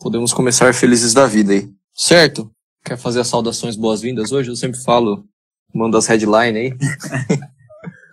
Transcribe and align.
podemos 0.00 0.32
começar 0.32 0.74
felizes 0.74 1.14
da 1.14 1.26
vida 1.26 1.52
aí. 1.52 1.70
Certo? 1.94 2.50
Quer 2.84 2.96
fazer 2.96 3.20
as 3.20 3.28
saudações 3.28 3.76
boas-vindas 3.76 4.32
hoje? 4.32 4.50
Eu 4.50 4.56
sempre 4.56 4.82
falo, 4.82 5.24
mando 5.74 5.96
as 5.96 6.06
headlines 6.06 6.56
aí. 6.56 6.78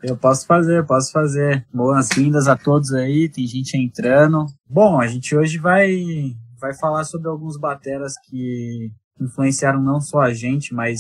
Eu 0.03 0.15
posso 0.15 0.45
fazer, 0.45 0.85
posso 0.85 1.11
fazer. 1.11 1.65
Boas-vindas 1.73 2.47
a 2.47 2.55
todos 2.55 2.93
aí, 2.93 3.29
tem 3.29 3.45
gente 3.47 3.77
entrando. 3.77 4.45
Bom, 4.69 4.99
a 4.99 5.07
gente 5.07 5.35
hoje 5.35 5.57
vai, 5.57 5.89
vai 6.59 6.73
falar 6.73 7.03
sobre 7.03 7.27
alguns 7.27 7.57
bateras 7.57 8.13
que 8.25 8.91
influenciaram 9.19 9.81
não 9.81 9.99
só 9.99 10.19
a 10.19 10.33
gente, 10.33 10.73
mas 10.73 10.99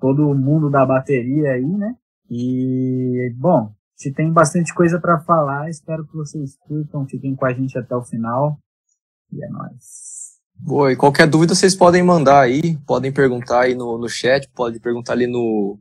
todo 0.00 0.28
o 0.28 0.34
mundo 0.34 0.70
da 0.70 0.84
bateria 0.84 1.52
aí, 1.52 1.66
né? 1.66 1.94
E, 2.28 3.32
bom, 3.36 3.72
se 3.96 4.12
tem 4.12 4.32
bastante 4.32 4.74
coisa 4.74 5.00
para 5.00 5.20
falar, 5.20 5.70
espero 5.70 6.06
que 6.06 6.16
vocês 6.16 6.56
curtam, 6.56 7.06
fiquem 7.06 7.36
com 7.36 7.46
a 7.46 7.52
gente 7.52 7.78
até 7.78 7.94
o 7.94 8.04
final. 8.04 8.58
E 9.34 9.44
é 9.44 9.48
nóis. 9.48 10.14
Boa, 10.56 10.92
e 10.92 10.96
qualquer 10.96 11.26
dúvida 11.26 11.54
vocês 11.54 11.74
podem 11.74 12.02
mandar 12.02 12.40
aí, 12.40 12.76
podem 12.86 13.10
perguntar 13.10 13.62
aí 13.62 13.74
no, 13.74 13.98
no 13.98 14.08
chat, 14.08 14.48
pode 14.54 14.78
perguntar 14.78 15.12
ali 15.12 15.26
no, 15.26 15.78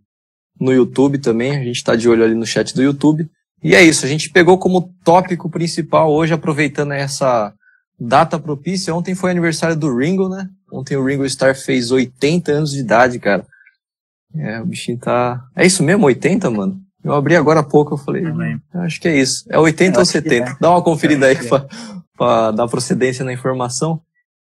no 0.60 0.74
YouTube 0.74 1.20
também, 1.20 1.52
a 1.56 1.64
gente 1.64 1.78
está 1.78 1.96
de 1.96 2.10
olho 2.10 2.24
ali 2.24 2.34
no 2.34 2.46
chat 2.46 2.74
do 2.74 2.82
YouTube. 2.82 3.30
E 3.64 3.76
é 3.76 3.84
isso, 3.84 4.06
a 4.06 4.10
gente 4.10 4.30
pegou 4.30 4.58
como 4.58 4.94
tópico 5.04 5.50
principal 5.50 6.12
hoje, 6.12 6.34
aproveitando 6.34 6.92
essa 6.92 7.54
data 7.98 8.38
propícia. 8.40 8.94
Ontem 8.94 9.16
foi 9.16 9.32
aniversário 9.32 9.76
do 9.76 9.96
Ringo, 9.96 10.28
né? 10.28 10.50
Ontem 10.72 10.98
o 10.98 11.06
Ringo 11.06 11.24
Starr 11.26 11.56
fez 11.56 11.92
80 11.92 12.52
anos 12.52 12.72
de 12.72 12.80
idade, 12.80 13.20
cara. 13.20 13.46
É, 14.36 14.60
o 14.60 14.66
bichinho 14.66 14.98
tá. 14.98 15.46
É 15.56 15.66
isso 15.66 15.84
mesmo, 15.84 16.06
80, 16.08 16.50
mano? 16.50 16.82
Eu 17.04 17.14
abri 17.14 17.36
agora 17.36 17.60
há 17.60 17.64
pouco, 17.64 17.94
eu 17.94 17.98
falei, 17.98 18.24
acho 18.76 19.00
que 19.00 19.08
é 19.08 19.18
isso. 19.18 19.46
É 19.50 19.60
80 19.60 20.00
ou 20.00 20.06
70. 20.06 20.50
É. 20.50 20.56
Dá 20.60 20.72
uma 20.72 20.82
conferida 20.82 21.28
aí 21.28 21.36
pra, 21.36 21.68
pra 22.24 22.52
dar 22.52 22.68
procedência 22.68 23.26
na 23.26 23.34
informação. 23.34 24.02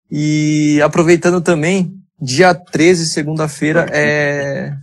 E 0.09 0.79
aproveitando 0.83 1.41
também, 1.41 1.97
Dia 2.23 2.53
13, 2.53 3.07
segunda-feira, 3.07 3.87
é 3.91 4.75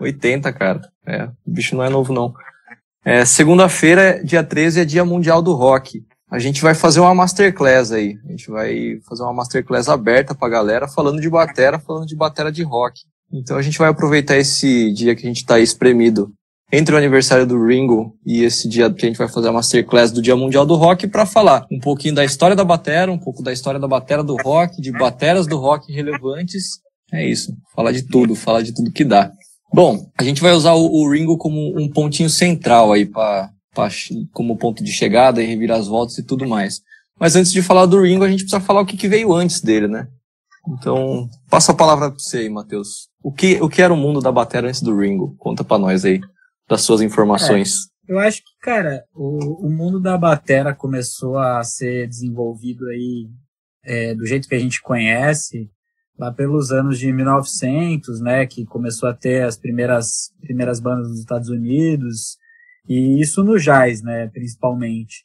80, 0.00 0.50
cara. 0.54 0.80
É, 1.06 1.24
o 1.24 1.30
bicho 1.46 1.76
não 1.76 1.84
é 1.84 1.90
novo, 1.90 2.14
não. 2.14 2.32
É, 3.04 3.26
segunda-feira, 3.26 4.24
dia 4.24 4.42
13, 4.42 4.80
é 4.80 4.84
Dia 4.86 5.04
Mundial 5.04 5.42
do 5.42 5.52
Rock. 5.52 6.02
A 6.30 6.38
gente 6.38 6.62
vai 6.62 6.74
fazer 6.74 7.00
uma 7.00 7.14
masterclass 7.14 7.92
aí. 7.92 8.18
A 8.26 8.30
gente 8.30 8.50
vai 8.50 8.98
fazer 9.06 9.22
uma 9.22 9.34
masterclass 9.34 9.86
aberta 9.86 10.34
pra 10.34 10.48
galera, 10.48 10.88
falando 10.88 11.20
de 11.20 11.28
batera, 11.28 11.78
falando 11.78 12.06
de 12.06 12.16
batera 12.16 12.50
de 12.50 12.62
rock. 12.62 13.02
Então 13.30 13.58
a 13.58 13.62
gente 13.62 13.78
vai 13.78 13.90
aproveitar 13.90 14.38
esse 14.38 14.90
dia 14.92 15.14
que 15.14 15.26
a 15.26 15.28
gente 15.28 15.44
tá 15.44 15.60
espremido 15.60 16.32
entre 16.70 16.94
o 16.94 16.98
aniversário 16.98 17.46
do 17.46 17.64
Ringo 17.64 18.14
e 18.26 18.42
esse 18.42 18.68
dia 18.68 18.92
que 18.92 19.06
a 19.06 19.08
gente 19.08 19.18
vai 19.18 19.28
fazer 19.28 19.48
a 19.48 19.52
masterclass 19.52 20.12
do 20.12 20.20
Dia 20.20 20.36
Mundial 20.36 20.66
do 20.66 20.76
Rock 20.76 21.06
para 21.06 21.24
falar 21.24 21.66
um 21.72 21.80
pouquinho 21.80 22.14
da 22.14 22.24
história 22.24 22.54
da 22.54 22.64
batera, 22.64 23.10
um 23.10 23.18
pouco 23.18 23.42
da 23.42 23.52
história 23.52 23.80
da 23.80 23.88
batera 23.88 24.22
do 24.22 24.36
rock, 24.36 24.80
de 24.80 24.92
bateras 24.92 25.46
do 25.46 25.56
rock 25.56 25.90
relevantes. 25.90 26.80
É 27.12 27.26
isso, 27.26 27.54
falar 27.74 27.92
de 27.92 28.02
tudo, 28.02 28.34
falar 28.34 28.62
de 28.62 28.74
tudo 28.74 28.92
que 28.92 29.04
dá. 29.04 29.32
Bom, 29.72 30.10
a 30.18 30.22
gente 30.22 30.42
vai 30.42 30.52
usar 30.52 30.74
o, 30.74 30.86
o 30.86 31.10
Ringo 31.10 31.38
como 31.38 31.78
um 31.78 31.88
pontinho 31.88 32.28
central 32.28 32.92
aí 32.92 33.06
para 33.06 33.50
como 34.32 34.56
ponto 34.56 34.82
de 34.82 34.92
chegada 34.92 35.42
e 35.42 35.46
revirar 35.46 35.78
as 35.78 35.86
voltas 35.86 36.18
e 36.18 36.22
tudo 36.22 36.46
mais. 36.46 36.80
Mas 37.18 37.34
antes 37.34 37.50
de 37.50 37.62
falar 37.62 37.86
do 37.86 38.02
Ringo, 38.02 38.24
a 38.24 38.28
gente 38.28 38.42
precisa 38.42 38.60
falar 38.60 38.80
o 38.80 38.86
que, 38.86 38.96
que 38.96 39.08
veio 39.08 39.32
antes 39.32 39.60
dele, 39.60 39.88
né? 39.88 40.06
Então, 40.68 41.28
passa 41.48 41.72
a 41.72 41.74
palavra 41.74 42.10
para 42.10 42.18
você 42.18 42.38
aí, 42.38 42.48
Matheus. 42.48 43.08
O 43.22 43.32
que, 43.32 43.60
o 43.62 43.68
que 43.68 43.80
era 43.80 43.92
o 43.92 43.96
mundo 43.96 44.20
da 44.20 44.30
bateria 44.30 44.68
antes 44.68 44.82
do 44.82 44.96
Ringo? 44.96 45.34
Conta 45.38 45.64
para 45.64 45.78
nós 45.78 46.04
aí 46.04 46.20
das 46.68 46.82
suas 46.82 47.00
informações. 47.00 47.88
É, 48.08 48.12
eu 48.12 48.18
acho 48.18 48.38
que, 48.38 48.50
cara, 48.60 49.04
o, 49.14 49.66
o 49.66 49.70
mundo 49.70 50.00
da 50.00 50.16
batera 50.16 50.74
começou 50.74 51.38
a 51.38 51.62
ser 51.62 52.06
desenvolvido 52.08 52.86
aí 52.88 53.28
é, 53.84 54.14
do 54.14 54.26
jeito 54.26 54.48
que 54.48 54.54
a 54.54 54.58
gente 54.58 54.82
conhece 54.82 55.70
lá 56.18 56.32
pelos 56.32 56.72
anos 56.72 56.98
de 56.98 57.12
1900, 57.12 58.20
né, 58.20 58.44
que 58.44 58.64
começou 58.64 59.08
a 59.08 59.14
ter 59.14 59.44
as 59.44 59.56
primeiras 59.56 60.32
primeiras 60.40 60.80
bandas 60.80 61.08
dos 61.08 61.20
Estados 61.20 61.48
Unidos 61.48 62.36
e 62.88 63.20
isso 63.20 63.44
no 63.44 63.58
jazz, 63.58 64.02
né, 64.02 64.26
principalmente. 64.28 65.24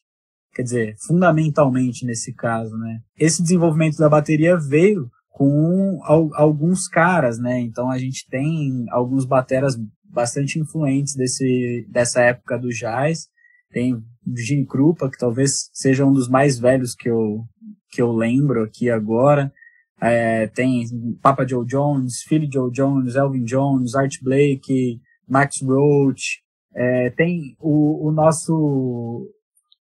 Quer 0.53 0.61
dizer, 0.61 0.95
fundamentalmente 1.07 2.05
nesse 2.05 2.31
caso, 2.31 2.77
né. 2.77 2.99
Esse 3.17 3.41
desenvolvimento 3.41 3.97
da 3.97 4.07
bateria 4.07 4.55
veio 4.55 5.09
com 5.33 5.99
alguns 6.03 6.87
caras, 6.87 7.39
né? 7.39 7.59
Então 7.59 7.89
a 7.89 7.97
gente 7.97 8.27
tem 8.29 8.85
alguns 8.91 9.25
bateras 9.25 9.75
bastante 10.13 10.59
influentes 10.59 11.15
desse, 11.15 11.85
dessa 11.89 12.21
época 12.21 12.57
do 12.57 12.69
jazz. 12.69 13.27
Tem 13.71 14.01
Gene 14.35 14.65
Krupa, 14.65 15.09
que 15.09 15.17
talvez 15.17 15.69
seja 15.73 16.05
um 16.05 16.13
dos 16.13 16.29
mais 16.29 16.59
velhos 16.59 16.93
que 16.93 17.09
eu, 17.09 17.43
que 17.89 18.01
eu 18.01 18.11
lembro 18.11 18.63
aqui 18.63 18.89
agora. 18.89 19.51
É, 19.99 20.47
tem 20.47 20.85
Papa 21.21 21.47
Joe 21.47 21.65
Jones, 21.65 22.21
Philly 22.23 22.49
Joe 22.51 22.71
Jones, 22.71 23.15
Elvin 23.15 23.43
Jones, 23.43 23.95
Art 23.95 24.15
Blake, 24.21 25.01
Max 25.27 25.61
Roach. 25.61 26.43
É, 26.75 27.09
tem 27.11 27.55
o, 27.59 28.07
o 28.07 28.11
nosso, 28.11 29.29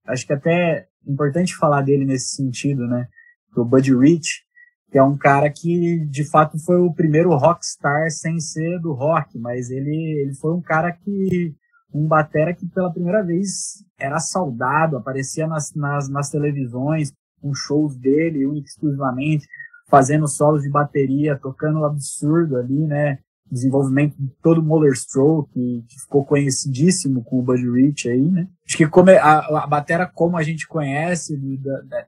acho 0.06 0.26
que 0.26 0.34
até 0.34 0.52
é 0.52 1.12
importante 1.12 1.56
falar 1.56 1.82
dele 1.82 2.06
nesse 2.06 2.36
sentido, 2.36 2.88
né? 2.88 3.08
O 3.56 3.66
Buddy 3.66 3.96
Rich, 3.96 4.44
que 4.92 4.98
é 4.98 5.04
um 5.04 5.18
cara 5.18 5.50
que 5.50 6.06
de 6.06 6.30
fato 6.30 6.60
foi 6.60 6.76
o 6.78 6.94
primeiro 6.94 7.34
rockstar 7.34 8.12
sem 8.12 8.40
ser 8.42 8.78
do 8.80 8.92
rock, 8.92 9.40
mas 9.40 9.72
ele, 9.72 9.96
ele 10.22 10.36
foi 10.36 10.54
um 10.54 10.62
cara 10.62 10.92
que 10.92 11.56
um 11.94 12.08
batera 12.08 12.54
que 12.54 12.68
pela 12.68 12.92
primeira 12.92 13.24
vez 13.24 13.84
era 13.98 14.20
saudado, 14.20 14.98
aparecia 14.98 15.48
nas, 15.48 15.74
nas, 15.74 16.10
nas 16.10 16.30
televisões, 16.30 17.14
com 17.42 17.54
shows 17.54 17.98
dele, 17.98 18.46
único 18.46 18.68
exclusivamente, 18.68 19.48
fazendo 19.90 20.28
solos 20.28 20.64
de 20.64 20.70
bateria, 20.70 21.38
tocando 21.38 21.84
absurdo 21.86 22.58
ali, 22.58 22.86
né? 22.86 23.20
Desenvolvimento 23.50 24.16
de 24.18 24.30
todo 24.42 24.60
o 24.60 24.64
Moller 24.64 24.96
Stroke, 24.96 25.52
que, 25.52 25.86
que 25.88 26.02
ficou 26.02 26.26
conhecidíssimo 26.26 27.24
com 27.24 27.40
o 27.40 27.42
Buddy 27.42 27.70
Rich 27.70 28.10
aí, 28.10 28.32
né? 28.32 28.48
Acho 28.66 28.78
que 28.78 28.88
como 28.88 29.10
é, 29.10 29.18
a, 29.18 29.64
a 29.64 29.68
batera 29.68 30.06
como 30.06 30.38
a 30.38 30.44
gente 30.44 30.66
conhece, 30.68 31.38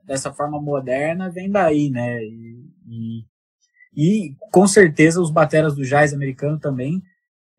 dessa 0.06 0.32
forma 0.32 0.60
moderna, 0.60 1.30
vem 1.30 1.50
daí, 1.50 1.90
né? 1.90 2.24
E, 2.24 2.73
e, 2.86 3.24
e 3.96 4.36
com 4.52 4.66
certeza 4.66 5.20
os 5.20 5.30
bateras 5.30 5.74
do 5.74 5.84
jazz 5.84 6.12
americano 6.12 6.58
também 6.58 7.02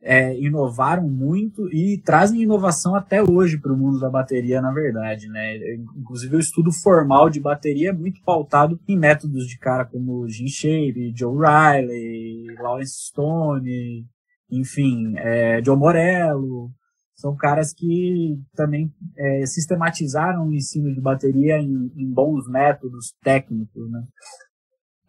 é, 0.05 0.37
inovaram 0.39 1.09
muito 1.09 1.67
e 1.73 1.97
trazem 1.97 2.43
inovação 2.43 2.93
até 2.93 3.23
hoje 3.23 3.57
para 3.57 3.73
o 3.73 3.77
mundo 3.77 3.99
da 3.99 4.07
bateria, 4.07 4.61
na 4.61 4.71
verdade, 4.71 5.27
né? 5.27 5.57
Inclusive 5.97 6.35
o 6.35 6.39
estudo 6.39 6.71
formal 6.71 7.27
de 7.27 7.39
bateria 7.39 7.89
é 7.89 7.93
muito 7.93 8.21
pautado 8.23 8.79
em 8.87 8.95
métodos 8.95 9.47
de 9.47 9.57
cara 9.57 9.83
como 9.83 10.29
Jim 10.29 10.47
Shape, 10.47 11.11
Joe 11.17 11.35
Riley, 11.35 12.55
Lawrence 12.59 13.07
Stone, 13.07 14.05
enfim, 14.51 15.15
é, 15.17 15.59
Joe 15.65 15.75
Morello. 15.75 16.71
São 17.15 17.35
caras 17.35 17.73
que 17.73 18.37
também 18.55 18.93
é, 19.17 19.45
sistematizaram 19.47 20.49
o 20.49 20.53
ensino 20.53 20.93
de 20.93 21.01
bateria 21.01 21.57
em, 21.57 21.91
em 21.95 22.13
bons 22.13 22.47
métodos 22.47 23.15
técnicos, 23.23 23.89
né? 23.89 24.03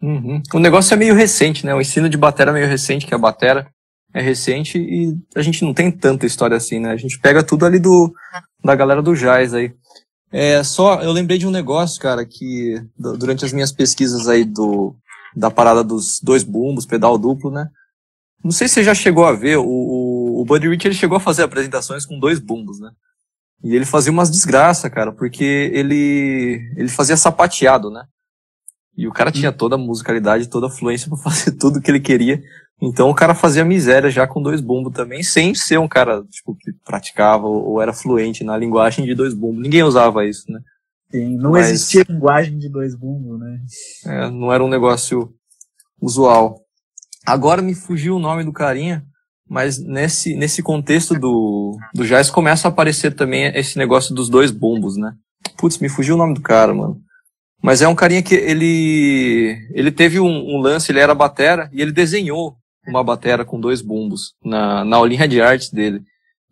Uhum. 0.01 0.41
O 0.53 0.59
negócio 0.59 0.93
é 0.93 0.97
meio 0.97 1.15
recente, 1.15 1.65
né? 1.65 1.73
O 1.73 1.81
ensino 1.81 2.09
de 2.09 2.17
batera 2.17 2.51
é 2.51 2.53
meio 2.53 2.67
recente, 2.67 3.05
que 3.05 3.13
a 3.13 3.17
batera 3.17 3.67
é 4.13 4.21
recente 4.21 4.77
e 4.77 5.15
a 5.35 5.41
gente 5.41 5.63
não 5.63 5.73
tem 5.73 5.91
tanta 5.91 6.25
história 6.25 6.55
assim, 6.55 6.79
né? 6.79 6.91
A 6.91 6.97
gente 6.97 7.19
pega 7.19 7.43
tudo 7.43 7.65
ali 7.65 7.79
do 7.79 8.13
da 8.63 8.75
galera 8.75 9.01
do 9.01 9.15
jazz 9.15 9.53
aí. 9.53 9.73
É 10.31 10.63
só, 10.63 11.01
eu 11.01 11.11
lembrei 11.11 11.37
de 11.37 11.47
um 11.47 11.51
negócio, 11.51 12.01
cara, 12.01 12.25
que 12.25 12.75
durante 12.97 13.45
as 13.45 13.53
minhas 13.53 13.71
pesquisas 13.71 14.27
aí 14.27 14.43
do 14.43 14.95
da 15.35 15.51
parada 15.51 15.83
dos 15.83 16.19
dois 16.21 16.43
bumbos, 16.43 16.85
pedal 16.85 17.17
duplo, 17.17 17.51
né? 17.51 17.69
Não 18.43 18.51
sei 18.51 18.67
se 18.67 18.75
você 18.75 18.83
já 18.83 18.95
chegou 18.95 19.25
a 19.25 19.33
ver, 19.33 19.57
o, 19.57 19.65
o, 19.65 20.41
o 20.41 20.45
Buddy 20.45 20.67
Rich 20.67 20.87
ele 20.87 20.95
chegou 20.95 21.17
a 21.17 21.21
fazer 21.21 21.43
apresentações 21.43 22.05
com 22.05 22.19
dois 22.19 22.39
bumbos, 22.39 22.79
né? 22.79 22.89
E 23.63 23.75
ele 23.75 23.85
fazia 23.85 24.11
umas 24.11 24.29
desgraças, 24.29 24.91
cara, 24.91 25.11
porque 25.11 25.71
ele 25.73 26.71
ele 26.75 26.89
fazia 26.89 27.17
sapateado, 27.17 27.89
né? 27.89 28.03
E 28.97 29.07
o 29.07 29.11
cara 29.11 29.31
tinha 29.31 29.51
toda 29.51 29.75
a 29.75 29.77
musicalidade, 29.77 30.49
toda 30.49 30.67
a 30.67 30.71
fluência 30.71 31.07
para 31.07 31.19
fazer 31.29 31.51
tudo 31.51 31.79
que 31.79 31.91
ele 31.91 31.99
queria. 31.99 32.41
Então 32.81 33.09
o 33.09 33.15
cara 33.15 33.35
fazia 33.35 33.63
miséria 33.63 34.09
já 34.09 34.27
com 34.27 34.41
dois 34.41 34.59
bumbos 34.59 34.93
também, 34.93 35.23
sem 35.23 35.53
ser 35.53 35.79
um 35.79 35.87
cara 35.87 36.23
tipo, 36.23 36.55
que 36.55 36.71
praticava 36.85 37.45
ou 37.47 37.81
era 37.81 37.93
fluente 37.93 38.43
na 38.43 38.57
linguagem 38.57 39.05
de 39.05 39.15
dois 39.15 39.33
bumbos. 39.33 39.61
Ninguém 39.61 39.83
usava 39.83 40.25
isso, 40.25 40.51
né? 40.51 40.59
Sim, 41.11 41.37
não 41.37 41.51
Mas, 41.51 41.69
existia 41.69 42.05
linguagem 42.07 42.57
de 42.57 42.69
dois 42.69 42.95
bumbos, 42.95 43.39
né? 43.39 43.59
É, 44.05 44.29
não 44.29 44.51
era 44.51 44.63
um 44.63 44.67
negócio 44.67 45.33
usual. 46.01 46.59
Agora 47.25 47.61
me 47.61 47.73
fugiu 47.73 48.15
o 48.15 48.19
nome 48.19 48.43
do 48.43 48.51
carinha, 48.51 49.05
mas 49.49 49.79
nesse, 49.79 50.35
nesse 50.35 50.61
contexto 50.61 51.17
do, 51.17 51.77
do 51.93 52.05
jazz 52.05 52.29
começa 52.29 52.67
a 52.67 52.69
aparecer 52.69 53.15
também 53.15 53.45
esse 53.55 53.77
negócio 53.77 54.13
dos 54.13 54.29
dois 54.29 54.51
bumbos, 54.51 54.97
né? 54.97 55.13
Putz, 55.57 55.79
me 55.79 55.89
fugiu 55.89 56.15
o 56.15 56.17
nome 56.17 56.33
do 56.33 56.41
cara, 56.41 56.73
mano. 56.73 57.01
Mas 57.61 57.81
é 57.81 57.87
um 57.87 57.95
carinha 57.95 58.21
que 58.21 58.35
ele 58.35 59.57
ele 59.73 59.91
teve 59.91 60.19
um, 60.19 60.55
um 60.55 60.59
lance, 60.59 60.91
ele 60.91 60.99
era 60.99 61.15
batera 61.15 61.69
e 61.73 61.81
ele 61.81 61.91
desenhou 61.91 62.55
uma 62.87 63.03
batera 63.03 63.43
com 63.43 63.59
dois 63.59 63.81
bumbos 63.81 64.33
na, 64.43 64.85
na 64.85 64.97
aulinha 64.97 65.27
de 65.27 65.41
arte 65.41 65.73
dele. 65.73 66.01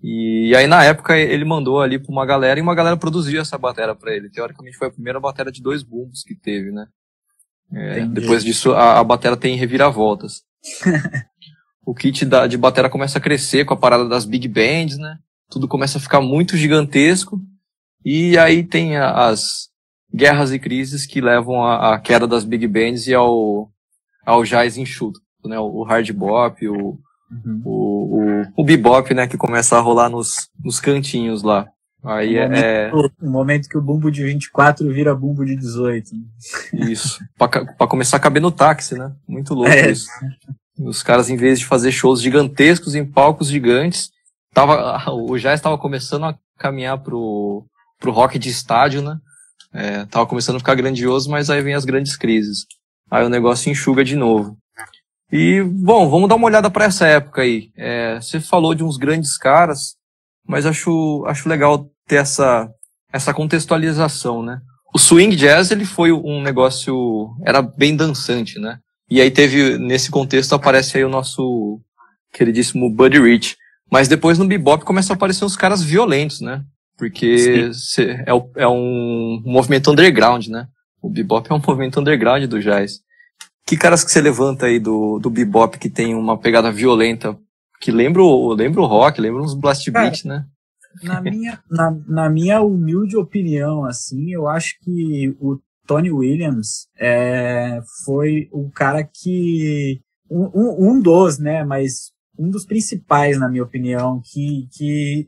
E 0.02 0.54
aí 0.56 0.68
na 0.68 0.84
época 0.84 1.18
ele 1.18 1.46
mandou 1.46 1.81
ali 1.81 1.98
para 1.98 2.12
uma 2.12 2.25
galera 2.25 2.60
e 2.60 2.63
uma 2.63 2.75
galera 2.75 2.98
produziu 2.98 3.42
essa 3.42 3.57
batera 3.57 3.96
para 3.96 4.16
ele. 4.16 4.30
Teoricamente 4.30 4.78
foi 4.78 4.88
a 4.88 4.92
primeira 4.92 5.19
batera 5.19 5.52
de 5.52 5.62
dois 5.62 5.84
bumbos 5.84 6.24
que 6.24 6.36
teve, 6.36 6.72
né? 6.72 6.86
É, 7.74 8.06
depois 8.06 8.44
disso, 8.44 8.74
a, 8.74 9.00
a 9.00 9.04
batera 9.04 9.36
tem 9.36 9.56
reviravoltas. 9.56 10.44
o 11.86 11.94
kit 11.94 12.25
da, 12.25 12.48
de 12.48 12.58
batera 12.58 12.90
começa 12.90 13.18
a 13.18 13.22
crescer 13.22 13.66
com 13.66 13.74
a 13.74 13.78
parada 13.78 14.08
das 14.08 14.25
big 14.25 14.48
bands, 14.48 14.98
né? 14.98 15.18
Tudo 15.50 15.68
começa 15.68 15.98
a 15.98 16.01
ficar 16.01 16.22
muito 16.22 16.58
gigantesco. 16.58 17.40
E 18.04 18.38
aí 18.38 18.63
tem 18.63 18.98
as 18.98 19.69
guerras 20.16 20.54
e 20.54 20.60
crises 20.60 21.06
que 21.06 21.20
levam 21.20 21.64
à 21.64 22.00
queda 22.00 22.26
das 22.26 22.46
big 22.46 22.66
bands 22.68 23.08
e 23.08 23.14
ao, 23.14 23.70
ao 24.26 24.44
jazz 24.44 24.78
enxuto, 24.78 25.20
né? 25.44 25.60
O, 25.60 25.84
hard 25.84 26.10
bop, 26.14 26.68
o, 26.68 26.74
uhum. 26.74 27.62
o, 27.66 28.22
o, 28.22 28.62
o 28.62 28.64
bebop, 28.64 29.14
né? 29.14 29.28
Que 29.28 29.38
começa 29.38 29.78
a 29.78 29.82
rolar 29.82 30.10
nos, 30.10 30.50
nos 30.64 30.80
cantinhos 30.80 31.44
lá. 31.44 31.68
Aí 32.04 32.36
o 32.36 32.40
é. 32.40 32.92
Momento, 32.92 33.14
o 33.22 33.30
momento 33.30 33.70
que 33.70 33.78
o 33.78 33.82
bumbo 33.82 34.12
de 34.12 34.24
24 34.24 34.88
vira 34.94 35.16
bumbo 35.16 35.44
de 35.44 35.56
18. 35.56 36.12
Isso. 36.90 37.20
pra, 37.38 37.48
pra 37.48 37.88
começar 37.88 38.18
a 38.18 38.20
caber 38.20 38.42
no 38.42 38.52
táxi, 38.52 38.96
né? 38.96 39.12
Muito 39.28 39.54
louco 39.54 39.72
é. 39.72 39.92
isso. 39.92 40.08
Os 40.78 41.02
caras, 41.02 41.30
em 41.30 41.36
vez 41.36 41.60
de 41.60 41.66
fazer 41.66 41.92
shows 41.92 42.22
gigantescos 42.22 42.96
em 42.96 43.06
palcos 43.06 43.48
gigantes, 43.48 44.12
tava, 44.54 45.04
o 45.12 45.38
jazz 45.38 45.60
estava 45.60 45.78
começando 45.78 46.26
a 46.26 46.38
caminhar 46.60 47.02
pro, 47.02 47.66
pro 48.00 48.12
rock 48.12 48.38
de 48.38 48.50
estádio, 48.50 49.02
né? 49.02 49.18
É, 49.75 50.06
tava 50.06 50.25
começando 50.25 50.56
a 50.56 50.60
ficar 50.60 50.75
grandioso, 50.75 51.30
mas 51.30 51.50
aí 51.50 51.62
vem 51.62 51.74
as 51.74 51.83
grandes 51.83 52.16
crises. 52.16 52.66
Aí 53.12 53.25
o 53.25 53.30
negócio 53.30 53.69
enxuga 53.69 54.06
de 54.06 54.16
novo. 54.16 54.57
E, 55.30 55.62
bom, 55.62 56.10
vamos 56.10 56.30
dar 56.30 56.36
uma 56.36 56.45
olhada 56.45 56.69
para 56.69 56.86
essa 56.86 57.06
época 57.06 57.42
aí. 57.42 57.69
É, 57.75 58.16
você 58.16 58.39
falou 58.39 58.74
de 58.74 58.86
uns 58.86 58.95
grandes 58.95 59.38
caras, 59.38 59.95
mas 60.48 60.66
acho, 60.66 61.25
acho 61.27 61.50
legal 61.50 61.89
ter 62.07 62.16
essa, 62.16 62.69
essa 63.12 63.33
contextualização, 63.33 64.42
né? 64.42 64.62
O 64.94 64.98
swing 64.98 65.36
jazz, 65.36 65.72
ele 65.72 65.83
foi 65.83 66.13
um 66.13 66.42
negócio, 66.42 67.36
era 67.45 67.62
bem 67.62 67.98
dançante, 67.98 68.57
né? 68.57 68.80
E 69.10 69.19
aí 69.19 69.30
teve, 69.30 69.77
nesse 69.77 70.10
contexto, 70.10 70.54
aparece 70.56 70.98
aí 70.98 71.04
o 71.04 71.10
nosso 71.10 71.81
queridíssimo 72.31 72.89
Buddy 72.89 73.19
Rich. 73.19 73.57
Mas 73.92 74.07
depois 74.07 74.39
no 74.39 74.48
bebop 74.48 74.86
começam 74.86 75.13
a 75.13 75.18
aparecer 75.18 75.44
uns 75.44 75.57
caras 75.57 75.83
violentos, 75.83 76.39
né? 76.39 76.63
Porque 76.98 77.70
é, 78.00 78.62
é, 78.62 78.68
um 78.68 79.42
movimento 79.46 79.92
underground, 79.92 80.48
né? 80.48 80.68
O 81.02 81.10
bebop 81.10 81.50
é 81.52 81.54
um 81.54 81.62
movimento 81.66 82.00
underground 82.00 82.44
do 82.46 82.62
jazz. 82.62 83.02
Que 83.66 83.76
caras 83.76 84.04
que 84.04 84.12
você 84.12 84.22
levanta 84.22 84.68
aí 84.68 84.80
do, 84.80 85.20
do 85.20 85.30
bebop 85.30 85.78
que 85.78 85.90
tem 85.90 86.14
uma 86.16 86.38
pegada 86.38 86.72
violenta, 86.72 87.38
que 87.82 87.92
lembra 87.92 88.22
o, 88.22 88.54
lembra 88.54 88.82
o 88.82 88.86
rock, 88.86 89.20
lembra 89.20 89.42
uns 89.42 89.54
blast 89.54 89.90
beat, 89.92 90.26
né? 90.26 90.46
Na 91.04 91.20
minha, 91.20 91.60
na, 91.70 91.92
na 92.08 92.30
minha 92.30 92.62
humilde 92.62 93.18
opinião, 93.18 93.84
assim, 93.84 94.32
eu 94.32 94.48
acho 94.48 94.76
que 94.82 95.36
o 95.42 95.60
Tony 95.86 96.12
Williams 96.12 96.88
é, 96.98 97.82
foi 98.06 98.48
o 98.52 98.70
cara 98.72 99.04
que. 99.04 100.02
Um, 100.30 100.50
um, 100.56 100.90
um, 100.90 101.02
dos, 101.02 101.38
né? 101.38 101.64
Mas 101.64 102.12
um 102.38 102.50
dos 102.50 102.66
principais, 102.66 103.38
na 103.40 103.50
minha 103.50 103.64
opinião, 103.64 104.22
que, 104.24 104.68
que 104.72 105.28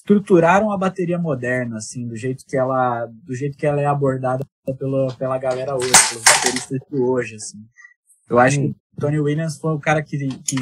estruturaram 0.00 0.72
a 0.72 0.78
bateria 0.78 1.18
moderna, 1.18 1.76
assim, 1.76 2.08
do 2.08 2.16
jeito 2.16 2.44
que 2.46 2.56
ela, 2.56 3.06
do 3.06 3.34
jeito 3.34 3.56
que 3.56 3.66
ela 3.66 3.80
é 3.80 3.86
abordada 3.86 4.44
pela, 4.78 5.14
pela 5.14 5.38
galera 5.38 5.76
hoje, 5.76 5.92
pelos 6.08 6.24
bateristas 6.24 6.78
de 6.90 6.98
hoje, 6.98 7.34
assim. 7.36 7.58
Eu 8.28 8.38
acho 8.38 8.60
que 8.60 8.74
Tony 8.98 9.18
Williams 9.18 9.58
foi 9.58 9.74
o 9.74 9.80
cara 9.80 10.02
que, 10.02 10.16
que, 10.38 10.56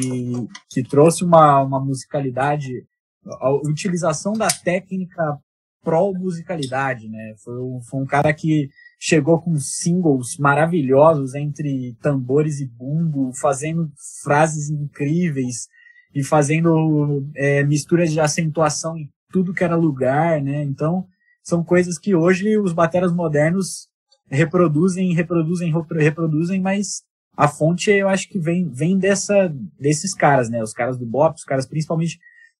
que 0.70 0.82
trouxe 0.82 1.24
uma, 1.24 1.62
uma 1.62 1.78
musicalidade 1.78 2.68
a 3.40 3.50
utilização 3.50 4.32
da 4.32 4.48
técnica 4.48 5.38
pró-musicalidade, 5.82 7.08
né? 7.08 7.34
Foi 7.44 7.60
um, 7.60 7.80
foi 7.82 8.00
um 8.00 8.06
cara 8.06 8.32
que 8.32 8.68
chegou 8.98 9.40
com 9.40 9.56
singles 9.58 10.36
maravilhosos 10.38 11.34
entre 11.34 11.94
tambores 12.00 12.60
e 12.60 12.66
bumbo, 12.66 13.32
fazendo 13.34 13.90
frases 14.22 14.70
incríveis 14.70 15.68
e 16.14 16.24
fazendo 16.24 17.28
é, 17.36 17.62
misturas 17.64 18.10
de 18.10 18.18
acentuação 18.18 18.96
em 18.96 19.08
tudo 19.30 19.54
que 19.54 19.64
era 19.64 19.76
lugar, 19.76 20.40
né? 20.42 20.62
Então, 20.62 21.06
são 21.42 21.62
coisas 21.64 21.98
que 21.98 22.14
hoje 22.14 22.58
os 22.58 22.72
bateras 22.72 23.12
modernos 23.12 23.88
reproduzem, 24.30 25.14
reproduzem, 25.14 25.72
reproduzem, 25.98 26.60
mas 26.60 27.02
a 27.36 27.48
fonte 27.48 27.90
eu 27.90 28.08
acho 28.08 28.28
que 28.28 28.38
vem, 28.38 28.68
vem 28.68 28.98
dessa, 28.98 29.54
desses 29.78 30.14
caras, 30.14 30.50
né? 30.50 30.62
Os 30.62 30.72
caras 30.72 30.98
do 30.98 31.06
bop, 31.06 31.36
os 31.36 31.44
caras 31.44 31.66
principalmente 31.66 32.18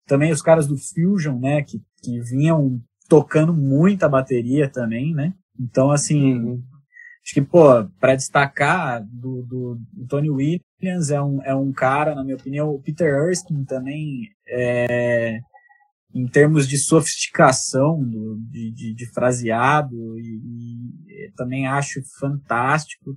também 0.09 0.33
os 0.33 0.43
caras 0.43 0.67
do 0.67 0.77
Fusion, 0.77 1.39
né, 1.39 1.63
que, 1.63 1.81
que 2.03 2.19
vinham 2.21 2.81
tocando 3.09 3.53
muita 3.53 4.09
bateria 4.09 4.69
também, 4.69 5.15
né? 5.15 5.35
Então, 5.61 5.91
assim, 5.91 6.39
uhum. 6.39 6.63
acho 7.23 7.35
que, 7.35 7.43
pô, 7.43 7.85
para 8.01 8.17
destacar 8.17 9.05
do, 9.05 9.43
do, 9.43 9.81
do, 9.93 10.07
Tony 10.07 10.31
Williams 10.31 11.11
é 11.11 11.21
um, 11.21 11.43
é 11.43 11.55
um 11.55 11.73
cara, 11.73 12.15
na 12.15 12.25
minha 12.25 12.37
opinião, 12.37 12.71
o 12.71 12.81
Peter 12.81 13.29
Erskine 13.29 13.67
também, 13.67 14.31
é, 14.47 15.41
em 16.15 16.27
termos 16.27 16.67
de 16.67 16.79
sofisticação, 16.79 18.03
do, 18.03 18.39
de, 18.51 18.71
de, 18.73 18.95
de 18.95 19.07
fraseado, 19.13 20.19
e, 20.19 20.41
e 21.07 21.33
também 21.37 21.67
acho 21.67 22.01
fantástico. 22.19 23.17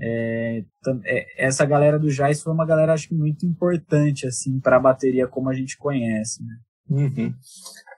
É, 0.00 0.62
é, 1.04 1.46
essa 1.46 1.64
galera 1.64 1.98
do 1.98 2.08
jazz 2.08 2.40
foi 2.40 2.52
uma 2.52 2.64
galera 2.64 2.92
acho 2.92 3.08
que 3.08 3.14
muito 3.14 3.44
importante 3.44 4.28
assim 4.28 4.60
para 4.60 4.76
a 4.76 4.80
bateria 4.80 5.26
como 5.26 5.50
a 5.50 5.54
gente 5.54 5.76
conhece. 5.76 6.40
Né? 6.42 6.54
Uhum. 6.88 7.34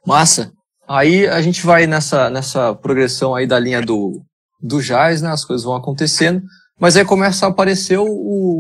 Massa. 0.07 0.53
Aí 0.89 1.29
a 1.29 1.41
gente 1.43 1.65
vai 1.65 1.87
nessa 1.87 2.31
nessa 2.31 2.75
progressão 2.75 3.35
aí 3.35 3.47
da 3.47 3.59
linha 3.59 3.83
do 3.83 4.25
do 4.63 4.83
jazz, 4.83 5.23
né? 5.23 5.31
As 5.31 5.45
coisas 5.45 5.65
vão 5.65 5.77
acontecendo, 5.77 6.43
mas 6.79 6.97
aí 6.97 7.05
começa 7.05 7.47
a 7.47 7.51
aparecer 7.51 7.99
o, 7.99 8.07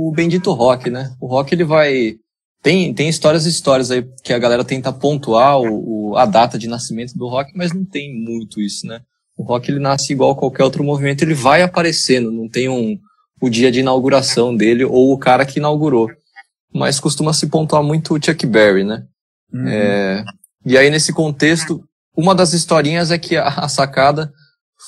o 0.08 0.12
bendito 0.14 0.52
rock, 0.52 0.90
né? 0.90 1.14
O 1.20 1.26
rock 1.26 1.54
ele 1.54 1.64
vai 1.64 2.16
tem, 2.62 2.92
tem 2.92 3.08
histórias 3.08 3.46
e 3.46 3.48
histórias 3.48 3.90
aí 3.90 4.06
que 4.22 4.32
a 4.32 4.38
galera 4.38 4.64
tenta 4.64 4.92
pontuar 4.92 5.58
o, 5.58 6.10
o, 6.10 6.16
a 6.16 6.26
data 6.26 6.58
de 6.58 6.68
nascimento 6.68 7.16
do 7.16 7.28
rock, 7.28 7.52
mas 7.54 7.72
não 7.72 7.84
tem 7.84 8.14
muito 8.14 8.60
isso, 8.60 8.86
né? 8.86 9.00
O 9.36 9.42
rock 9.42 9.70
ele 9.70 9.78
nasce 9.78 10.12
igual 10.12 10.32
a 10.32 10.36
qualquer 10.36 10.64
outro 10.64 10.84
movimento, 10.84 11.22
ele 11.22 11.34
vai 11.34 11.62
aparecendo, 11.62 12.30
não 12.30 12.48
tem 12.48 12.68
um, 12.68 12.98
o 13.40 13.48
dia 13.48 13.72
de 13.72 13.80
inauguração 13.80 14.54
dele 14.54 14.84
ou 14.84 15.12
o 15.12 15.18
cara 15.18 15.46
que 15.46 15.58
inaugurou. 15.58 16.08
Mas 16.72 17.00
costuma 17.00 17.32
se 17.32 17.48
pontuar 17.48 17.82
muito 17.82 18.14
o 18.14 18.22
Chuck 18.22 18.46
Berry, 18.46 18.84
né? 18.84 19.04
Uhum. 19.52 19.66
É, 19.66 20.24
e 20.64 20.76
aí, 20.76 20.90
nesse 20.90 21.12
contexto, 21.12 21.82
uma 22.14 22.34
das 22.34 22.52
historinhas 22.52 23.10
é 23.10 23.18
que 23.18 23.36
a, 23.36 23.48
a 23.48 23.68
sacada 23.68 24.30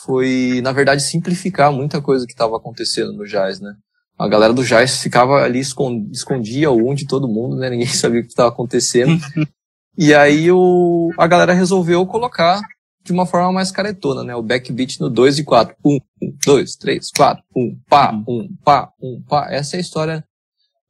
foi, 0.05 0.61
na 0.63 0.73
verdade, 0.73 1.03
simplificar 1.03 1.73
muita 1.73 2.01
coisa 2.01 2.27
que 2.27 2.33
estava 2.33 2.57
acontecendo 2.57 3.13
no 3.13 3.27
jazz, 3.27 3.61
né? 3.61 3.73
A 4.23 4.29
galera 4.29 4.53
do 4.53 4.65
jazz 4.65 5.03
ficava 5.03 5.43
ali, 5.43 5.61
escondia 6.13 6.71
o 6.71 6.91
um 6.91 6.95
de 6.95 7.07
todo 7.07 7.27
mundo, 7.27 7.57
né? 7.57 7.69
Ninguém 7.69 7.87
sabia 7.91 8.21
o 8.21 8.23
que 8.23 8.29
estava 8.29 8.51
acontecendo. 8.51 9.21
e 9.99 10.15
aí 10.15 10.51
o, 10.51 11.11
a 11.19 11.27
galera 11.27 11.53
resolveu 11.53 12.07
colocar 12.07 12.61
de 13.05 13.11
uma 13.11 13.27
forma 13.27 13.53
mais 13.53 13.73
caretona, 13.73 14.23
né? 14.23 14.37
O 14.37 14.43
backbeat 14.43 15.01
no 15.01 15.11
2 15.11 15.41
e 15.41 15.45
4. 15.45 15.75
1, 15.85 15.99
2, 16.47 16.77
3, 16.77 17.11
4, 17.11 17.43
1, 17.57 17.79
pá, 17.89 18.13
1, 18.13 18.33
um, 18.33 18.49
pá, 18.65 18.93
1, 19.03 19.09
um, 19.09 19.23
pá. 19.23 19.49
Essa 19.51 19.75
é 19.75 19.79
a 19.79 19.81
história 19.81 20.25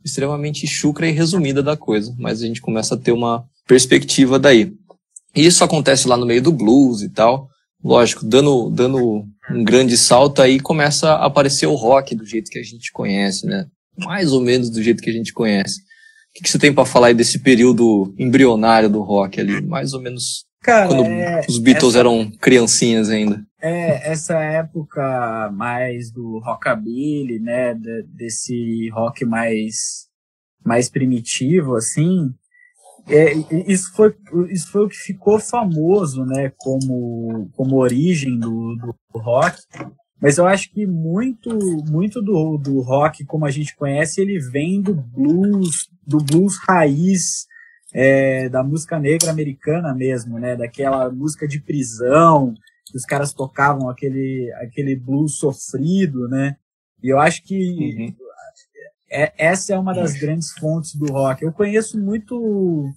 extremamente 0.05 0.67
chucra 0.67 1.09
e 1.09 1.12
resumida 1.12 1.62
da 1.62 1.77
coisa, 1.77 2.15
mas 2.19 2.43
a 2.43 2.47
gente 2.47 2.61
começa 2.61 2.97
a 2.97 2.99
ter 2.99 3.12
uma 3.12 3.47
perspectiva 3.67 4.39
daí. 4.39 4.75
Isso 5.35 5.65
acontece 5.65 6.07
lá 6.07 6.19
no 6.19 6.27
meio 6.27 6.43
do 6.43 6.53
blues 6.53 7.01
e 7.01 7.09
tal. 7.09 7.49
Lógico, 7.83 8.25
dando, 8.25 8.71
dando 8.71 9.25
um 9.51 9.65
grande 9.65 9.97
salto 9.97 10.41
aí 10.41 10.61
começa 10.61 11.11
a 11.11 11.27
aparecer 11.27 11.67
o 11.67 11.75
rock 11.75 12.15
do 12.15 12.25
jeito 12.25 12.51
que 12.51 12.59
a 12.59 12.62
gente 12.62 12.93
conhece, 12.93 13.47
né? 13.47 13.67
Mais 13.99 14.33
ou 14.33 14.41
menos 14.41 14.71
do 14.71 14.83
jeito 14.83 15.03
que 15.03 15.11
a 15.11 15.12
gente 15.12 15.33
conhece. 15.33 15.81
O 15.81 16.35
que, 16.35 16.45
que 16.45 16.51
você 16.51 16.59
tem 16.59 16.73
para 16.73 16.87
falar 16.87 17.09
aí 17.09 17.15
desse 17.15 17.41
período 17.41 18.15
embrionário 18.19 18.89
do 18.89 19.03
rock 19.03 19.41
ali? 19.41 19.61
Mais 19.61 19.93
ou 19.93 20.01
menos 20.01 20.47
Cara, 20.62 20.87
Quando 20.87 21.05
é, 21.05 21.41
os 21.49 21.59
Beatles 21.59 21.95
essa, 21.95 21.99
eram 21.99 22.31
criancinhas 22.41 23.11
ainda. 23.11 23.45
É, 23.61 24.12
essa 24.12 24.39
época 24.39 25.51
mais 25.53 26.12
do 26.12 26.39
rockabilly, 26.39 27.41
né, 27.41 27.75
de, 27.75 28.05
desse 28.05 28.89
rock 28.91 29.25
mais, 29.25 30.07
mais 30.65 30.89
primitivo, 30.89 31.75
assim, 31.75 32.33
é, 33.09 33.33
isso, 33.67 33.93
foi, 33.95 34.15
isso 34.51 34.71
foi 34.71 34.85
o 34.85 34.89
que 34.89 34.97
ficou 34.97 35.39
famoso, 35.39 36.25
né, 36.25 36.53
como, 36.57 37.51
como 37.57 37.77
origem 37.77 38.39
do, 38.39 38.77
do 38.77 39.19
rock. 39.19 39.59
Mas 40.21 40.39
eu 40.39 40.47
acho 40.47 40.71
que 40.71 40.87
muito, 40.87 41.51
muito 41.91 42.23
do, 42.23 42.57
do 42.57 42.81
rock, 42.81 43.25
como 43.25 43.45
a 43.45 43.51
gente 43.51 43.75
conhece, 43.75 44.21
ele 44.21 44.39
vem 44.39 44.81
do 44.81 44.95
blues, 44.95 45.89
do 46.07 46.19
blues 46.19 46.57
raiz, 46.65 47.47
é, 47.93 48.49
da 48.49 48.63
música 48.63 49.01
negra 49.01 49.33
americana 49.33 49.93
mesmo, 49.93 50.39
né? 50.39 50.55
Daquela 50.55 51.11
música 51.11 51.47
de 51.47 51.61
prisão, 51.61 52.55
que 52.87 52.97
os 52.97 53.05
caras 53.05 53.33
tocavam 53.35 53.89
aquele, 53.89 54.53
aquele 54.63 54.95
blues 54.95 55.39
sofrido, 55.39 56.29
né? 56.29 56.57
E 57.03 57.09
eu 57.09 57.19
acho 57.19 57.43
que 57.43 57.57
uhum. 57.59 58.15
É, 59.12 59.33
essa 59.37 59.75
é 59.75 59.78
uma 59.78 59.92
das 59.92 60.14
grandes 60.14 60.52
fontes 60.52 60.95
do 60.95 61.12
rock. 61.12 61.45
Eu 61.45 61.52
conheço 61.52 61.99
muito 62.00 62.90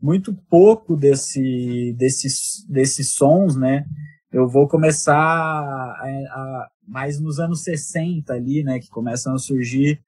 muito 0.00 0.32
pouco 0.48 0.96
desse, 0.96 1.92
desses, 1.98 2.64
desses 2.68 3.14
sons, 3.14 3.56
né? 3.56 3.84
eu 4.30 4.48
vou 4.48 4.68
começar 4.68 5.16
a, 5.16 6.04
a, 6.04 6.68
mais 6.86 7.18
nos 7.20 7.38
anos 7.38 7.62
60 7.62 8.32
ali, 8.32 8.62
né, 8.62 8.78
que 8.78 8.88
começam 8.88 9.34
a 9.34 9.38
surgir 9.38 10.00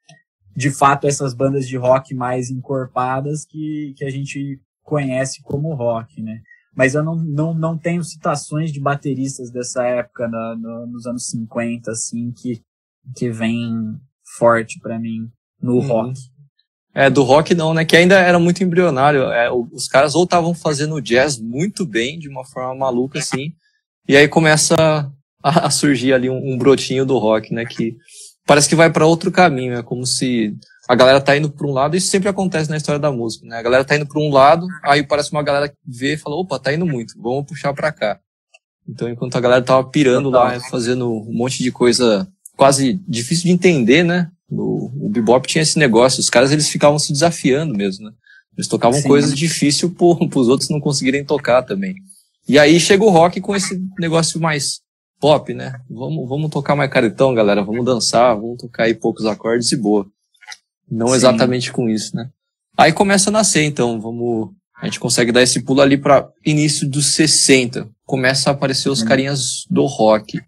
de 0.55 0.71
fato 0.71 1.07
essas 1.07 1.33
bandas 1.33 1.67
de 1.67 1.77
rock 1.77 2.15
mais 2.15 2.51
encorpadas 2.51 3.45
que, 3.47 3.95
que 3.97 4.05
a 4.05 4.11
gente 4.11 4.61
conhece 4.83 5.43
como 5.43 5.75
rock, 5.75 6.21
né? 6.23 6.43
Mas 6.75 6.95
eu 6.95 7.03
não, 7.03 7.17
não, 7.17 7.55
não 7.55 7.79
tenho 7.79 8.03
citações 8.03 8.73
de 8.73 8.81
bateristas 8.81 9.51
dessa 9.51 9.85
época, 9.85 10.29
na, 10.29 10.57
no, 10.57 10.87
nos 10.87 11.07
anos 11.07 11.27
50, 11.27 11.91
assim, 11.91 12.33
que, 12.33 12.63
que 13.17 13.31
vem 13.31 13.99
forte 14.39 14.79
para 14.81 14.99
mim 14.99 15.31
no 15.63 15.75
uhum. 15.75 15.87
rock. 15.87 16.21
É, 16.93 17.09
do 17.09 17.23
rock 17.23 17.55
não, 17.55 17.73
né? 17.73 17.85
Que 17.85 17.97
ainda 17.97 18.19
era 18.19 18.39
muito 18.39 18.65
embrionário. 18.65 19.23
É, 19.25 19.51
os 19.51 19.87
caras 19.87 20.15
ou 20.15 20.25
estavam 20.25 20.55
fazendo 20.55 21.01
jazz 21.01 21.39
muito 21.39 21.87
bem, 21.87 22.19
de 22.19 22.29
uma 22.29 22.45
forma 22.45 22.75
maluca, 22.75 23.19
assim, 23.19 23.53
e 24.09 24.17
aí 24.17 24.27
começa 24.27 24.75
a, 25.43 25.67
a 25.67 25.71
surgir 25.71 26.13
ali 26.13 26.29
um, 26.29 26.53
um, 26.53 26.59
brotinho 26.59 27.07
do 27.07 27.17
rock, 27.19 27.55
né? 27.55 27.65
Que 27.65 27.97
parece 28.45 28.69
que 28.69 28.75
vai 28.75 28.91
para 28.91 29.07
outro 29.07 29.31
caminho. 29.31 29.75
É 29.75 29.83
como 29.83 30.05
se 30.05 30.57
a 30.89 30.95
galera 30.97 31.21
tá 31.21 31.37
indo 31.37 31.49
para 31.49 31.67
um 31.67 31.73
lado, 31.73 31.97
isso 31.97 32.09
sempre 32.09 32.29
acontece 32.29 32.69
na 32.69 32.77
história 32.77 32.99
da 32.99 33.13
música, 33.13 33.47
né? 33.47 33.59
A 33.59 33.63
galera 33.63 33.85
tá 33.85 33.95
indo 33.95 34.07
para 34.07 34.21
um 34.21 34.33
lado, 34.33 34.67
aí 34.83 35.07
parece 35.07 35.31
uma 35.31 35.43
galera 35.43 35.69
que 35.69 35.77
vê 35.87 36.15
e 36.15 36.17
fala, 36.17 36.35
opa, 36.35 36.59
tá 36.59 36.75
indo 36.75 36.85
muito, 36.85 37.15
vamos 37.17 37.47
puxar 37.47 37.73
para 37.73 37.93
cá. 37.93 38.19
Então, 38.89 39.09
enquanto 39.09 39.37
a 39.37 39.41
galera 39.41 39.63
tava 39.63 39.89
pirando 39.89 40.29
lá, 40.31 40.59
fazendo 40.69 41.09
um 41.09 41.33
monte 41.33 41.63
de 41.63 41.71
coisa 41.71 42.27
quase 42.57 42.95
difícil 43.07 43.45
de 43.45 43.53
entender, 43.53 44.03
né? 44.03 44.29
O, 44.51 45.07
o 45.07 45.09
bebop 45.09 45.47
tinha 45.47 45.63
esse 45.63 45.79
negócio, 45.79 46.21
os 46.21 46.31
caras 46.31 46.51
eles 46.51 46.69
ficavam 46.69 46.99
se 46.99 47.13
desafiando 47.13 47.75
mesmo, 47.75 48.07
né? 48.07 48.13
Eles 48.57 48.69
tocavam 48.69 49.01
Sim. 49.01 49.09
coisas 49.09 49.35
difíceis 49.35 49.91
para 49.95 50.41
os 50.41 50.49
outros 50.49 50.69
não 50.69 50.81
conseguirem 50.81 51.25
tocar 51.25 51.63
também. 51.63 51.95
E 52.49 52.59
aí 52.59 52.81
chega 52.81 53.05
o 53.05 53.11
rock 53.11 53.41
com 53.41 53.55
esse 53.55 53.81
negócio 53.99 54.41
mais 54.41 54.81
pop, 55.21 55.55
né? 55.55 55.79
Vamos, 55.89 56.29
vamos 56.29 56.51
tocar 56.51 56.75
mais 56.75 56.91
caretão, 56.91 57.35
galera. 57.35 57.63
Vamos 57.63 57.85
dançar, 57.85 58.35
vamos 58.35 58.59
tocar 58.59 58.85
aí 58.85 58.95
poucos 58.95 59.27
acordes 59.27 59.71
e 59.71 59.77
boa. 59.77 60.07
Não 60.91 61.09
Sim. 61.09 61.15
exatamente 61.15 61.71
com 61.71 61.89
isso, 61.89 62.17
né? 62.17 62.29
Aí 62.77 62.93
começa 62.93 63.31
a 63.31 63.33
nascer, 63.33 63.63
então, 63.63 64.01
vamos. 64.01 64.51
A 64.81 64.87
gente 64.87 64.99
consegue 64.99 65.31
dar 65.31 65.43
esse 65.43 65.63
pulo 65.63 65.83
ali 65.83 65.99
para 65.99 66.29
início 66.45 66.89
dos 66.89 67.13
60. 67.13 67.87
Começa 68.07 68.49
a 68.49 68.53
aparecer 68.55 68.89
os 68.89 69.03
uhum. 69.03 69.07
carinhas 69.07 69.67
do 69.71 69.85
rock. 69.85 70.41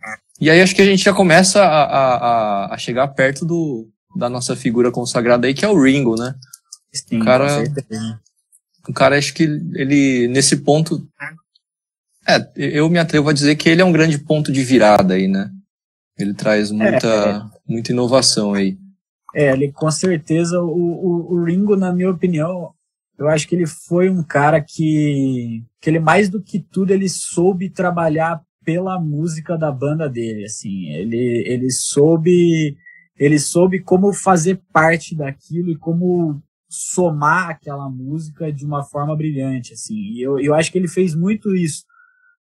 E 0.43 0.51
aí 0.51 0.61
acho 0.61 0.75
que 0.75 0.83
a 0.83 0.85
gente 0.85 1.05
já 1.05 1.15
começa 1.15 1.63
a, 1.63 1.85
a, 1.85 2.75
a 2.75 2.77
chegar 2.77 3.07
perto 3.07 3.47
do, 3.47 3.89
da 4.17 4.29
nossa 4.29 4.57
figura 4.57 4.91
consagrada 4.91 5.47
aí, 5.47 5.55
que 5.55 5.65
é 5.65 5.69
o 5.69 5.81
Ringo, 5.81 6.17
né? 6.17 6.35
Sim, 6.93 7.21
o 7.21 7.25
cara, 7.25 7.63
o 8.89 8.93
cara 8.93 9.17
acho 9.17 9.33
que 9.35 9.45
ele, 9.45 10.27
nesse 10.27 10.57
ponto, 10.57 11.07
é, 12.27 12.45
eu 12.57 12.91
me 12.91 12.99
atrevo 12.99 13.29
a 13.29 13.33
dizer 13.33 13.55
que 13.55 13.69
ele 13.69 13.83
é 13.83 13.85
um 13.85 13.93
grande 13.93 14.19
ponto 14.19 14.51
de 14.51 14.65
virada 14.65 15.15
aí, 15.15 15.29
né? 15.29 15.49
Ele 16.19 16.35
traz 16.35 16.73
muita, 16.73 17.07
é, 17.07 17.31
é. 17.37 17.43
muita 17.65 17.93
inovação 17.93 18.53
aí. 18.53 18.77
É, 19.33 19.53
ele 19.53 19.71
com 19.71 19.93
certeza, 19.93 20.61
o, 20.61 20.67
o, 20.67 21.35
o, 21.35 21.45
Ringo, 21.45 21.77
na 21.77 21.93
minha 21.93 22.11
opinião, 22.11 22.75
eu 23.17 23.29
acho 23.29 23.47
que 23.47 23.55
ele 23.55 23.69
foi 23.69 24.11
um 24.11 24.25
cara 24.25 24.61
que, 24.61 25.63
que 25.81 25.89
ele 25.89 26.01
mais 26.01 26.29
do 26.29 26.43
que 26.43 26.59
tudo, 26.59 26.93
ele 26.93 27.09
soube 27.09 27.71
trabalhar 27.71 28.43
pela 28.65 29.01
música 29.01 29.57
da 29.57 29.71
banda 29.71 30.09
dele, 30.09 30.45
assim, 30.45 30.89
ele, 30.91 31.45
ele 31.47 31.71
soube, 31.71 32.77
ele 33.19 33.39
soube 33.39 33.81
como 33.81 34.13
fazer 34.13 34.61
parte 34.73 35.15
daquilo 35.17 35.71
e 35.71 35.77
como 35.77 36.41
somar 36.69 37.51
aquela 37.51 37.89
música 37.89 38.53
de 38.53 38.65
uma 38.65 38.83
forma 38.83 39.15
brilhante, 39.17 39.75
assim, 39.75 39.95
e 39.95 40.23
eu, 40.23 40.39
eu 40.39 40.55
acho 40.55 40.73
que 40.73 40.79
ele 40.79 40.89
fez 40.89 41.15
muito 41.15 41.55
isso 41.55 41.85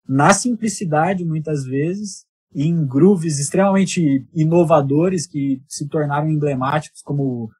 na 0.08 0.32
simplicidade, 0.32 1.24
muitas 1.24 1.64
vezes, 1.64 2.24
em 2.54 2.86
grooves 2.86 3.38
extremamente 3.38 4.26
inovadores 4.34 5.26
que 5.26 5.62
se 5.68 5.88
tornaram 5.88 6.28
emblemáticos, 6.28 7.00
como 7.02 7.50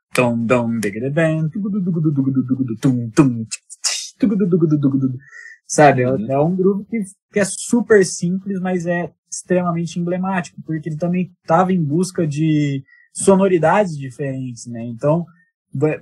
sabe? 5.73 6.03
É 6.03 6.39
um 6.39 6.55
groove 6.55 6.85
que, 6.85 7.03
que 7.33 7.41
é 7.41 7.45
super 7.45 8.05
simples, 8.05 8.61
mas 8.61 8.87
é 8.87 9.11
extremamente 9.31 9.99
emblemático, 9.99 10.61
porque 10.63 10.91
ele 10.91 10.99
também 10.99 11.33
estava 11.43 11.73
em 11.73 11.83
busca 11.83 12.27
de 12.27 12.85
sonoridades 13.15 13.97
diferentes, 13.97 14.67
né? 14.67 14.85
Então, 14.85 15.25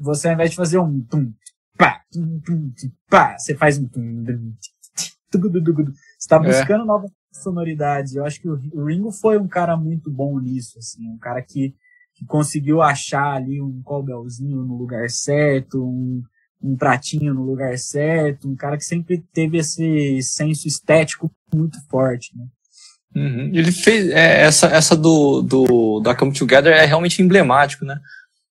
você 0.01 0.27
ao 0.27 0.35
invés 0.35 0.51
de 0.51 0.57
fazer 0.57 0.79
um 0.79 1.01
tum, 1.05 1.33
pá, 1.79 2.03
tum, 2.11 2.41
tum, 2.41 2.73
pá, 3.09 3.39
você 3.39 3.55
faz 3.55 3.79
um 3.79 3.87
tum, 3.87 4.25
você 4.25 5.89
está 6.19 6.39
buscando 6.41 6.83
é. 6.83 6.87
novas 6.87 7.13
sonoridades. 7.33 8.17
Eu 8.17 8.25
acho 8.25 8.41
que 8.41 8.49
o 8.49 8.85
Ringo 8.85 9.13
foi 9.13 9.39
um 9.39 9.47
cara 9.47 9.77
muito 9.77 10.11
bom 10.11 10.41
nisso, 10.41 10.81
assim, 10.81 11.09
um 11.09 11.19
cara 11.19 11.41
que, 11.43 11.77
que 12.17 12.27
conseguiu 12.27 12.83
achar 12.83 13.37
ali 13.37 13.63
um 13.63 13.81
colbelzinho 13.85 14.65
no 14.65 14.77
lugar 14.77 15.09
certo, 15.09 15.85
um, 15.85 16.21
um 16.63 16.77
pratinho 16.77 17.33
no 17.33 17.45
lugar 17.45 17.77
certo, 17.79 18.49
um 18.49 18.55
cara 18.55 18.77
que 18.77 18.85
sempre 18.85 19.23
teve 19.33 19.59
esse 19.59 20.21
senso 20.23 20.69
estético 20.69 21.31
muito 21.53 21.79
forte, 21.89 22.31
né? 22.37 22.45
Uhum. 23.15 23.51
Ele 23.53 23.73
fez 23.73 24.09
é, 24.11 24.43
essa 24.43 24.69
essa 24.69 24.97
do, 24.97 25.43
do 25.43 26.01
da 26.01 26.15
Come 26.15 26.33
Together 26.33 26.73
é 26.73 26.85
realmente 26.85 27.21
emblemático, 27.21 27.85
né? 27.85 27.99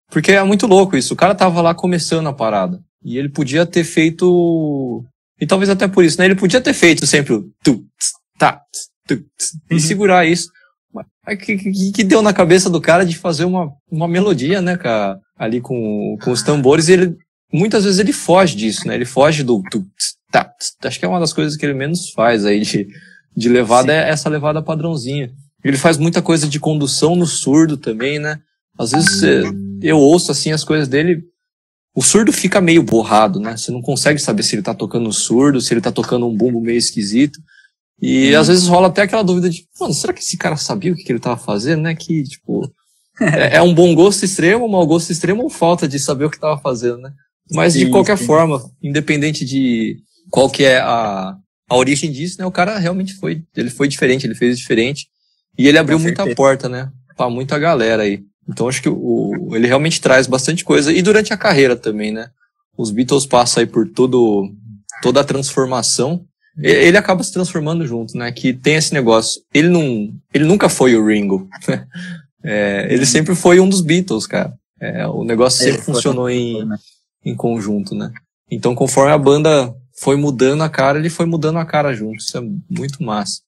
Porque 0.09 0.33
é 0.33 0.43
muito 0.43 0.67
louco 0.67 0.97
isso. 0.97 1.13
O 1.13 1.17
cara 1.17 1.33
tava 1.33 1.61
lá 1.61 1.73
começando 1.73 2.27
a 2.27 2.33
parada 2.33 2.81
e 3.03 3.17
ele 3.17 3.29
podia 3.29 3.65
ter 3.65 3.85
feito 3.85 5.05
e 5.39 5.47
talvez 5.47 5.69
até 5.69 5.87
por 5.87 6.03
isso, 6.03 6.19
né? 6.19 6.25
Ele 6.25 6.35
podia 6.35 6.59
ter 6.59 6.73
feito 6.73 7.07
sempre 7.07 7.33
o 7.33 7.49
tu, 7.63 7.85
tá, 8.37 8.61
tu, 9.07 9.13
e 9.69 9.73
uhum. 9.73 9.79
segurar 9.79 10.25
isso. 10.25 10.49
Mas 10.93 11.37
que, 11.39 11.57
que, 11.57 11.91
que, 11.91 12.03
deu 12.03 12.21
na 12.21 12.33
cabeça 12.33 12.69
do 12.69 12.81
cara 12.81 13.05
de 13.05 13.17
fazer 13.17 13.45
uma, 13.45 13.71
uma 13.89 14.07
melodia, 14.07 14.61
né, 14.61 14.75
cara? 14.75 15.19
Ali 15.37 15.61
com, 15.61 16.17
com 16.21 16.31
os 16.31 16.43
tambores 16.43 16.89
e 16.89 16.93
ele, 16.93 17.17
muitas 17.51 17.83
vezes 17.83 17.99
ele 17.99 18.13
foge 18.13 18.55
disso, 18.55 18.87
né? 18.87 18.95
Ele 18.95 19.05
foge 19.05 19.43
do 19.43 19.61
tu, 19.69 19.85
tá, 20.31 20.51
acho 20.83 20.99
que 20.99 21.05
é 21.05 21.07
uma 21.07 21.19
das 21.19 21.33
coisas 21.33 21.57
que 21.57 21.65
ele 21.65 21.73
menos 21.73 22.11
faz 22.11 22.45
aí 22.45 22.61
de, 22.61 22.87
de 23.35 23.49
levada, 23.49 23.91
Sim. 23.91 23.99
é 23.99 24.09
essa 24.09 24.29
levada 24.29 24.61
padrãozinha. 24.61 25.31
Ele 25.63 25.77
faz 25.77 25.97
muita 25.97 26.21
coisa 26.21 26.47
de 26.47 26.59
condução 26.59 27.15
no 27.15 27.27
surdo 27.27 27.77
também, 27.77 28.19
né? 28.19 28.39
Às 28.79 28.91
vezes 28.91 29.21
eu 29.81 29.97
ouço 29.97 30.31
assim 30.31 30.51
as 30.51 30.63
coisas 30.63 30.87
dele, 30.87 31.23
o 31.93 32.01
surdo 32.01 32.31
fica 32.31 32.61
meio 32.61 32.81
borrado, 32.81 33.39
né? 33.39 33.57
Você 33.57 33.71
não 33.71 33.81
consegue 33.81 34.19
saber 34.19 34.43
se 34.43 34.55
ele 34.55 34.63
tá 34.63 34.73
tocando 34.73 35.11
surdo, 35.11 35.59
se 35.59 35.73
ele 35.73 35.81
tá 35.81 35.91
tocando 35.91 36.27
um 36.27 36.35
bumbo 36.35 36.61
meio 36.61 36.77
esquisito. 36.77 37.39
E 38.01 38.33
hum. 38.33 38.39
às 38.39 38.47
vezes 38.47 38.67
rola 38.67 38.87
até 38.87 39.01
aquela 39.01 39.23
dúvida 39.23 39.49
de, 39.49 39.67
mano, 39.79 39.93
será 39.93 40.13
que 40.13 40.21
esse 40.21 40.37
cara 40.37 40.55
sabia 40.55 40.93
o 40.93 40.95
que, 40.95 41.03
que 41.03 41.11
ele 41.11 41.19
tava 41.19 41.37
fazendo, 41.37 41.81
né? 41.81 41.93
Que, 41.93 42.23
tipo, 42.23 42.71
é, 43.19 43.57
é, 43.57 43.61
um 43.61 43.73
bom 43.73 43.93
gosto 43.93 44.23
extremo, 44.23 44.65
um 44.65 44.69
mau 44.69 44.87
gosto 44.87 45.11
extremo 45.11 45.43
ou 45.43 45.49
falta 45.49 45.87
de 45.87 45.99
saber 45.99 46.25
o 46.25 46.29
que 46.29 46.39
tava 46.39 46.59
fazendo, 46.59 46.97
né? 46.97 47.11
Mas 47.53 47.73
sim, 47.73 47.85
de 47.85 47.91
qualquer 47.91 48.17
sim. 48.17 48.25
forma, 48.25 48.63
independente 48.81 49.43
de 49.45 49.97
qual 50.29 50.49
que 50.49 50.63
é 50.63 50.79
a, 50.79 51.35
a 51.69 51.75
origem 51.75 52.11
disso, 52.11 52.37
né? 52.39 52.45
O 52.45 52.51
cara 52.51 52.77
realmente 52.77 53.13
foi, 53.15 53.43
ele 53.55 53.69
foi 53.69 53.87
diferente, 53.87 54.25
ele 54.25 54.35
fez 54.35 54.57
diferente. 54.57 55.07
E 55.57 55.67
ele 55.67 55.77
abriu 55.77 55.99
muita 55.99 56.33
porta, 56.33 56.69
né? 56.69 56.89
Pra 57.15 57.29
muita 57.29 57.59
galera 57.59 58.03
aí. 58.03 58.23
Então 58.47 58.67
acho 58.67 58.81
que 58.81 58.89
o, 58.89 59.49
ele 59.53 59.67
realmente 59.67 60.01
traz 60.01 60.27
bastante 60.27 60.63
coisa. 60.63 60.91
E 60.91 61.01
durante 61.01 61.33
a 61.33 61.37
carreira 61.37 61.75
também, 61.75 62.11
né? 62.11 62.29
Os 62.77 62.89
Beatles 62.89 63.25
passam 63.25 63.61
aí 63.61 63.67
por 63.67 63.87
todo, 63.87 64.49
toda 65.01 65.19
a 65.21 65.25
transformação. 65.25 66.25
Ele 66.57 66.97
acaba 66.97 67.23
se 67.23 67.31
transformando 67.31 67.85
junto, 67.87 68.17
né? 68.17 68.31
Que 68.31 68.53
tem 68.53 68.75
esse 68.75 68.93
negócio. 68.93 69.41
Ele 69.53 69.69
não, 69.69 70.09
ele 70.33 70.45
nunca 70.45 70.69
foi 70.69 70.95
o 70.95 71.05
Ringo. 71.05 71.47
é, 72.43 72.87
ele 72.89 73.05
sempre 73.05 73.35
foi 73.35 73.59
um 73.59 73.69
dos 73.69 73.81
Beatles, 73.81 74.25
cara. 74.25 74.53
É, 74.79 75.05
o 75.07 75.23
negócio 75.23 75.63
sempre 75.63 75.81
funcionou 75.81 76.29
em, 76.29 76.65
né? 76.65 76.77
Em 77.23 77.35
conjunto, 77.35 77.95
né? 77.95 78.11
Então, 78.49 78.75
conforme 78.75 79.11
a 79.11 79.17
banda 79.17 79.73
foi 80.01 80.15
mudando 80.15 80.63
a 80.63 80.69
cara, 80.69 80.99
ele 80.99 81.09
foi 81.09 81.25
mudando 81.25 81.57
a 81.59 81.65
cara 81.65 81.93
junto. 81.93 82.17
Isso 82.17 82.37
é 82.37 82.41
muito 82.41 83.03
massa. 83.03 83.41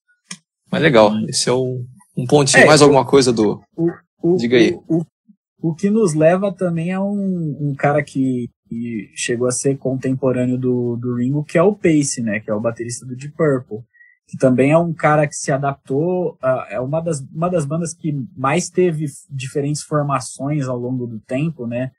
Mas 0.72 0.82
legal, 0.82 1.14
esse 1.28 1.50
é 1.50 1.52
o, 1.52 1.84
um 2.18 2.26
pontinho. 2.26 2.64
É, 2.64 2.66
Mais 2.66 2.82
alguma 2.82 3.06
coisa 3.06 3.34
do. 3.34 3.62
O, 3.76 3.92
o, 4.22 4.38
Diga 4.38 4.58
aí. 4.58 4.74
O, 4.88 5.00
o, 5.00 5.06
o, 5.62 5.76
que 5.76 5.90
nos 5.90 6.14
leva 6.14 6.52
também 6.52 6.92
a 6.92 7.04
um, 7.04 7.58
um 7.60 7.76
cara 7.76 8.04
que, 8.04 8.50
que, 8.68 9.12
chegou 9.16 9.48
a 9.48 9.52
ser 9.52 9.78
contemporâneo 9.78 10.58
do, 10.58 10.96
do 10.96 11.16
Ringo, 11.16 11.44
que 11.44 11.58
é 11.58 11.64
o 11.64 11.76
Pace, 11.76 12.22
né? 12.22 12.40
Que 12.40 12.50
é 12.50 12.54
o 12.54 12.62
baterista 12.62 13.06
do 13.06 13.16
Deep 13.16 13.36
Purple. 13.36 13.84
Que 14.28 14.38
também 14.38 14.72
é 14.72 14.78
um 14.78 14.94
cara 14.94 15.28
que 15.28 15.36
se 15.36 15.52
adaptou, 15.52 16.38
uh, 16.42 16.66
é 16.70 16.80
uma 16.80 17.02
das, 17.02 17.20
uma 17.20 17.50
das 17.50 17.66
bandas 17.66 17.94
que 17.94 18.16
mais 18.36 18.70
teve 18.70 19.06
diferentes 19.30 19.84
formações 19.84 20.68
ao 20.68 20.78
longo 20.78 21.06
do 21.06 21.20
tempo, 21.20 21.68
né? 21.68 21.92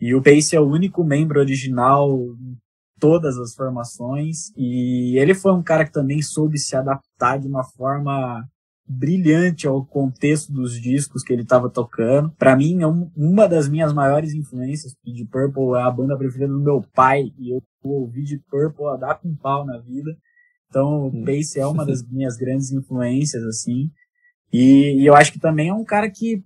E 0.00 0.14
o 0.14 0.22
Pace 0.22 0.54
é 0.54 0.60
o 0.60 0.68
único 0.68 1.02
membro 1.02 1.40
original 1.40 2.10
em 2.16 2.56
todas 3.00 3.36
as 3.38 3.54
formações. 3.54 4.50
E 4.56 5.18
ele 5.18 5.34
foi 5.34 5.52
um 5.52 5.62
cara 5.62 5.84
que 5.84 5.92
também 5.92 6.22
soube 6.22 6.58
se 6.58 6.76
adaptar 6.76 7.38
de 7.38 7.46
uma 7.46 7.64
forma 7.64 8.46
brilhante 8.88 9.66
ao 9.66 9.84
contexto 9.84 10.50
dos 10.50 10.80
discos 10.80 11.22
que 11.22 11.32
ele 11.32 11.42
estava 11.42 11.68
tocando. 11.68 12.30
Para 12.38 12.56
mim, 12.56 12.80
é 12.80 12.86
um, 12.86 13.10
uma 13.14 13.46
das 13.46 13.68
minhas 13.68 13.92
maiores 13.92 14.32
influências. 14.32 14.94
De 15.04 15.24
Purple 15.26 15.76
é 15.76 15.82
a 15.82 15.90
banda 15.90 16.16
preferida 16.16 16.52
do 16.52 16.60
meu 16.60 16.82
pai 16.94 17.32
e 17.38 17.50
eu 17.54 17.62
ouvi 17.82 18.22
de 18.22 18.38
Purple 18.50 18.86
a 18.86 18.96
dar 18.96 19.16
com 19.16 19.36
pau 19.36 19.66
na 19.66 19.78
vida. 19.78 20.16
Então, 20.68 21.08
o 21.08 21.24
Pace 21.24 21.60
é 21.60 21.66
uma 21.66 21.84
das 21.86 22.02
minhas 22.08 22.36
grandes 22.36 22.72
influências, 22.72 23.42
assim. 23.44 23.90
E, 24.50 25.02
e, 25.02 25.06
eu 25.06 25.14
acho 25.14 25.32
que 25.32 25.38
também 25.38 25.68
é 25.68 25.74
um 25.74 25.84
cara 25.84 26.10
que 26.10 26.42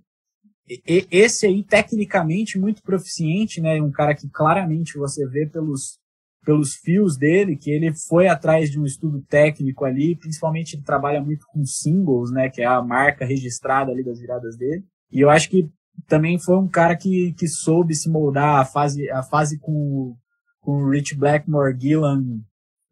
esse 1.11 1.45
aí 1.45 1.63
tecnicamente 1.63 2.57
muito 2.57 2.81
proficiente, 2.81 3.59
né? 3.61 3.81
Um 3.81 3.91
cara 3.91 4.15
que 4.15 4.29
claramente 4.29 4.97
você 4.97 5.27
vê 5.27 5.45
pelos 5.45 5.99
pelos 6.45 6.75
fios 6.75 7.17
dele 7.17 7.55
que 7.55 7.71
ele 7.71 7.93
foi 7.93 8.27
atrás 8.27 8.69
de 8.69 8.77
um 8.77 8.85
estudo 8.85 9.21
técnico 9.29 9.85
ali, 9.85 10.13
principalmente 10.15 10.75
ele 10.75 10.83
trabalha 10.83 11.21
muito 11.21 11.45
com 11.47 11.65
singles, 11.65 12.31
né? 12.31 12.49
Que 12.49 12.61
é 12.61 12.65
a 12.65 12.81
marca 12.81 13.25
registrada 13.25 13.91
ali 13.91 14.03
das 14.03 14.19
viradas 14.19 14.57
dele. 14.57 14.83
E 15.11 15.21
eu 15.21 15.29
acho 15.29 15.49
que 15.49 15.69
também 16.07 16.39
foi 16.39 16.57
um 16.57 16.67
cara 16.67 16.95
que, 16.97 17.33
que 17.33 17.47
soube 17.47 17.95
se 17.95 18.09
moldar 18.09 18.59
a 18.59 18.65
fase 18.65 19.09
a 19.09 19.23
fase 19.23 19.57
com 19.59 20.15
com 20.59 20.89
Rich 20.89 21.15
Blackmore, 21.15 21.77
Gillan, 21.77 22.41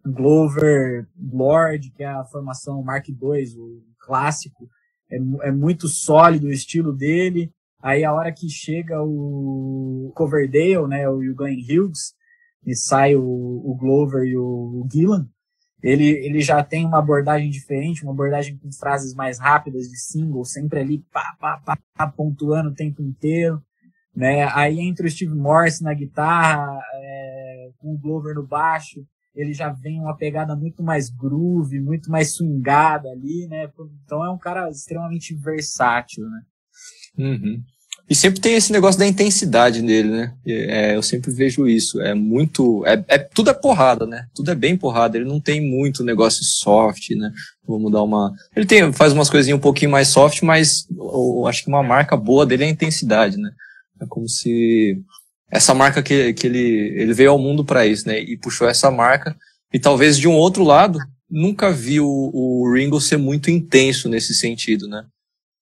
Glover, 0.05 1.07
Lord, 1.17 1.91
que 1.91 2.03
é 2.03 2.07
a 2.07 2.25
formação 2.25 2.83
Mark 2.83 3.07
II, 3.07 3.17
o 3.57 3.81
clássico. 3.99 4.69
É, 5.09 5.15
é 5.47 5.51
muito 5.51 5.87
sólido 5.87 6.47
o 6.47 6.51
estilo 6.51 6.91
dele. 6.91 7.51
Aí 7.81 8.03
a 8.03 8.13
hora 8.13 8.31
que 8.31 8.47
chega 8.49 9.01
o 9.01 10.11
Coverdale, 10.15 10.87
né, 10.87 11.09
o, 11.09 11.19
Glenn 11.35 11.57
Hughes, 11.59 12.13
e 12.65 12.75
sai 12.75 13.15
o, 13.15 13.23
o 13.23 13.75
Glover 13.75 14.23
e 14.23 14.37
o, 14.37 14.43
o 14.83 14.87
Gillan, 14.91 15.27
ele, 15.81 16.09
ele 16.09 16.41
já 16.41 16.63
tem 16.63 16.85
uma 16.85 16.99
abordagem 16.99 17.49
diferente, 17.49 18.03
uma 18.03 18.13
abordagem 18.13 18.55
com 18.57 18.71
frases 18.71 19.15
mais 19.15 19.39
rápidas 19.39 19.87
de 19.87 19.97
single, 19.97 20.45
sempre 20.45 20.79
ali 20.79 20.99
pá, 21.11 21.35
pá, 21.39 21.57
pá, 21.65 21.77
pá 21.95 22.07
pontuando 22.07 22.69
o 22.69 22.75
tempo 22.75 23.01
inteiro. 23.01 23.61
Né? 24.15 24.43
Aí 24.53 24.79
entra 24.79 25.07
o 25.07 25.09
Steve 25.09 25.33
Morse 25.33 25.83
na 25.83 25.93
guitarra, 25.93 26.79
é, 26.93 27.69
com 27.79 27.95
o 27.95 27.97
Glover 27.97 28.35
no 28.35 28.45
baixo, 28.45 29.03
ele 29.33 29.53
já 29.53 29.69
vem 29.69 29.99
uma 29.99 30.15
pegada 30.15 30.55
muito 30.55 30.83
mais 30.83 31.09
groove, 31.09 31.79
muito 31.79 32.11
mais 32.11 32.35
swingada 32.35 33.09
ali, 33.09 33.47
né? 33.47 33.71
Então 34.03 34.23
é 34.25 34.29
um 34.29 34.37
cara 34.37 34.69
extremamente 34.69 35.33
versátil, 35.33 36.29
né? 36.29 36.41
Uhum. 37.17 37.61
E 38.11 38.15
sempre 38.15 38.41
tem 38.41 38.55
esse 38.55 38.73
negócio 38.73 38.99
da 38.99 39.07
intensidade 39.07 39.81
nele, 39.81 40.09
né? 40.09 40.33
É, 40.45 40.95
eu 40.97 41.01
sempre 41.01 41.31
vejo 41.31 41.65
isso. 41.65 42.01
É 42.01 42.13
muito. 42.13 42.85
É, 42.85 43.01
é, 43.07 43.17
tudo 43.17 43.49
é 43.49 43.53
porrada, 43.53 44.05
né? 44.05 44.25
Tudo 44.35 44.51
é 44.51 44.55
bem 44.55 44.75
porrada. 44.75 45.15
Ele 45.15 45.25
não 45.25 45.39
tem 45.39 45.61
muito 45.61 46.03
negócio 46.03 46.43
soft, 46.43 47.11
né? 47.11 47.31
Vamos 47.65 47.89
dar 47.89 48.03
uma. 48.03 48.33
Ele 48.53 48.65
tem, 48.65 48.91
faz 48.91 49.13
umas 49.13 49.29
coisinhas 49.29 49.57
um 49.57 49.61
pouquinho 49.61 49.91
mais 49.91 50.09
soft, 50.09 50.41
mas 50.41 50.85
eu 50.91 51.47
acho 51.47 51.63
que 51.63 51.69
uma 51.69 51.81
marca 51.81 52.17
boa 52.17 52.45
dele 52.45 52.65
é 52.65 52.67
a 52.67 52.71
intensidade, 52.71 53.37
né? 53.37 53.49
É 54.01 54.05
como 54.05 54.27
se 54.27 54.99
essa 55.49 55.73
marca 55.73 56.03
que, 56.03 56.33
que 56.33 56.47
ele, 56.47 56.93
ele 56.97 57.13
veio 57.13 57.31
ao 57.31 57.39
mundo 57.39 57.63
para 57.63 57.85
isso, 57.85 58.05
né? 58.09 58.19
E 58.19 58.35
puxou 58.37 58.67
essa 58.67 58.91
marca. 58.91 59.33
E 59.73 59.79
talvez 59.79 60.17
de 60.17 60.27
um 60.27 60.35
outro 60.35 60.65
lado, 60.65 60.99
nunca 61.29 61.71
vi 61.71 62.01
o, 62.01 62.31
o 62.33 62.73
Ringo 62.73 62.99
ser 62.99 63.15
muito 63.15 63.49
intenso 63.49 64.09
nesse 64.09 64.33
sentido, 64.33 64.85
né? 64.85 65.05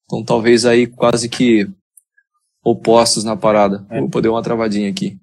Então 0.10 0.24
talvez 0.24 0.66
aí 0.66 0.88
quase 0.88 1.30
que 1.30 1.70
opostos 2.64 3.24
na 3.24 3.38
parada. 3.38 3.86
É. 3.92 4.02
Opa, 4.02 4.20
deu 4.20 4.34
uma 4.34 4.42
travadinha 4.42 4.90
aqui. 4.90 5.16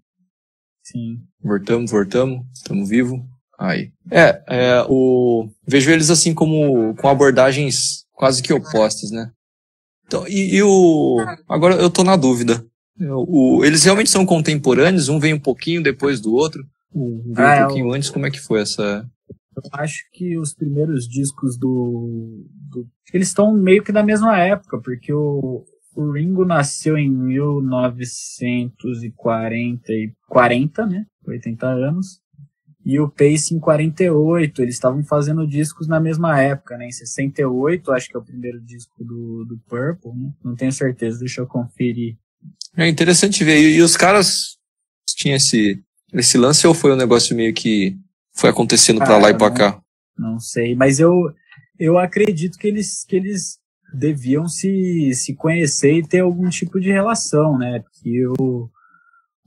Sim. 0.84 1.18
Voltamos, 1.42 1.90
voltamos, 1.90 2.46
estamos 2.54 2.88
vivo. 2.88 3.26
Aí. 3.58 3.90
É, 4.10 4.42
é, 4.46 4.86
o 4.88 5.48
vejo 5.66 5.90
eles 5.90 6.08
assim 6.08 6.32
como 6.32 6.94
com 6.94 7.08
abordagens 7.08 8.04
quase 8.12 8.40
que 8.40 8.52
opostas, 8.52 9.10
né? 9.10 9.32
Então, 10.06 10.26
e, 10.28 10.54
e 10.54 10.62
o 10.62 11.16
agora 11.48 11.74
eu 11.74 11.90
tô 11.90 12.04
na 12.04 12.14
dúvida. 12.14 12.64
O, 13.00 13.64
eles 13.64 13.82
realmente 13.82 14.08
são 14.08 14.24
contemporâneos, 14.24 15.08
um 15.08 15.18
vem 15.18 15.34
um 15.34 15.40
pouquinho 15.40 15.82
depois 15.82 16.20
do 16.20 16.32
outro, 16.32 16.64
um 16.94 17.32
vem 17.34 17.44
ah, 17.44 17.56
um 17.56 17.66
pouquinho 17.66 17.92
antes. 17.92 18.08
Como 18.08 18.24
é 18.24 18.30
que 18.30 18.40
foi 18.40 18.60
essa? 18.60 19.04
Eu 19.28 19.62
acho 19.72 19.98
que 20.12 20.38
os 20.38 20.54
primeiros 20.54 21.08
discos 21.08 21.58
do 21.58 22.46
eles 23.12 23.28
estão 23.28 23.54
meio 23.54 23.82
que 23.82 23.92
da 23.92 24.02
mesma 24.02 24.38
época, 24.38 24.80
porque 24.80 25.12
o 25.12 25.64
o 25.96 26.12
Ringo 26.12 26.44
nasceu 26.44 26.96
em 26.98 27.10
1940, 27.10 29.92
40, 30.28 30.86
né? 30.86 31.06
80 31.26 31.66
anos. 31.66 32.20
E 32.84 33.00
o 33.00 33.08
Pace 33.08 33.54
em 33.54 33.58
48. 33.58 34.62
Eles 34.62 34.74
estavam 34.74 35.02
fazendo 35.02 35.46
discos 35.46 35.88
na 35.88 35.98
mesma 35.98 36.38
época, 36.38 36.76
né? 36.76 36.86
Em 36.86 36.92
68, 36.92 37.90
acho 37.90 38.10
que 38.10 38.16
é 38.16 38.20
o 38.20 38.24
primeiro 38.24 38.60
disco 38.60 39.02
do, 39.02 39.46
do 39.46 39.58
Purple, 39.66 40.12
né? 40.14 40.30
Não 40.44 40.54
tenho 40.54 40.70
certeza, 40.70 41.18
deixa 41.18 41.40
eu 41.40 41.46
conferir. 41.46 42.18
É 42.76 42.86
interessante 42.86 43.42
ver. 43.42 43.58
E, 43.58 43.76
e 43.76 43.82
os 43.82 43.96
caras 43.96 44.58
tinham 45.16 45.36
esse, 45.36 45.82
esse 46.12 46.36
lance 46.36 46.66
ou 46.66 46.74
foi 46.74 46.92
um 46.92 46.96
negócio 46.96 47.34
meio 47.34 47.54
que 47.54 47.96
foi 48.34 48.50
acontecendo 48.50 48.98
para 48.98 49.16
lá 49.16 49.30
e 49.30 49.38
para 49.38 49.50
cá? 49.50 49.80
Não 50.18 50.38
sei, 50.38 50.74
mas 50.74 51.00
eu, 51.00 51.32
eu 51.78 51.98
acredito 51.98 52.58
que 52.58 52.66
eles, 52.66 53.04
que 53.04 53.16
eles 53.16 53.58
deviam 53.94 54.48
se, 54.48 55.12
se 55.14 55.34
conhecer 55.34 55.92
e 55.92 56.06
ter 56.06 56.20
algum 56.20 56.48
tipo 56.48 56.80
de 56.80 56.90
relação, 56.90 57.56
né? 57.58 57.80
Porque 57.80 58.26
o, 58.38 58.68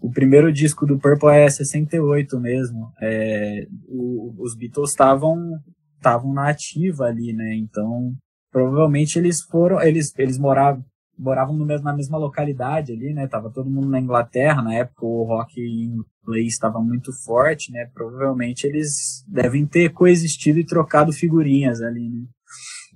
o 0.02 0.12
primeiro 0.12 0.52
disco 0.52 0.86
do 0.86 0.98
Purple 0.98 1.30
é 1.30 1.50
68 1.50 2.40
mesmo. 2.40 2.92
É, 3.02 3.68
o, 3.88 4.34
os 4.40 4.56
Beatles 4.56 4.92
estavam 4.92 5.60
estavam 6.00 6.34
na 6.34 6.50
ativa 6.50 7.06
ali, 7.06 7.34
né? 7.34 7.56
Então, 7.56 8.14
provavelmente 8.52 9.20
eles 9.20 9.42
foram, 9.42 9.82
eles, 9.82 10.14
eles 10.18 10.38
moravam, 10.38 10.84
moravam 11.20 11.54
mesmo, 11.58 11.84
na 11.84 11.94
mesma 11.94 12.18
localidade 12.18 12.94
ali, 12.94 13.14
né? 13.14 13.28
Tava 13.28 13.50
todo 13.50 13.70
mundo 13.70 13.90
na 13.90 14.00
Inglaterra, 14.00 14.62
na 14.62 14.74
época 14.74 15.06
o 15.06 15.24
rock 15.24 15.60
inglês 15.60 16.54
estava 16.54 16.80
muito 16.80 17.12
forte, 17.12 17.72
né? 17.72 17.90
Provavelmente 17.94 18.66
eles 18.66 19.24
devem 19.28 19.66
ter 19.66 19.90
coexistido 19.90 20.60
e 20.60 20.66
trocado 20.66 21.12
figurinhas 21.12 21.82
ali, 21.82 22.10
né? 22.10 22.22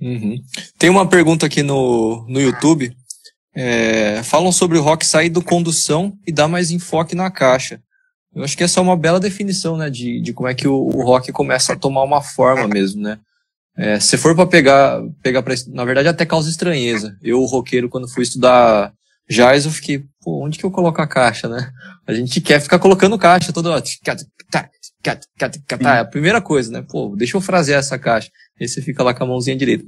Uhum. 0.01 0.36
Tem 0.79 0.89
uma 0.89 1.07
pergunta 1.07 1.45
aqui 1.45 1.62
no, 1.62 2.25
no 2.27 2.39
YouTube. 2.39 2.95
É, 3.55 4.23
falam 4.23 4.51
sobre 4.51 4.77
o 4.77 4.81
rock 4.81 5.05
sair 5.05 5.29
do 5.29 5.43
condução 5.43 6.17
e 6.25 6.31
dar 6.31 6.47
mais 6.47 6.71
enfoque 6.71 7.13
na 7.13 7.29
caixa. 7.29 7.79
Eu 8.33 8.43
acho 8.43 8.57
que 8.57 8.63
essa 8.63 8.79
é 8.79 8.83
uma 8.83 8.97
bela 8.97 9.19
definição, 9.19 9.77
né, 9.77 9.91
de, 9.91 10.19
de 10.19 10.33
como 10.33 10.49
é 10.49 10.55
que 10.55 10.67
o, 10.67 10.73
o 10.73 11.03
rock 11.03 11.31
começa 11.31 11.73
a 11.73 11.77
tomar 11.77 12.01
uma 12.03 12.21
forma 12.21 12.67
mesmo, 12.67 13.01
né. 13.03 13.19
É, 13.75 13.99
se 13.99 14.17
for 14.17 14.36
para 14.36 14.45
pegar, 14.45 15.01
pegar 15.21 15.41
pra, 15.41 15.55
na 15.69 15.83
verdade 15.83 16.07
até 16.07 16.25
causa 16.25 16.49
estranheza. 16.49 17.17
Eu, 17.21 17.39
o 17.39 17.45
roqueiro, 17.45 17.89
quando 17.89 18.09
fui 18.09 18.23
estudar 18.23 18.93
jazz, 19.29 19.65
eu 19.65 19.71
fiquei, 19.71 20.03
pô, 20.21 20.45
onde 20.45 20.59
que 20.59 20.65
eu 20.65 20.71
coloco 20.71 21.01
a 21.01 21.07
caixa, 21.07 21.47
né? 21.47 21.71
A 22.05 22.13
gente 22.13 22.39
quer 22.41 22.59
ficar 22.59 22.79
colocando 22.79 23.17
caixa 23.17 23.51
toda 23.51 23.71
hora. 23.71 23.83
É 25.97 25.99
a 25.99 26.05
primeira 26.05 26.41
coisa, 26.41 26.71
né? 26.71 26.86
Pô, 26.88 27.15
deixa 27.15 27.36
eu 27.36 27.41
frasear 27.41 27.79
essa 27.79 27.97
caixa. 27.97 28.29
Aí 28.59 28.67
você 28.67 28.81
fica 28.81 29.03
lá 29.03 29.13
com 29.13 29.23
a 29.23 29.27
mãozinha 29.27 29.55
direita. 29.55 29.83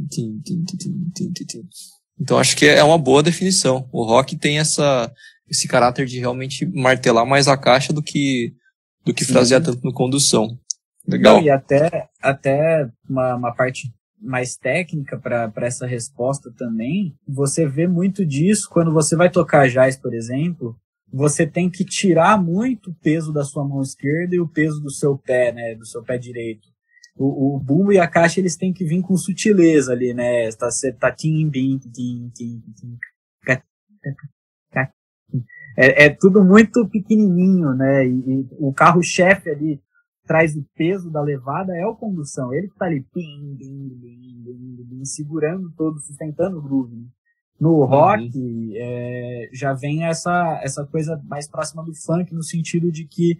Então 2.19 2.37
acho 2.37 2.55
que 2.55 2.65
é 2.65 2.83
uma 2.83 2.97
boa 2.97 3.21
definição. 3.21 3.87
O 3.91 4.03
rock 4.03 4.35
tem 4.35 4.59
essa, 4.59 5.11
esse 5.49 5.67
caráter 5.67 6.05
de 6.05 6.19
realmente 6.19 6.65
martelar 6.65 7.25
mais 7.25 7.47
a 7.47 7.57
caixa 7.57 7.93
do 7.93 8.01
que, 8.01 8.53
do 9.05 9.13
que 9.13 9.25
frasear 9.25 9.61
uhum. 9.61 9.65
tanto 9.67 9.83
no 9.83 9.93
condução. 9.93 10.57
Legal. 11.07 11.37
Não, 11.37 11.43
e 11.43 11.49
até, 11.49 12.09
até 12.21 12.89
uma, 13.07 13.35
uma 13.35 13.55
parte 13.55 13.93
mais 14.19 14.55
técnica 14.55 15.17
para 15.19 15.51
essa 15.57 15.85
resposta 15.85 16.51
também, 16.57 17.15
você 17.27 17.67
vê 17.67 17.87
muito 17.87 18.25
disso 18.25 18.69
quando 18.71 18.91
você 18.91 19.15
vai 19.15 19.29
tocar 19.29 19.67
jazz, 19.67 19.97
por 19.97 20.13
exemplo, 20.13 20.75
você 21.13 21.45
tem 21.45 21.69
que 21.69 21.85
tirar 21.85 22.41
muito 22.41 22.93
peso 23.03 23.31
da 23.31 23.43
sua 23.43 23.63
mão 23.63 23.81
esquerda 23.81 24.35
e 24.35 24.39
o 24.39 24.47
peso 24.47 24.81
do 24.81 24.91
seu 24.91 25.17
pé, 25.17 25.51
né, 25.51 25.75
do 25.75 25.85
seu 25.85 26.01
pé 26.03 26.17
direito 26.17 26.75
o, 27.17 27.55
o 27.55 27.59
bumbo 27.59 27.91
e 27.91 27.99
a 27.99 28.07
caixa 28.07 28.39
eles 28.39 28.57
têm 28.57 28.73
que 28.73 28.83
vir 28.83 29.01
com 29.01 29.15
sutileza 29.15 29.93
ali, 29.93 30.13
né? 30.13 30.49
Tá, 30.51 30.67
tá 30.99 31.11
tim, 31.11 31.49
bim, 31.49 31.77
tim, 31.77 32.29
tim, 32.33 32.61
tim, 32.75 32.97
é, 35.77 36.05
é 36.05 36.09
tudo 36.09 36.43
muito 36.43 36.87
pequenininho, 36.87 37.73
né? 37.73 38.05
E, 38.05 38.11
e 38.11 38.47
o 38.51 38.73
carro-chefe 38.73 39.49
ali 39.49 39.81
traz 40.25 40.55
o 40.55 40.65
peso 40.75 41.09
da 41.09 41.21
levada 41.21 41.75
é 41.75 41.85
o 41.85 41.95
condução. 41.95 42.53
Ele 42.53 42.67
que 42.67 42.77
tá 42.77 42.85
ali 42.85 43.05
segurando 45.03 45.71
todo, 45.77 45.99
sustentando 45.99 46.57
o 46.57 46.61
groove. 46.61 46.95
Né? 46.95 47.05
No 47.59 47.85
rock 47.85 48.37
uhum. 48.37 48.71
é, 48.75 49.49
já 49.53 49.73
vem 49.73 50.05
essa, 50.05 50.59
essa 50.61 50.85
coisa 50.85 51.21
mais 51.25 51.47
próxima 51.47 51.83
do 51.83 51.93
funk 51.95 52.33
no 52.33 52.43
sentido 52.43 52.91
de 52.91 53.05
que 53.05 53.37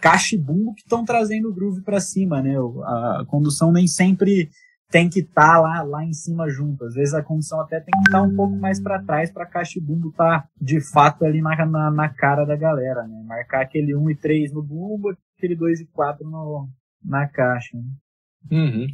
caixa 0.00 0.34
e 0.34 0.38
bumbo 0.38 0.74
que 0.74 0.82
estão 0.82 1.04
trazendo 1.04 1.48
o 1.48 1.54
groove 1.54 1.82
para 1.82 2.00
cima, 2.00 2.42
né? 2.42 2.56
A 2.58 3.24
condução 3.28 3.70
nem 3.70 3.86
sempre 3.86 4.50
tem 4.90 5.08
que 5.08 5.20
estar 5.20 5.54
tá 5.54 5.60
lá, 5.60 5.82
lá 5.82 6.04
em 6.04 6.12
cima 6.12 6.50
junto. 6.50 6.84
Às 6.84 6.94
vezes 6.94 7.14
a 7.14 7.22
condução 7.22 7.60
até 7.60 7.78
tem 7.78 7.92
que 7.92 8.08
estar 8.08 8.20
tá 8.20 8.22
um 8.22 8.34
pouco 8.34 8.56
mais 8.56 8.80
para 8.80 9.02
trás 9.02 9.32
para 9.32 9.46
caixa 9.46 9.78
e 9.78 9.82
bumbo 9.82 10.10
estar 10.10 10.42
tá, 10.42 10.48
de 10.60 10.80
fato 10.80 11.24
ali 11.24 11.40
na, 11.40 11.64
na, 11.64 11.90
na, 11.90 12.08
cara 12.08 12.44
da 12.44 12.56
galera, 12.56 13.06
né? 13.06 13.22
Marcar 13.24 13.62
aquele 13.62 13.94
1 13.94 14.10
e 14.10 14.14
3 14.16 14.52
no 14.52 14.62
bumbo, 14.62 15.16
aquele 15.42 15.56
2 15.56 15.80
e 15.80 15.86
4 15.86 16.28
no, 16.28 16.68
na 17.04 17.26
caixa. 17.26 17.76
Né? 17.76 17.84
Uhum. 18.50 18.86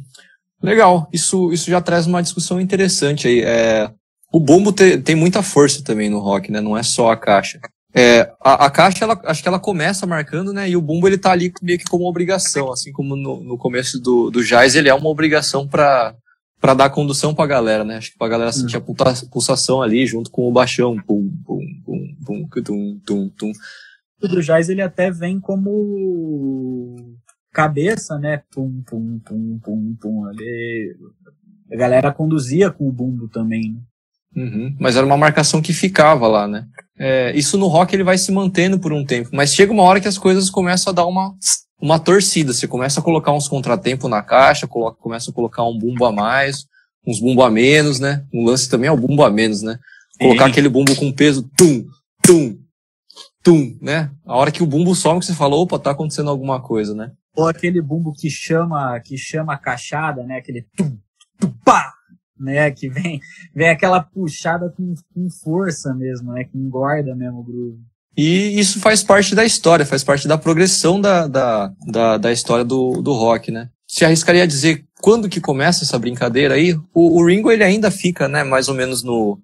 Legal, 0.61 1.07
isso, 1.13 1.53
isso 1.53 1.69
já 1.69 1.79
traz 1.79 2.07
uma 2.07 2.23
discussão 2.23 2.59
interessante 2.59 3.27
aí. 3.27 3.41
É, 3.41 3.91
o 4.33 4.39
bumbo 4.39 4.73
te, 4.73 4.97
tem 4.97 5.15
muita 5.15 5.43
força 5.43 5.83
também 5.83 6.09
no 6.09 6.19
rock, 6.19 6.51
né? 6.51 6.59
Não 6.59 6.77
é 6.77 6.83
só 6.83 7.11
a 7.11 7.17
caixa. 7.17 7.59
É, 7.93 8.31
a, 8.41 8.65
a, 8.65 8.69
caixa, 8.69 9.03
ela, 9.03 9.19
acho 9.25 9.41
que 9.41 9.47
ela 9.47 9.59
começa 9.59 10.05
marcando, 10.05 10.51
né? 10.51 10.69
E 10.69 10.75
o 10.75 10.81
bumbo 10.81 11.07
ele 11.07 11.17
tá 11.17 11.31
ali 11.31 11.51
meio 11.61 11.79
que 11.79 11.85
como 11.85 12.07
obrigação, 12.07 12.71
assim 12.71 12.91
como 12.91 13.15
no, 13.15 13.43
no 13.43 13.57
começo 13.57 13.99
do, 13.99 14.29
do 14.29 14.43
jazz 14.43 14.75
ele 14.75 14.89
é 14.89 14.93
uma 14.93 15.09
obrigação 15.09 15.67
para 15.67 16.15
para 16.61 16.73
dar 16.73 16.89
condução 16.89 17.33
pra 17.33 17.47
galera, 17.47 17.85
né? 17.85 17.95
Acho 17.95 18.11
que 18.11 18.17
pra 18.17 18.27
galera 18.27 18.51
sentir 18.51 18.75
a 18.75 18.81
pulsação 18.81 19.81
ali 19.81 20.05
junto 20.05 20.29
com 20.29 20.45
o 20.45 20.51
baixão. 20.51 20.97
Pum, 21.07 21.31
pum, 21.45 21.61
pum, 21.85 22.15
pum, 22.25 22.49
tum, 22.61 22.99
tum, 23.05 23.29
tum. 23.29 23.51
O 24.21 24.27
do 24.27 24.41
jazz 24.41 24.69
ele 24.69 24.81
até 24.81 25.09
vem 25.11 25.39
como 25.39 26.95
cabeça, 27.53 28.17
né? 28.17 28.41
Pum, 28.53 28.83
pum, 28.85 29.19
pum, 29.25 29.59
pum, 29.63 29.95
pum. 29.99 30.25
A 31.71 31.75
galera 31.75 32.11
conduzia 32.11 32.69
com 32.69 32.87
o 32.87 32.91
bumbo 32.91 33.27
também, 33.27 33.73
né? 33.73 33.79
Uhum, 34.35 34.75
mas 34.79 34.95
era 34.95 35.05
uma 35.05 35.17
marcação 35.17 35.61
que 35.61 35.73
ficava 35.73 36.27
lá, 36.27 36.47
né? 36.47 36.65
É, 36.97 37.35
isso 37.35 37.57
no 37.57 37.67
rock 37.67 37.95
ele 37.95 38.03
vai 38.03 38.17
se 38.17 38.31
mantendo 38.31 38.77
por 38.77 38.93
um 38.93 39.03
tempo, 39.03 39.29
mas 39.33 39.55
chega 39.55 39.71
uma 39.71 39.83
hora 39.83 39.99
que 39.99 40.07
as 40.07 40.17
coisas 40.17 40.49
começam 40.49 40.91
a 40.91 40.93
dar 40.93 41.05
uma, 41.05 41.33
uma 41.81 41.97
torcida. 41.97 42.53
Você 42.53 42.67
começa 42.67 42.99
a 42.99 43.03
colocar 43.03 43.31
uns 43.33 43.47
contratempos 43.47 44.09
na 44.09 44.21
caixa, 44.21 44.67
coloca, 44.67 45.01
começa 45.01 45.31
a 45.31 45.33
colocar 45.33 45.63
um 45.63 45.77
bumbo 45.77 46.05
a 46.05 46.11
mais, 46.11 46.65
uns 47.07 47.19
bumbo 47.19 47.41
a 47.41 47.49
menos, 47.49 47.99
né? 47.99 48.23
Um 48.31 48.45
lance 48.45 48.69
também 48.69 48.87
é 48.87 48.91
o 48.91 48.97
bumbo 48.97 49.23
a 49.23 49.31
menos, 49.31 49.63
né? 49.63 49.79
Colocar 50.19 50.45
Sim. 50.45 50.51
aquele 50.51 50.69
bumbo 50.69 50.95
com 50.95 51.11
peso, 51.11 51.49
tum, 51.57 51.85
tum, 52.21 52.57
tum, 53.49 53.75
né? 53.81 54.11
A 54.23 54.37
hora 54.37 54.51
que 54.51 54.61
o 54.61 54.67
bumbo 54.67 54.93
some, 54.93 55.19
que 55.19 55.25
você 55.25 55.33
falou, 55.33 55.63
opa, 55.63 55.79
tá 55.79 55.89
acontecendo 55.89 56.29
alguma 56.29 56.61
coisa, 56.61 56.93
né? 56.93 57.11
Ou 57.35 57.47
aquele 57.47 57.81
bumbo 57.81 58.13
que 58.13 58.29
chama, 58.29 58.99
que 58.99 59.17
chama 59.17 59.53
a 59.53 59.57
cachada, 59.57 60.23
né? 60.23 60.37
Aquele 60.37 60.67
tum, 60.77 60.95
tum, 61.39 61.51
pá, 61.65 61.91
né? 62.39 62.69
Que 62.69 62.87
vem, 62.87 63.19
vem 63.55 63.69
aquela 63.69 64.03
puxada 64.03 64.69
com, 64.69 64.93
com 65.13 65.27
força 65.43 65.95
mesmo, 65.95 66.31
né? 66.31 66.43
Que 66.43 66.57
engorda 66.57 67.15
mesmo 67.15 67.39
o 67.39 67.43
groove. 67.43 67.79
E 68.15 68.59
isso 68.59 68.79
faz 68.79 69.01
parte 69.01 69.33
da 69.33 69.45
história, 69.45 69.85
faz 69.85 70.03
parte 70.03 70.27
da 70.27 70.37
progressão 70.37 70.99
da, 71.01 71.25
da, 71.25 71.73
da, 71.87 72.17
da 72.17 72.31
história 72.31 72.65
do, 72.65 73.01
do 73.01 73.13
rock, 73.13 73.49
né? 73.49 73.69
Se 73.87 74.05
arriscaria 74.05 74.43
a 74.43 74.47
dizer 74.47 74.85
quando 75.01 75.29
que 75.29 75.41
começa 75.41 75.83
essa 75.83 75.97
brincadeira 75.97 76.53
aí, 76.55 76.73
o, 76.93 77.19
o, 77.19 77.25
Ringo 77.25 77.51
ele 77.51 77.63
ainda 77.63 77.89
fica, 77.89 78.27
né, 78.27 78.43
mais 78.43 78.67
ou 78.67 78.75
menos 78.75 79.01
no... 79.01 79.39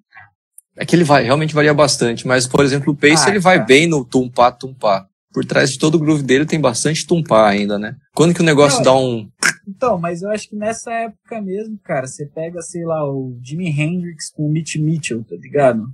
É 0.77 0.85
que 0.85 0.95
ele 0.95 1.03
vai, 1.03 1.23
realmente 1.23 1.55
varia 1.55 1.73
bastante, 1.73 2.27
mas, 2.27 2.45
por 2.45 2.63
exemplo, 2.63 2.91
o 2.91 2.95
Pace 2.95 3.27
ah, 3.27 3.29
ele 3.29 3.39
vai 3.39 3.63
bem 3.63 3.87
no 3.87 4.03
tumpá, 4.03 4.51
tumpá. 4.51 5.07
Por 5.33 5.45
trás 5.45 5.71
de 5.71 5.79
todo 5.79 5.95
o 5.95 5.99
groove 5.99 6.23
dele 6.23 6.45
tem 6.45 6.59
bastante 6.59 7.05
tumpá 7.05 7.47
ainda, 7.47 7.77
né? 7.77 7.95
Quando 8.13 8.33
que 8.33 8.41
o 8.41 8.45
negócio 8.45 8.77
Não, 8.77 8.83
dá 8.83 8.95
um... 8.95 9.29
Então, 9.67 9.97
mas 9.97 10.21
eu 10.21 10.29
acho 10.29 10.49
que 10.49 10.55
nessa 10.55 10.91
época 10.93 11.41
mesmo, 11.41 11.77
cara, 11.83 12.07
você 12.07 12.25
pega, 12.25 12.61
sei 12.61 12.85
lá, 12.85 13.03
o 13.05 13.37
Jimi 13.43 13.67
Hendrix 13.69 14.31
com 14.31 14.47
o 14.47 14.51
Mitch 14.51 14.75
Mitchell, 14.75 15.23
tá 15.23 15.35
ligado? 15.35 15.85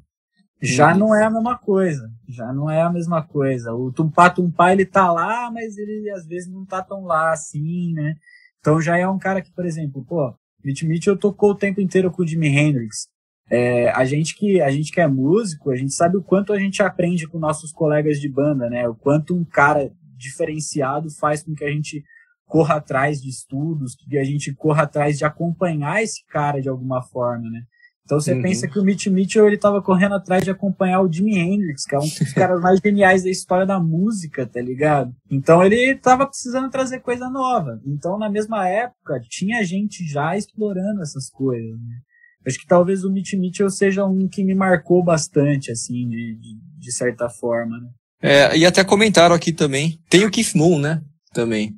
Já 0.61 0.93
uhum. 0.93 0.99
não 0.99 1.15
é 1.15 1.23
a 1.23 1.29
mesma 1.29 1.57
coisa. 1.57 2.07
Já 2.29 2.53
não 2.53 2.69
é 2.69 2.81
a 2.81 2.91
mesma 2.91 3.23
coisa. 3.23 3.73
O 3.73 3.91
Tumpá 3.91 4.29
Tumpá, 4.29 4.71
ele 4.71 4.85
tá 4.85 5.11
lá, 5.11 5.49
mas 5.49 5.75
ele 5.77 6.09
às 6.11 6.25
vezes 6.27 6.47
não 6.47 6.65
tá 6.65 6.83
tão 6.83 7.03
lá 7.03 7.31
assim, 7.31 7.93
né? 7.93 8.15
Então 8.59 8.79
já 8.79 8.95
é 8.95 9.07
um 9.07 9.17
cara 9.17 9.41
que, 9.41 9.51
por 9.51 9.65
exemplo, 9.65 10.05
pô, 10.07 10.35
Mitch 10.63 10.83
Mitchell 10.83 11.17
tocou 11.17 11.51
o 11.51 11.55
tempo 11.55 11.81
inteiro 11.81 12.11
com 12.11 12.21
o 12.21 12.27
Jimi 12.27 12.47
Hendrix. 12.47 13.07
É, 13.51 13.89
a 13.91 14.05
gente 14.05 14.33
que 14.33 14.61
a 14.61 14.71
gente 14.71 14.93
que 14.93 15.01
é 15.01 15.07
músico, 15.07 15.71
a 15.71 15.75
gente 15.75 15.93
sabe 15.93 16.15
o 16.15 16.23
quanto 16.23 16.53
a 16.53 16.59
gente 16.59 16.81
aprende 16.81 17.27
com 17.27 17.37
nossos 17.37 17.73
colegas 17.73 18.17
de 18.17 18.29
banda, 18.29 18.69
né? 18.69 18.87
O 18.87 18.95
quanto 18.95 19.35
um 19.35 19.43
cara 19.43 19.91
diferenciado 20.15 21.09
faz 21.19 21.43
com 21.43 21.53
que 21.53 21.65
a 21.65 21.69
gente 21.69 22.01
corra 22.45 22.75
atrás 22.75 23.21
de 23.21 23.29
estudos, 23.29 23.93
que 23.95 24.17
a 24.17 24.23
gente 24.23 24.53
corra 24.53 24.83
atrás 24.83 25.17
de 25.17 25.25
acompanhar 25.25 26.01
esse 26.01 26.25
cara 26.27 26.61
de 26.61 26.69
alguma 26.69 27.01
forma, 27.01 27.49
né? 27.49 27.63
Então 28.05 28.19
você 28.19 28.33
uhum. 28.33 28.41
pensa 28.41 28.69
que 28.69 28.79
o 28.79 28.83
Mitch 28.83 29.07
Mitchell 29.07 29.47
ele 29.47 29.57
tava 29.57 29.81
correndo 29.81 30.15
atrás 30.15 30.43
de 30.43 30.51
acompanhar 30.51 31.01
o 31.01 31.11
Jimi 31.11 31.37
Hendrix, 31.37 31.85
que 31.85 31.95
é 31.95 31.97
um 31.97 32.01
dos 32.01 32.31
caras 32.33 32.61
mais 32.61 32.79
geniais 32.79 33.23
da 33.23 33.29
história 33.29 33.65
da 33.65 33.81
música, 33.81 34.47
tá 34.47 34.61
ligado? 34.61 35.13
Então 35.29 35.61
ele 35.61 35.95
tava 35.95 36.25
precisando 36.25 36.69
trazer 36.69 36.99
coisa 36.99 37.29
nova. 37.29 37.81
Então 37.85 38.17
na 38.17 38.29
mesma 38.29 38.67
época 38.67 39.19
tinha 39.29 39.61
gente 39.63 40.05
já 40.07 40.37
explorando 40.37 41.01
essas 41.01 41.29
coisas, 41.29 41.77
né? 41.81 41.99
Acho 42.45 42.57
que 42.57 42.67
talvez 42.67 43.03
o 43.03 43.11
Mitch 43.11 43.33
Mitchell 43.33 43.69
seja 43.69 44.05
um 44.05 44.27
que 44.27 44.43
me 44.43 44.55
marcou 44.55 45.03
bastante, 45.03 45.71
assim, 45.71 46.07
de, 46.07 46.35
de, 46.35 46.57
de 46.79 46.91
certa 46.91 47.29
forma, 47.29 47.79
né? 47.79 47.87
É, 48.21 48.57
e 48.57 48.65
até 48.65 48.83
comentaram 48.83 49.35
aqui 49.35 49.51
também, 49.51 49.99
tem 50.09 50.25
o 50.25 50.31
Keith 50.31 50.53
Moon, 50.55 50.79
né? 50.79 51.01
Também. 51.33 51.73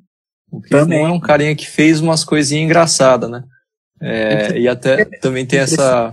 O 0.50 0.60
Keith 0.60 0.70
também. 0.70 1.00
Moon 1.00 1.08
é 1.08 1.12
um 1.12 1.20
carinha 1.20 1.54
que 1.56 1.66
fez 1.66 2.00
umas 2.00 2.24
coisinhas 2.24 2.64
engraçadas, 2.64 3.30
né? 3.30 3.42
É, 4.00 4.58
e 4.58 4.68
até 4.68 5.04
também 5.20 5.46
tem 5.46 5.60
essa, 5.60 6.12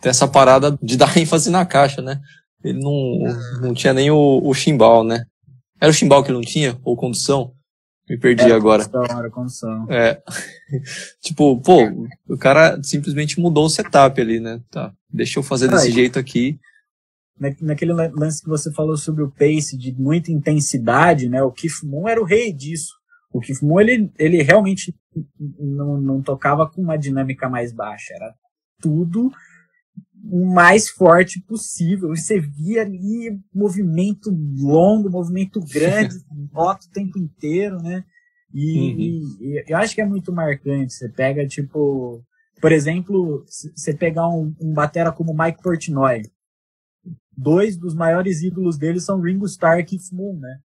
tem 0.00 0.10
essa 0.10 0.28
parada 0.28 0.78
de 0.82 0.96
dar 0.96 1.14
ênfase 1.18 1.50
na 1.50 1.66
caixa, 1.66 2.00
né? 2.00 2.20
Ele 2.62 2.80
não, 2.80 3.18
não 3.60 3.74
tinha 3.74 3.92
nem 3.92 4.10
o, 4.10 4.40
o 4.42 4.52
chimbal, 4.54 5.04
né? 5.04 5.24
Era 5.80 5.90
o 5.90 5.94
chimbal 5.94 6.22
que 6.22 6.30
ele 6.30 6.38
não 6.38 6.44
tinha? 6.44 6.78
Ou 6.84 6.96
condução? 6.96 7.52
Me 8.08 8.16
perdi 8.16 8.44
era 8.44 8.56
agora. 8.56 8.84
Condução, 8.88 9.18
era 9.18 9.30
condução. 9.30 9.86
É. 9.90 10.22
tipo, 11.20 11.60
pô, 11.60 12.08
o 12.28 12.38
cara 12.38 12.80
simplesmente 12.82 13.38
mudou 13.38 13.66
o 13.66 13.70
setup 13.70 14.20
ali, 14.20 14.40
né? 14.40 14.60
Tá, 14.70 14.92
deixa 15.10 15.38
eu 15.38 15.42
fazer 15.42 15.68
desse 15.68 15.90
jeito 15.90 16.18
aqui. 16.18 16.58
Naquele 17.60 17.92
lance 17.92 18.42
que 18.42 18.48
você 18.48 18.72
falou 18.72 18.96
sobre 18.96 19.22
o 19.22 19.30
pace 19.30 19.76
de 19.76 19.92
muita 19.92 20.32
intensidade, 20.32 21.28
né? 21.28 21.42
O 21.42 21.52
Keith 21.52 21.84
Moon 21.84 22.08
era 22.08 22.20
o 22.20 22.24
rei 22.24 22.52
disso. 22.52 22.94
O 23.32 23.40
Keith 23.40 23.62
Moon, 23.62 23.80
ele, 23.80 24.10
ele 24.18 24.42
realmente 24.42 24.94
não, 25.48 26.00
não 26.00 26.22
tocava 26.22 26.68
com 26.68 26.80
uma 26.80 26.96
dinâmica 26.96 27.48
mais 27.48 27.72
baixa, 27.72 28.14
era 28.14 28.34
tudo 28.80 29.30
o 30.30 30.46
mais 30.52 30.88
forte 30.88 31.40
possível. 31.40 32.10
Você 32.10 32.38
via 32.38 32.82
ali 32.82 33.38
movimento 33.52 34.30
longo, 34.58 35.10
movimento 35.10 35.60
grande, 35.60 36.14
bota 36.52 36.86
o 36.86 36.90
tempo 36.90 37.18
inteiro, 37.18 37.78
né? 37.78 38.04
E, 38.52 38.78
uhum. 38.78 38.98
e, 38.98 39.58
e, 39.58 39.64
eu 39.68 39.76
acho 39.76 39.94
que 39.94 40.00
é 40.00 40.06
muito 40.06 40.32
marcante. 40.32 40.92
Você 40.92 41.08
pega, 41.08 41.46
tipo, 41.46 42.22
por 42.60 42.72
exemplo, 42.72 43.44
você 43.74 43.94
pegar 43.94 44.28
um, 44.28 44.54
um 44.60 44.72
batera 44.72 45.12
como 45.12 45.36
Mike 45.36 45.62
Portnoy. 45.62 46.22
Dois 47.36 47.76
dos 47.76 47.94
maiores 47.94 48.42
ídolos 48.42 48.76
dele 48.76 49.00
são 49.00 49.20
Ringo 49.20 49.46
Starr 49.46 49.78
e 49.78 49.84
Keith 49.84 50.12
Moon, 50.12 50.38
né? 50.38 50.58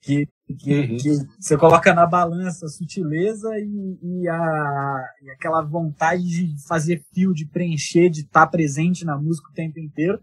Que 0.00 0.26
que, 0.54 0.80
uhum. 0.80 0.96
que, 0.96 1.10
você 1.38 1.56
coloca 1.56 1.94
na 1.94 2.06
balança 2.06 2.66
a 2.66 2.68
sutileza 2.68 3.48
e, 3.58 3.98
e, 4.02 4.28
a, 4.28 5.04
e, 5.22 5.30
aquela 5.30 5.62
vontade 5.62 6.22
de 6.22 6.54
fazer 6.66 7.04
fio, 7.14 7.32
de 7.32 7.46
preencher, 7.46 8.08
de 8.08 8.20
estar 8.20 8.46
tá 8.46 8.46
presente 8.46 9.04
na 9.04 9.16
música 9.16 9.48
o 9.50 9.54
tempo 9.54 9.78
inteiro. 9.78 10.20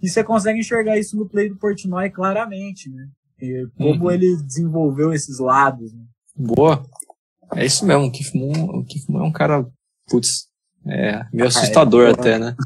E 0.00 0.08
você 0.08 0.24
consegue 0.24 0.60
enxergar 0.60 0.98
isso 0.98 1.16
no 1.16 1.28
play 1.28 1.48
do 1.48 1.56
Portnoy 1.56 2.10
claramente, 2.10 2.90
né? 2.90 3.08
E 3.40 3.66
como 3.76 4.04
uhum. 4.04 4.10
ele 4.10 4.36
desenvolveu 4.42 5.12
esses 5.12 5.38
lados. 5.38 5.92
Né? 5.92 6.04
Boa. 6.36 6.84
É 7.54 7.64
isso 7.64 7.84
mesmo. 7.84 8.04
O 8.04 8.10
Keith 8.10 8.34
Moon, 8.34 8.64
o 8.78 8.84
Keith 8.84 9.08
Moon 9.08 9.24
é 9.24 9.28
um 9.28 9.32
cara, 9.32 9.66
putz, 10.08 10.48
é 10.86 11.24
meio 11.32 11.48
assustador 11.48 12.06
ah, 12.06 12.08
é, 12.08 12.12
até, 12.12 12.38
né? 12.38 12.56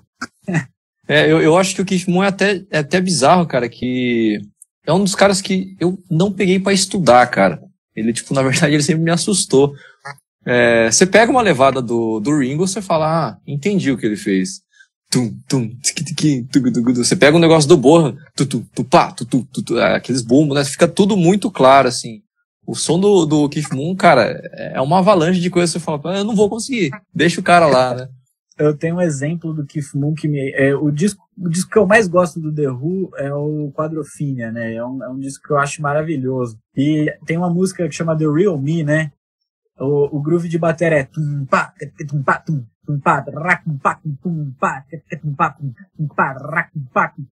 é, 1.09 1.31
eu, 1.31 1.41
eu 1.41 1.57
acho 1.57 1.75
que 1.75 1.83
o 1.83 1.85
Keith 1.85 2.09
Moon 2.09 2.25
é 2.25 2.29
até, 2.29 2.65
é 2.71 2.79
até 2.79 3.01
bizarro, 3.01 3.47
cara, 3.47 3.69
que 3.69 4.41
é 4.87 4.93
um 4.93 5.03
dos 5.03 5.15
caras 5.15 5.43
que 5.43 5.77
eu 5.81 5.99
não 6.11 6.33
peguei 6.33 6.59
para 6.61 6.73
estudar, 6.73 7.27
cara. 7.27 7.61
Ele, 7.95 8.13
tipo, 8.13 8.33
na 8.33 8.43
verdade, 8.43 8.75
ele 8.75 8.83
sempre 8.83 9.03
me 9.03 9.11
assustou. 9.11 9.73
É, 10.45 10.91
você 10.91 11.05
pega 11.05 11.31
uma 11.31 11.43
levada 11.43 11.83
do, 11.83 12.21
do 12.21 12.39
Ringo, 12.39 12.67
você 12.67 12.81
fala, 12.81 13.29
ah, 13.29 13.39
entendi 13.47 13.91
o 13.91 13.99
que 13.99 14.07
ele 14.07 14.17
fez. 14.17 14.61
Tum, 15.11 15.37
tum, 15.49 15.69
tiki, 15.83 16.05
tiki, 16.05 16.47
Você 16.97 17.17
pega 17.17 17.37
um 17.37 17.41
negócio 17.41 17.69
do 17.69 17.77
Borra, 17.77 18.15
tu, 18.35 18.47
tu, 18.47 18.67
tu, 18.75 18.85
pá, 18.85 19.11
tu, 19.13 19.25
tu, 19.25 19.47
tu, 19.53 19.63
tu, 19.63 19.79
é, 19.79 19.97
aqueles 19.97 20.23
bumbos, 20.23 20.57
né? 20.57 20.65
Fica 20.65 20.87
tudo 20.87 21.17
muito 21.17 21.51
claro, 21.51 21.89
assim. 21.89 22.21
O 22.67 22.75
som 22.75 22.99
do, 22.99 23.25
do 23.25 23.49
Keith 23.49 23.73
Moon, 23.73 23.95
cara, 23.95 24.41
é 24.55 24.81
uma 24.81 24.99
avalanche 24.99 25.41
de 25.41 25.51
coisas 25.51 25.71
você 25.71 25.79
fala, 25.79 26.01
ah, 26.07 26.19
eu 26.19 26.25
não 26.25 26.35
vou 26.35 26.51
conseguir, 26.51 26.91
deixa 27.15 27.41
o 27.41 27.45
cara 27.45 27.67
lá, 27.67 27.95
né? 27.95 28.09
Eu 28.59 28.77
tenho 28.77 28.97
um 28.97 29.01
exemplo 29.01 29.53
do 29.53 29.67
Keith 29.67 29.95
Moon 29.95 30.15
que 30.15 30.29
me. 30.29 30.51
É, 30.53 30.75
o, 30.75 30.91
disco, 30.91 31.23
o 31.37 31.49
disco 31.49 31.71
que 31.71 31.79
eu 31.79 31.87
mais 31.87 32.09
gosto 32.09 32.41
do 32.41 32.55
The 32.55 32.71
Who 32.71 33.11
é 33.17 33.33
o 33.33 33.71
Quadrophenia, 33.73 34.51
né? 34.51 34.75
É 34.75 34.85
um, 34.85 35.03
é 35.03 35.09
um 35.09 35.19
disco 35.19 35.47
que 35.47 35.53
eu 35.53 35.59
acho 35.59 35.83
maravilhoso. 35.83 36.59
E 36.75 37.13
tem 37.27 37.37
uma 37.37 37.51
música 37.51 37.87
que 37.87 37.95
chama 37.95 38.17
The 38.17 38.27
Real 38.27 38.59
Me, 38.59 38.83
né? 38.83 39.13
O, 39.79 40.17
o 40.17 40.23
groove 40.23 40.49
de 40.49 40.59
bateria 40.59 41.01
é 41.01 41.05
tum 41.05 41.45
tum 41.45 41.47
tum, 41.47 42.65
tum 42.87 42.99
tum 42.99 42.99
tum 42.99 42.99
tum 42.99 43.07
tum 46.73 46.87
tum. 47.15 47.27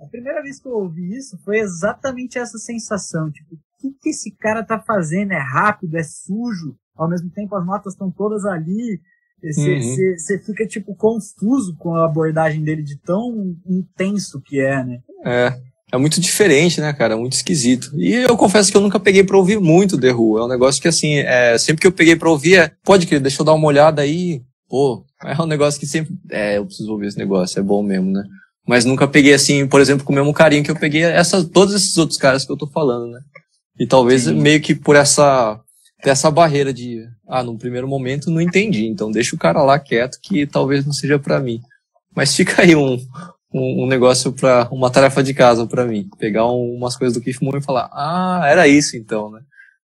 A 0.00 0.06
primeira 0.06 0.40
vez 0.40 0.58
que 0.58 0.66
eu 0.66 0.72
ouvi 0.72 1.14
isso 1.14 1.36
foi 1.44 1.58
exatamente 1.58 2.38
essa 2.38 2.56
sensação, 2.56 3.30
tipo, 3.30 3.54
o 3.54 3.58
que, 3.78 3.90
que 4.00 4.08
esse 4.08 4.34
cara 4.34 4.64
tá 4.64 4.80
fazendo? 4.80 5.32
É 5.32 5.38
rápido, 5.38 5.94
é 5.94 6.02
sujo, 6.02 6.74
ao 6.96 7.06
mesmo 7.06 7.30
tempo 7.30 7.54
as 7.54 7.66
notas 7.66 7.92
estão 7.92 8.10
todas 8.10 8.46
ali, 8.46 8.98
você 9.42 10.34
uhum. 10.34 10.42
fica, 10.44 10.66
tipo, 10.66 10.94
confuso 10.94 11.74
com 11.78 11.94
a 11.94 12.04
abordagem 12.04 12.62
dele 12.62 12.82
de 12.82 12.96
tão 13.00 13.54
intenso 13.66 14.40
que 14.40 14.60
é, 14.60 14.84
né? 14.84 14.98
É. 15.24 15.70
É 15.92 15.96
muito 15.96 16.20
diferente, 16.20 16.80
né, 16.80 16.92
cara? 16.92 17.16
Muito 17.16 17.32
esquisito. 17.32 17.90
E 17.96 18.14
eu 18.14 18.36
confesso 18.36 18.70
que 18.70 18.76
eu 18.76 18.80
nunca 18.80 19.00
peguei 19.00 19.24
pra 19.24 19.36
ouvir 19.36 19.58
muito 19.58 19.98
The 19.98 20.12
Who. 20.12 20.38
É 20.38 20.44
um 20.44 20.48
negócio 20.48 20.80
que, 20.80 20.86
assim, 20.86 21.14
é, 21.14 21.58
sempre 21.58 21.80
que 21.80 21.86
eu 21.86 21.92
peguei 21.92 22.14
pra 22.14 22.30
ouvir, 22.30 22.58
é, 22.58 22.70
pode 22.84 23.06
querer, 23.06 23.20
deixa 23.20 23.42
eu 23.42 23.44
dar 23.44 23.54
uma 23.54 23.66
olhada 23.66 24.00
aí. 24.00 24.40
Pô, 24.68 25.04
é 25.24 25.42
um 25.42 25.46
negócio 25.46 25.80
que 25.80 25.86
sempre. 25.86 26.14
É, 26.30 26.58
eu 26.58 26.64
preciso 26.64 26.92
ouvir 26.92 27.08
esse 27.08 27.18
negócio, 27.18 27.58
é 27.58 27.62
bom 27.62 27.82
mesmo, 27.82 28.12
né? 28.12 28.22
Mas 28.68 28.84
nunca 28.84 29.08
peguei 29.08 29.34
assim, 29.34 29.66
por 29.66 29.80
exemplo, 29.80 30.04
com 30.04 30.12
o 30.12 30.14
mesmo 30.14 30.32
carinho 30.32 30.62
que 30.62 30.70
eu 30.70 30.78
peguei 30.78 31.02
essas, 31.02 31.44
todos 31.48 31.74
esses 31.74 31.98
outros 31.98 32.16
caras 32.16 32.44
que 32.44 32.52
eu 32.52 32.56
tô 32.56 32.68
falando, 32.68 33.10
né? 33.10 33.20
E 33.80 33.84
talvez 33.84 34.24
Sim. 34.24 34.34
meio 34.34 34.60
que 34.60 34.76
por 34.76 34.94
essa, 34.94 35.58
essa 36.04 36.30
barreira 36.30 36.72
de, 36.72 37.06
ah, 37.28 37.42
num 37.42 37.58
primeiro 37.58 37.88
momento 37.88 38.30
não 38.30 38.40
entendi, 38.40 38.86
então 38.86 39.10
deixa 39.10 39.34
o 39.34 39.38
cara 39.38 39.62
lá 39.62 39.78
quieto 39.78 40.18
que 40.22 40.46
talvez 40.46 40.84
não 40.84 40.92
seja 40.92 41.18
para 41.18 41.40
mim. 41.40 41.60
Mas 42.14 42.34
fica 42.34 42.62
aí 42.62 42.74
um, 42.74 42.94
um, 43.52 43.84
um 43.84 43.86
negócio 43.86 44.32
para 44.32 44.68
uma 44.70 44.90
tarefa 44.90 45.22
de 45.22 45.34
casa 45.34 45.66
para 45.66 45.84
mim, 45.84 46.08
pegar 46.18 46.46
um, 46.46 46.74
umas 46.74 46.96
coisas 46.96 47.16
do 47.16 47.22
Keith 47.22 47.40
Moon 47.40 47.58
e 47.58 47.62
falar, 47.62 47.90
ah, 47.92 48.42
era 48.46 48.66
isso 48.66 48.96
então, 48.96 49.30
né? 49.30 49.40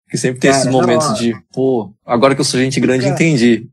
Que 0.09 0.17
sempre 0.17 0.39
tem 0.39 0.51
cara, 0.51 0.61
esses 0.61 0.71
momentos 0.71 1.07
não, 1.07 1.15
de, 1.15 1.33
pô, 1.51 1.93
agora 2.05 2.35
que 2.35 2.41
eu 2.41 2.45
sou 2.45 2.59
gente 2.59 2.79
grande, 2.79 3.03
fica, 3.03 3.15
entendi. 3.15 3.69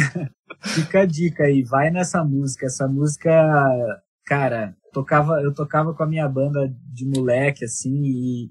fica 0.64 1.00
a 1.00 1.06
dica 1.06 1.44
aí, 1.44 1.62
vai 1.62 1.90
nessa 1.90 2.24
música. 2.24 2.66
Essa 2.66 2.88
música, 2.88 3.30
cara, 4.24 4.74
tocava, 4.92 5.40
eu 5.42 5.52
tocava 5.52 5.92
com 5.92 6.02
a 6.02 6.06
minha 6.06 6.26
banda 6.26 6.72
de 6.92 7.04
moleque, 7.04 7.64
assim, 7.66 8.02
e, 8.04 8.50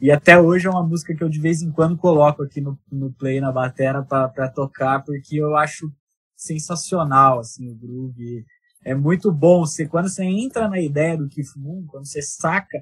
e 0.00 0.10
até 0.10 0.40
hoje 0.40 0.66
é 0.66 0.70
uma 0.70 0.86
música 0.86 1.14
que 1.14 1.22
eu 1.22 1.28
de 1.28 1.38
vez 1.38 1.60
em 1.60 1.70
quando 1.70 1.96
coloco 1.96 2.42
aqui 2.42 2.60
no, 2.60 2.78
no 2.90 3.12
play, 3.12 3.40
na 3.40 3.52
batera, 3.52 4.02
para 4.02 4.48
tocar, 4.48 5.04
porque 5.04 5.36
eu 5.36 5.56
acho 5.56 5.92
sensacional, 6.34 7.38
assim, 7.40 7.70
o 7.70 7.74
groove. 7.74 8.44
É 8.82 8.94
muito 8.94 9.30
bom. 9.30 9.60
Você, 9.60 9.86
quando 9.86 10.08
você 10.08 10.24
entra 10.24 10.68
na 10.68 10.80
ideia 10.80 11.18
do 11.18 11.28
Keith 11.28 11.54
Moon, 11.54 11.84
quando 11.86 12.06
você 12.06 12.22
saca 12.22 12.80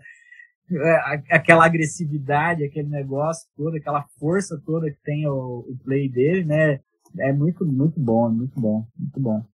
é, 0.71 1.35
aquela 1.35 1.65
agressividade, 1.65 2.65
aquele 2.65 2.89
negócio 2.89 3.49
todo, 3.57 3.77
aquela 3.77 4.05
força 4.21 4.61
toda 4.65 4.91
que 4.91 4.99
tem 5.03 5.27
o, 5.27 5.67
o 5.69 5.77
play 5.85 6.09
dele, 6.09 6.45
né? 6.45 6.79
É 7.19 7.33
muito, 7.33 7.67
muito 7.67 7.99
bom, 7.99 8.31
muito 8.31 8.61
bom, 8.61 8.87
muito 8.97 9.19
bom. 9.19 9.45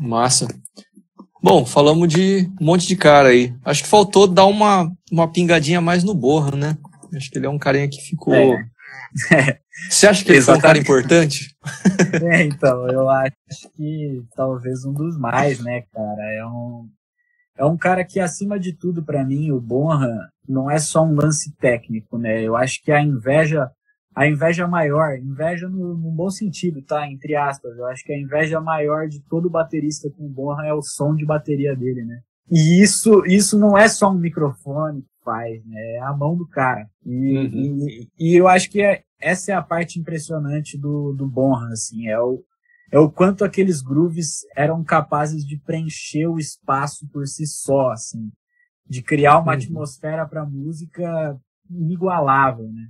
Massa. 0.00 0.48
Bom, 1.40 1.64
falamos 1.64 2.08
de 2.08 2.50
um 2.60 2.64
monte 2.64 2.88
de 2.88 2.96
cara 2.96 3.28
aí. 3.28 3.54
Acho 3.64 3.84
que 3.84 3.88
faltou 3.88 4.26
dar 4.26 4.46
uma, 4.46 4.90
uma 5.12 5.30
pingadinha 5.30 5.80
mais 5.80 6.02
no 6.02 6.12
Borra, 6.12 6.56
né? 6.56 6.76
Acho 7.14 7.30
que 7.30 7.38
ele 7.38 7.46
é 7.46 7.50
um 7.50 7.58
carinha 7.58 7.88
que 7.88 8.00
ficou. 8.00 8.34
É. 8.34 8.70
Você 9.90 10.06
acha 10.06 10.24
que 10.24 10.32
ele 10.32 10.42
foi 10.42 10.56
um 10.56 10.60
cara 10.60 10.78
importante? 10.78 11.56
É, 12.30 12.42
então, 12.42 12.88
eu 12.88 13.08
acho 13.08 13.70
que 13.76 14.22
talvez 14.34 14.84
um 14.84 14.92
dos 14.92 15.18
mais, 15.18 15.60
né, 15.60 15.82
cara? 15.92 16.22
É 16.34 16.46
um, 16.46 16.88
é 17.56 17.64
um 17.64 17.76
cara 17.76 18.04
que, 18.04 18.18
acima 18.18 18.58
de 18.58 18.72
tudo, 18.72 19.04
para 19.04 19.24
mim, 19.24 19.50
o 19.50 19.60
Bonham, 19.60 20.18
não 20.48 20.70
é 20.70 20.78
só 20.78 21.04
um 21.04 21.14
lance 21.14 21.54
técnico, 21.56 22.16
né? 22.16 22.42
Eu 22.42 22.56
acho 22.56 22.82
que 22.82 22.90
a 22.90 23.02
inveja, 23.02 23.70
a 24.14 24.26
inveja 24.26 24.66
maior, 24.66 25.16
inveja 25.18 25.68
no, 25.68 25.96
no 25.96 26.10
bom 26.10 26.30
sentido, 26.30 26.82
tá? 26.82 27.06
Entre 27.10 27.36
aspas. 27.36 27.76
Eu 27.76 27.86
acho 27.86 28.02
que 28.04 28.12
a 28.12 28.18
inveja 28.18 28.60
maior 28.60 29.06
de 29.06 29.20
todo 29.28 29.50
baterista 29.50 30.08
com 30.10 30.24
o 30.24 30.30
Bonham 30.30 30.64
é 30.64 30.72
o 30.72 30.82
som 30.82 31.14
de 31.14 31.26
bateria 31.26 31.76
dele, 31.76 32.04
né? 32.04 32.20
E 32.50 32.82
isso, 32.82 33.24
isso 33.26 33.58
não 33.58 33.76
é 33.76 33.88
só 33.88 34.10
um 34.10 34.18
microfone 34.18 35.02
que 35.02 35.24
faz, 35.24 35.64
né? 35.64 35.80
É 35.96 36.00
a 36.00 36.12
mão 36.12 36.36
do 36.36 36.46
cara. 36.46 36.88
E, 37.04 37.38
uhum. 37.38 37.86
e, 37.88 38.08
e, 38.18 38.36
eu 38.36 38.48
acho 38.48 38.70
que 38.70 38.80
é, 38.80 39.02
essa 39.20 39.52
é 39.52 39.54
a 39.54 39.62
parte 39.62 39.98
impressionante 39.98 40.78
do, 40.78 41.12
do 41.12 41.26
Bonham, 41.26 41.72
assim. 41.72 42.08
É 42.08 42.18
o, 42.20 42.42
é 42.90 42.98
o 42.98 43.10
quanto 43.10 43.44
aqueles 43.44 43.82
grooves 43.82 44.40
eram 44.56 44.82
capazes 44.82 45.44
de 45.44 45.58
preencher 45.58 46.26
o 46.26 46.38
espaço 46.38 47.06
por 47.12 47.26
si 47.26 47.46
só, 47.46 47.90
assim 47.90 48.30
de 48.88 49.02
criar 49.02 49.38
uma 49.38 49.52
uhum. 49.52 49.58
atmosfera 49.58 50.26
para 50.26 50.46
música 50.46 51.38
inigualável, 51.70 52.66
né? 52.72 52.88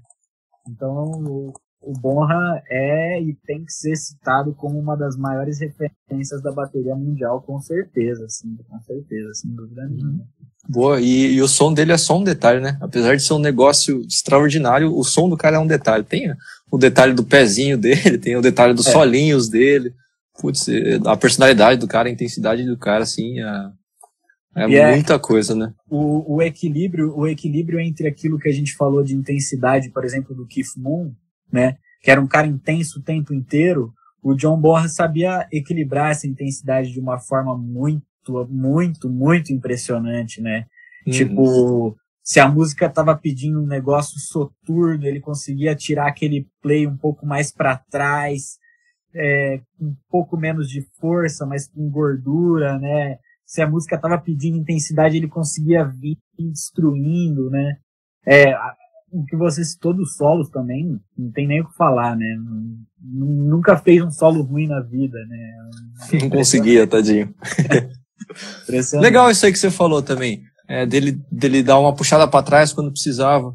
Então, 0.68 1.52
o, 1.80 1.92
Bonham 1.92 2.60
é 2.68 3.20
e 3.20 3.36
tem 3.46 3.64
que 3.64 3.72
ser 3.72 3.96
citado 3.96 4.54
como 4.54 4.78
uma 4.78 4.96
das 4.96 5.16
maiores 5.16 5.60
referências 5.60 6.42
da 6.42 6.52
bateria 6.52 6.94
mundial, 6.94 7.42
com 7.42 7.60
certeza, 7.60 8.26
sim, 8.28 8.56
com 8.68 8.80
certeza, 8.82 9.34
sem 9.34 9.50
dúvida 9.54 9.82
uhum. 9.82 9.88
nenhuma. 9.88 10.24
Boa, 10.68 11.00
e, 11.00 11.34
e, 11.34 11.42
o 11.42 11.48
som 11.48 11.72
dele 11.72 11.92
é 11.92 11.98
só 11.98 12.18
um 12.18 12.24
detalhe, 12.24 12.60
né? 12.60 12.76
Apesar 12.80 13.16
de 13.16 13.22
ser 13.22 13.32
um 13.32 13.38
negócio 13.38 14.02
extraordinário, 14.02 14.94
o 14.94 15.02
som 15.02 15.28
do 15.28 15.36
cara 15.36 15.56
é 15.56 15.60
um 15.60 15.66
detalhe. 15.66 16.04
Tem 16.04 16.34
o 16.70 16.76
detalhe 16.76 17.14
do 17.14 17.24
pezinho 17.24 17.78
dele, 17.78 18.18
tem 18.18 18.36
o 18.36 18.42
detalhe 18.42 18.74
dos 18.74 18.86
é. 18.86 18.92
solinhos 18.92 19.48
dele. 19.48 19.94
Putz, 20.40 20.66
a 21.06 21.16
personalidade 21.16 21.80
do 21.80 21.88
cara, 21.88 22.08
a 22.08 22.12
intensidade 22.12 22.64
do 22.64 22.76
cara, 22.76 23.02
assim, 23.02 23.40
a, 23.40 23.72
é 24.56 24.68
e 24.68 24.92
muita 24.94 25.14
é, 25.14 25.18
coisa, 25.18 25.54
né? 25.54 25.72
O, 25.88 26.36
o, 26.36 26.42
equilíbrio, 26.42 27.16
o 27.16 27.26
equilíbrio 27.26 27.78
entre 27.78 28.08
aquilo 28.08 28.38
que 28.38 28.48
a 28.48 28.52
gente 28.52 28.74
falou 28.74 29.04
de 29.04 29.14
intensidade, 29.14 29.90
por 29.90 30.04
exemplo, 30.04 30.34
do 30.34 30.46
Keith 30.46 30.76
Moon, 30.76 31.12
né? 31.52 31.76
Que 32.02 32.10
era 32.10 32.20
um 32.20 32.26
cara 32.26 32.46
intenso 32.46 32.98
o 32.98 33.02
tempo 33.02 33.32
inteiro. 33.32 33.92
O 34.22 34.34
John 34.34 34.60
Bonham 34.60 34.88
sabia 34.88 35.46
equilibrar 35.52 36.10
essa 36.10 36.26
intensidade 36.26 36.92
de 36.92 37.00
uma 37.00 37.18
forma 37.18 37.56
muito, 37.56 38.46
muito, 38.48 39.08
muito 39.08 39.52
impressionante, 39.52 40.40
né? 40.40 40.66
Uhum. 41.06 41.12
Tipo, 41.12 41.96
se 42.22 42.40
a 42.40 42.48
música 42.48 42.88
tava 42.88 43.16
pedindo 43.16 43.62
um 43.62 43.66
negócio 43.66 44.18
soturno, 44.18 45.06
ele 45.06 45.20
conseguia 45.20 45.74
tirar 45.74 46.08
aquele 46.08 46.46
play 46.60 46.86
um 46.86 46.96
pouco 46.96 47.24
mais 47.24 47.52
para 47.52 47.76
trás, 47.90 48.58
é, 49.14 49.60
um 49.80 49.94
pouco 50.10 50.36
menos 50.36 50.68
de 50.68 50.82
força, 51.00 51.46
mas 51.46 51.66
com 51.68 51.88
gordura, 51.88 52.78
né? 52.78 53.18
se 53.48 53.62
a 53.62 53.66
música 53.66 53.96
estava 53.96 54.18
pedindo 54.18 54.58
intensidade, 54.58 55.16
ele 55.16 55.26
conseguia 55.26 55.82
vir 55.82 56.18
destruindo, 56.38 57.48
né? 57.48 57.78
É, 58.26 58.52
o 59.10 59.24
que 59.24 59.36
você 59.36 59.64
citou 59.64 59.94
dos 59.94 60.16
solos 60.16 60.48
também, 60.50 60.98
não 61.16 61.30
tem 61.30 61.46
nem 61.46 61.60
o 61.60 61.68
que 61.68 61.76
falar, 61.76 62.16
né? 62.16 62.36
Nunca 63.00 63.76
fez 63.76 64.02
um 64.02 64.10
solo 64.10 64.42
ruim 64.42 64.66
na 64.66 64.80
vida, 64.80 65.18
né? 65.26 65.54
Não 66.20 66.30
conseguia, 66.30 66.86
tadinho. 66.86 67.34
Legal 68.94 69.30
isso 69.30 69.46
aí 69.46 69.52
que 69.52 69.58
você 69.58 69.70
falou 69.70 70.02
também, 70.02 70.42
é, 70.66 70.84
dele, 70.84 71.20
dele 71.30 71.62
dar 71.62 71.78
uma 71.78 71.94
puxada 71.94 72.26
para 72.28 72.44
trás 72.44 72.72
quando 72.72 72.92
precisava. 72.92 73.54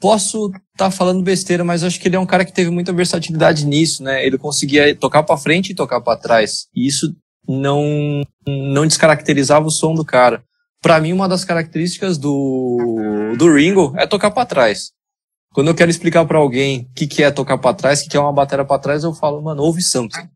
Posso 0.00 0.46
estar 0.48 0.62
tá 0.76 0.90
falando 0.90 1.22
besteira, 1.22 1.62
mas 1.62 1.84
acho 1.84 2.00
que 2.00 2.08
ele 2.08 2.16
é 2.16 2.20
um 2.20 2.26
cara 2.26 2.44
que 2.44 2.52
teve 2.52 2.70
muita 2.70 2.92
versatilidade 2.92 3.64
nisso, 3.64 4.02
né? 4.02 4.26
Ele 4.26 4.36
conseguia 4.36 4.94
tocar 4.96 5.22
para 5.22 5.36
frente 5.36 5.70
e 5.70 5.76
tocar 5.76 6.00
para 6.00 6.18
trás. 6.18 6.66
E 6.74 6.86
isso 6.86 7.14
não, 7.48 8.22
não 8.46 8.86
descaracterizava 8.86 9.66
o 9.66 9.70
som 9.70 9.94
do 9.94 10.04
cara. 10.04 10.42
Para 10.82 11.00
mim, 11.00 11.12
uma 11.12 11.28
das 11.28 11.44
características 11.44 12.18
do, 12.18 13.34
do 13.38 13.54
Ringo 13.54 13.94
é 13.96 14.04
tocar 14.04 14.32
para 14.32 14.44
trás. 14.44 14.90
Quando 15.54 15.68
eu 15.68 15.74
quero 15.74 15.90
explicar 15.90 16.24
para 16.24 16.38
alguém 16.38 16.88
o 16.90 16.94
que, 16.94 17.06
que 17.06 17.22
é 17.22 17.30
tocar 17.30 17.56
para 17.56 17.74
trás, 17.74 18.00
o 18.00 18.02
que, 18.02 18.10
que 18.10 18.16
é 18.16 18.20
uma 18.20 18.32
bateria 18.32 18.64
para 18.64 18.80
trás, 18.80 19.04
eu 19.04 19.14
falo, 19.14 19.40
mano, 19.40 19.62
ouve 19.62 19.80
something. 19.80 20.28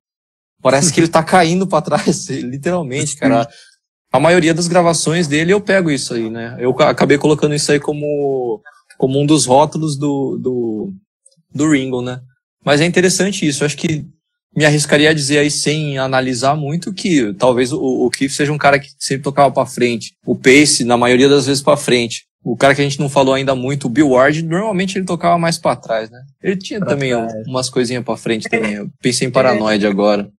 Parece 0.63 0.93
que 0.93 1.01
ele 1.01 1.09
tá 1.09 1.23
caindo 1.23 1.67
para 1.67 1.83
trás, 1.83 2.29
literalmente, 2.31 3.17
cara. 3.17 3.49
A 4.13 4.21
maioria 4.21 4.55
das 4.55 4.69
gravações 4.69 5.27
dele 5.27 5.53
eu 5.53 5.61
pego 5.61 5.91
isso 5.91 6.15
aí, 6.15 6.31
né? 6.31 6.57
Eu 6.61 6.71
acabei 6.83 7.19
colocando 7.19 7.55
isso 7.55 7.73
aí 7.73 7.81
como, 7.81 8.63
como 8.97 9.21
um 9.21 9.27
dos 9.27 9.47
rótulos 9.47 9.97
do, 9.97 10.39
do, 10.39 10.93
do 11.53 11.71
Ringo, 11.71 12.01
né? 12.01 12.21
Mas 12.65 12.81
é 12.81 12.85
interessante 12.85 13.47
isso. 13.47 13.63
Eu 13.63 13.67
acho 13.67 13.77
que 13.77 14.07
me 14.57 14.65
arriscaria 14.65 15.11
a 15.11 15.15
dizer 15.15 15.39
aí 15.39 15.51
sem 15.51 15.99
analisar 15.99 16.57
muito 16.57 16.93
que 16.93 17.35
talvez 17.35 17.73
o, 17.73 17.79
o 17.79 18.11
seja 18.31 18.53
um 18.53 18.59
cara 18.59 18.79
que 18.79 18.89
sempre 18.99 19.23
tocava 19.23 19.53
para 19.53 19.67
frente. 19.67 20.15
O 20.25 20.35
Pace, 20.35 20.83
na 20.83 20.97
maioria 20.97 21.29
das 21.29 21.47
vezes 21.47 21.63
para 21.63 21.77
frente. 21.77 22.25
O 22.43 22.57
cara 22.57 22.75
que 22.75 22.81
a 22.81 22.85
gente 22.85 23.01
não 23.01 23.09
falou 23.09 23.35
ainda 23.35 23.57
muito, 23.57 23.87
o 23.87 23.91
Bill 23.91 24.11
Ward, 24.11 24.41
normalmente 24.43 24.97
ele 24.97 25.05
tocava 25.05 25.37
mais 25.37 25.59
para 25.59 25.75
trás, 25.75 26.09
né? 26.09 26.21
Ele 26.41 26.57
tinha 26.57 26.79
pra 26.79 26.91
também 26.91 27.11
trás. 27.11 27.47
umas 27.47 27.69
coisinhas 27.69 28.05
para 28.05 28.17
frente 28.17 28.49
também. 28.49 28.75
Eu 28.75 28.89
pensei 29.03 29.27
em 29.27 29.33
Paranoid 29.33 29.85
é. 29.85 29.89
agora. 29.89 30.31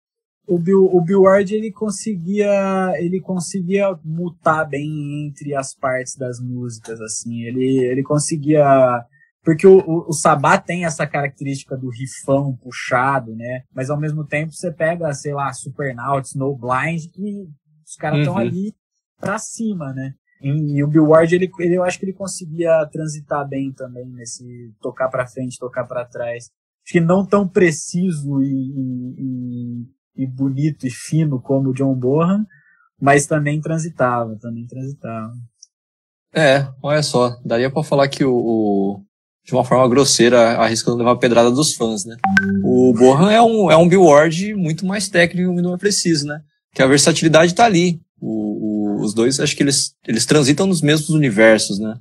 O 0.47 0.57
Bill, 0.57 0.85
o 0.85 1.01
Bill 1.01 1.23
Ward 1.23 1.53
ele 1.53 1.69
conseguia 1.69 2.93
ele 2.95 3.19
conseguia 3.19 3.93
mutar 4.05 4.63
bem 4.63 5.27
entre 5.27 5.53
as 5.53 5.75
partes 5.75 6.15
das 6.15 6.39
músicas 6.39 7.01
assim 7.01 7.41
ele 7.41 7.79
ele 7.79 8.01
conseguia 8.01 9.03
porque 9.47 9.65
o, 9.65 9.77
o, 9.77 10.09
o, 10.09 10.11
Sabá 10.11 10.57
tem 10.57 10.83
essa 10.83 11.07
característica 11.07 11.77
do 11.77 11.89
rifão 11.89 12.53
puxado, 12.57 13.33
né? 13.33 13.63
Mas 13.73 13.89
ao 13.89 13.97
mesmo 13.97 14.25
tempo 14.25 14.51
você 14.51 14.69
pega, 14.69 15.13
sei 15.13 15.33
lá, 15.33 15.53
Supernauts, 15.53 16.35
No 16.35 16.53
Blind, 16.53 17.09
que 17.13 17.47
os 17.87 17.95
caras 17.95 18.19
estão 18.19 18.33
uhum. 18.33 18.41
ali 18.41 18.75
pra 19.17 19.39
cima, 19.39 19.93
né? 19.93 20.13
E, 20.41 20.79
e, 20.79 20.83
o 20.83 20.87
Bill 20.89 21.07
Ward, 21.07 21.33
ele, 21.33 21.49
ele, 21.59 21.75
eu 21.75 21.83
acho 21.85 21.97
que 21.97 22.03
ele 22.03 22.11
conseguia 22.11 22.85
transitar 22.91 23.47
bem 23.47 23.71
também 23.71 24.05
nesse 24.09 24.43
tocar 24.81 25.07
para 25.07 25.25
frente, 25.25 25.57
tocar 25.57 25.85
para 25.85 26.03
trás. 26.03 26.49
Acho 26.83 26.91
que 26.91 26.99
não 26.99 27.25
tão 27.25 27.47
preciso 27.47 28.41
e, 28.41 28.51
e, 29.17 30.23
e, 30.23 30.27
bonito 30.27 30.85
e 30.85 30.91
fino 30.91 31.41
como 31.41 31.69
o 31.69 31.73
John 31.73 31.95
Bohan, 31.95 32.45
mas 32.99 33.25
também 33.25 33.61
transitava, 33.61 34.37
também 34.41 34.67
transitava. 34.67 35.31
É, 36.35 36.67
olha 36.83 37.01
só, 37.01 37.39
daria 37.45 37.71
para 37.71 37.81
falar 37.81 38.09
que 38.09 38.25
o, 38.25 39.06
de 39.47 39.53
uma 39.53 39.63
forma 39.63 39.87
grosseira, 39.87 40.57
arriscando 40.57 40.97
levar 40.97 41.11
a 41.11 41.17
pedrada 41.17 41.49
dos 41.49 41.73
fãs, 41.73 42.03
né? 42.03 42.17
O 42.65 42.93
Bohan 42.93 43.31
é 43.31 43.41
um, 43.41 43.71
é 43.71 43.77
um 43.77 43.87
Ward 44.03 44.53
muito 44.53 44.85
mais 44.85 45.07
técnico 45.07 45.49
e 45.49 45.53
muito 45.53 45.69
mais 45.69 45.79
preciso, 45.79 46.27
né? 46.27 46.41
Que 46.73 46.81
a 46.81 46.87
versatilidade 46.87 47.55
tá 47.55 47.63
ali. 47.63 48.01
O, 48.19 48.97
o, 48.97 49.01
os 49.01 49.13
dois, 49.13 49.39
acho 49.39 49.55
que 49.55 49.63
eles, 49.63 49.93
eles 50.05 50.25
transitam 50.25 50.67
nos 50.67 50.81
mesmos 50.81 51.09
universos, 51.09 51.79
né? 51.79 51.97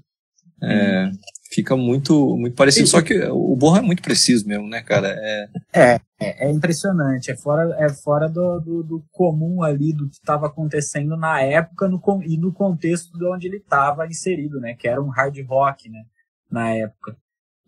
É, 0.61 1.11
Fica 1.53 1.77
muito, 1.77 2.37
muito 2.37 2.57
parecido, 2.57 2.89
só 2.89 3.01
que 3.01 3.17
o 3.29 3.55
Borra 3.55 3.79
é 3.79 3.83
muito 3.83 4.03
preciso 4.03 4.47
mesmo, 4.47 4.69
né, 4.69 4.83
cara? 4.83 5.15
É, 5.17 5.49
é, 5.73 6.01
é, 6.19 6.49
é 6.49 6.51
impressionante, 6.51 7.31
é 7.31 7.37
fora, 7.37 7.77
é 7.79 7.89
fora 7.89 8.29
do, 8.29 8.59
do, 8.59 8.83
do 8.83 9.05
comum 9.13 9.63
ali, 9.63 9.93
do 9.93 10.09
que 10.09 10.17
estava 10.17 10.49
acontecendo 10.49 11.17
na 11.17 11.41
época 11.41 11.89
no, 11.89 12.03
e 12.25 12.37
no 12.37 12.53
contexto 12.53 13.17
de 13.17 13.25
onde 13.25 13.47
ele 13.47 13.59
estava 13.59 14.07
inserido, 14.07 14.59
né, 14.59 14.75
que 14.75 14.89
era 14.89 15.01
um 15.01 15.09
hard 15.09 15.39
rock, 15.47 15.89
né, 15.89 16.03
na 16.51 16.71
época. 16.71 17.17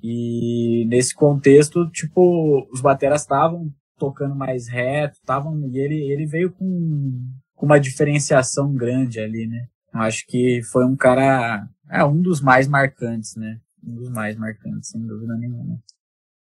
E 0.03 0.87
nesse 0.89 1.15
contexto, 1.15 1.89
tipo, 1.91 2.69
os 2.73 2.81
bateras 2.81 3.23
estavam 3.23 3.73
tocando 3.99 4.35
mais 4.35 4.69
reto, 4.69 5.15
estavam 5.15 5.69
e 5.69 5.79
ele 5.79 6.13
ele 6.13 6.25
veio 6.25 6.53
com, 6.53 7.21
com 7.55 7.67
uma 7.67 7.81
diferenciação 7.81 8.73
grande 8.73 9.19
ali, 9.19 9.47
né? 9.47 9.67
Eu 9.93 10.01
acho 10.01 10.25
que 10.27 10.61
foi 10.71 10.85
um 10.85 10.95
cara, 10.95 11.67
é 11.91 12.05
um 12.05 12.21
dos 12.21 12.41
mais 12.41 12.69
marcantes, 12.69 13.35
né? 13.37 13.59
Um 13.85 13.95
dos 13.97 14.11
mais 14.11 14.37
marcantes, 14.37 14.91
sem 14.91 15.05
dúvida 15.05 15.37
nenhuma. 15.37 15.81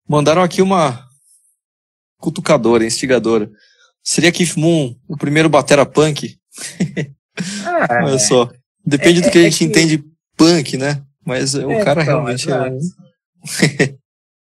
Mandaram 0.07 0.41
aqui 0.41 0.61
uma 0.61 1.07
cutucadora, 2.17 2.85
instigadora. 2.85 3.51
Seria 4.01 4.31
Keith 4.31 4.57
Moon 4.57 4.95
o 5.07 5.15
primeiro 5.15 5.49
batera 5.49 5.85
punk? 5.85 6.37
É, 7.89 8.03
Olha 8.03 8.19
só. 8.19 8.51
Depende 8.85 9.19
é, 9.19 9.21
do 9.21 9.31
que 9.31 9.37
a 9.37 9.41
é 9.41 9.43
gente 9.45 9.55
é 9.55 9.57
que... 9.57 9.65
entende 9.65 10.03
punk, 10.35 10.77
né? 10.77 11.03
Mas 11.25 11.53
o 11.53 11.71
é, 11.71 11.83
cara 11.83 12.01
então, 12.01 12.15
realmente 12.15 12.51
é. 12.51 12.77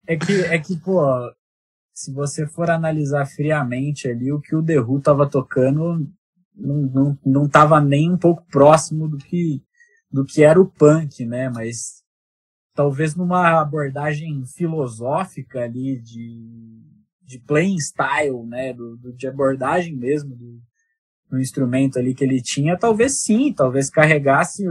é 0.07 0.17
que, 0.17 0.33
é 0.43 0.59
que, 0.59 0.77
pô, 0.77 1.03
se 1.95 2.13
você 2.13 2.47
for 2.47 2.71
analisar 2.71 3.27
friamente 3.27 4.09
ali, 4.09 4.33
o 4.33 4.41
que 4.41 4.55
o 4.55 4.63
The 4.63 4.81
Who 4.81 5.01
tava 5.01 5.29
tocando 5.29 6.07
não, 6.55 6.77
não, 6.77 7.19
não 7.25 7.49
tava 7.49 7.81
nem 7.81 8.11
um 8.11 8.19
pouco 8.19 8.45
próximo 8.51 9.09
do 9.09 9.19
que, 9.19 9.63
do 10.11 10.25
que 10.25 10.43
era 10.43 10.61
o 10.61 10.71
punk, 10.71 11.25
né? 11.25 11.49
Mas 11.49 12.03
talvez 12.75 13.15
numa 13.15 13.61
abordagem 13.61 14.45
filosófica 14.47 15.61
ali 15.65 16.01
de, 16.01 16.83
de 17.23 17.39
playing 17.39 17.79
style, 17.79 18.47
né? 18.47 18.73
Do, 18.73 18.97
do 18.97 19.13
de 19.13 19.27
abordagem 19.27 19.97
mesmo 19.97 20.35
do, 20.37 20.61
do 21.29 21.41
instrumento 21.41 21.99
ali 21.99 22.15
que 22.15 22.25
ele 22.25 22.43
tinha, 22.43 22.79
talvez 22.79 23.23
sim, 23.23 23.53
talvez 23.53 23.89
carregasse 23.89 24.65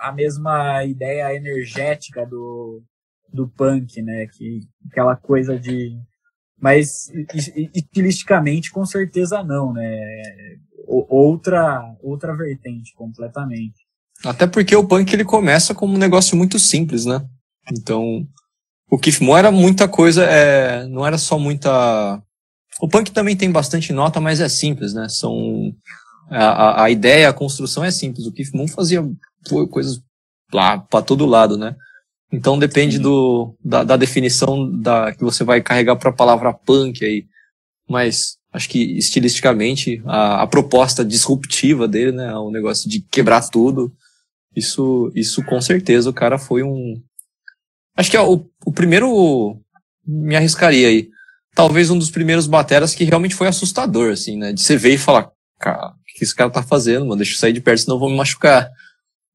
a 0.00 0.12
mesma 0.12 0.84
ideia 0.84 1.34
energética 1.34 2.26
do, 2.26 2.82
do 3.34 3.48
punk, 3.48 4.00
né? 4.00 4.26
Que, 4.28 4.60
aquela 4.90 5.16
coisa 5.16 5.58
de. 5.58 5.98
Mas 6.58 7.10
estilisticamente, 7.74 8.70
com 8.70 8.86
certeza 8.86 9.42
não, 9.42 9.72
né? 9.72 10.00
Outra, 10.86 11.94
outra 12.00 12.36
vertente 12.36 12.94
completamente. 12.94 13.74
Até 14.24 14.46
porque 14.46 14.76
o 14.76 14.86
punk 14.86 15.12
ele 15.12 15.24
começa 15.24 15.74
como 15.74 15.94
um 15.94 15.98
negócio 15.98 16.36
muito 16.36 16.58
simples, 16.58 17.04
né? 17.04 17.26
Então, 17.72 18.26
o 18.90 18.98
Keith 18.98 19.20
Moon 19.20 19.36
era 19.36 19.50
muita 19.50 19.88
coisa, 19.88 20.24
é, 20.24 20.86
não 20.86 21.04
era 21.04 21.18
só 21.18 21.38
muita. 21.38 22.22
O 22.80 22.88
punk 22.88 23.10
também 23.10 23.36
tem 23.36 23.50
bastante 23.50 23.92
nota, 23.92 24.20
mas 24.20 24.40
é 24.40 24.48
simples, 24.48 24.94
né? 24.94 25.08
São 25.08 25.74
a, 26.30 26.84
a 26.84 26.90
ideia, 26.90 27.28
a 27.28 27.34
construção 27.34 27.84
é 27.84 27.90
simples. 27.90 28.26
O 28.26 28.32
Keith 28.32 28.52
Moon 28.54 28.68
fazia 28.68 29.02
coisas 29.70 30.00
lá 30.52 30.78
para 30.78 31.04
todo 31.04 31.26
lado, 31.26 31.58
né? 31.58 31.74
Então 32.34 32.58
depende 32.58 32.98
do, 32.98 33.54
da, 33.64 33.84
da, 33.84 33.96
definição 33.96 34.70
da, 34.70 35.12
que 35.12 35.22
você 35.22 35.44
vai 35.44 35.62
carregar 35.62 35.96
para 35.96 36.10
a 36.10 36.14
palavra 36.14 36.52
punk 36.52 37.04
aí. 37.04 37.26
Mas 37.88 38.36
acho 38.52 38.68
que 38.68 38.98
estilisticamente 38.98 40.02
a, 40.04 40.42
a 40.42 40.46
proposta 40.46 41.04
disruptiva 41.04 41.86
dele, 41.86 42.12
né, 42.12 42.34
o 42.34 42.50
negócio 42.50 42.88
de 42.90 43.00
quebrar 43.00 43.48
tudo, 43.48 43.92
isso, 44.54 45.12
isso 45.14 45.44
com 45.44 45.60
certeza 45.60 46.10
o 46.10 46.14
cara 46.14 46.38
foi 46.38 46.62
um. 46.62 47.00
Acho 47.96 48.10
que 48.10 48.16
é 48.16 48.20
o, 48.20 48.44
o 48.64 48.72
primeiro. 48.72 49.60
Me 50.06 50.36
arriscaria 50.36 50.88
aí. 50.88 51.08
Talvez 51.54 51.88
um 51.90 51.98
dos 51.98 52.10
primeiros 52.10 52.46
bateras 52.46 52.94
que 52.94 53.04
realmente 53.04 53.34
foi 53.34 53.46
assustador, 53.46 54.12
assim, 54.12 54.36
né? 54.36 54.52
De 54.52 54.60
você 54.60 54.76
ver 54.76 54.94
e 54.94 54.98
falar, 54.98 55.30
cara, 55.60 55.88
o 55.88 55.94
que 56.04 56.24
esse 56.24 56.34
cara 56.34 56.50
tá 56.50 56.62
fazendo, 56.62 57.06
mano? 57.06 57.16
Deixa 57.16 57.34
eu 57.34 57.38
sair 57.38 57.52
de 57.52 57.60
perto, 57.60 57.82
senão 57.82 57.96
eu 57.96 58.00
vou 58.00 58.10
me 58.10 58.16
machucar. 58.16 58.70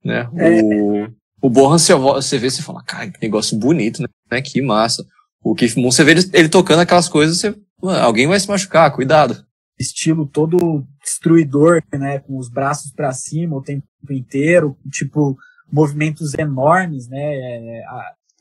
Né? 0.04 0.30
É. 0.38 0.62
O, 0.62 1.08
o 1.42 1.50
Bohan, 1.50 1.78
você, 1.78 1.94
você 1.94 2.38
vê, 2.38 2.50
você 2.50 2.62
fala, 2.62 2.84
cara, 2.84 3.10
que 3.10 3.22
negócio 3.22 3.58
bonito, 3.58 4.02
né? 4.32 4.42
Que 4.42 4.62
massa. 4.62 5.06
O 5.42 5.56
Keith 5.56 5.78
Moon, 5.78 5.92
você 5.92 6.04
vê 6.04 6.12
ele, 6.12 6.30
ele 6.34 6.50
tocando 6.50 6.82
aquelas 6.82 7.08
coisas, 7.08 7.40
você, 7.40 7.56
mano, 7.82 8.04
alguém 8.04 8.28
vai 8.28 8.40
se 8.40 8.48
machucar, 8.48 8.94
cuidado. 8.94 9.46
Estilo 9.80 10.28
todo 10.28 10.86
destruidor, 11.02 11.82
né? 11.94 12.20
Com 12.20 12.38
os 12.38 12.50
braços 12.50 12.92
para 12.92 13.14
cima 13.14 13.56
o 13.56 13.62
tempo 13.62 13.86
inteiro, 14.12 14.78
tipo, 14.92 15.38
movimentos 15.72 16.34
enormes, 16.34 17.08
né? 17.08 17.20
É, 17.22 17.84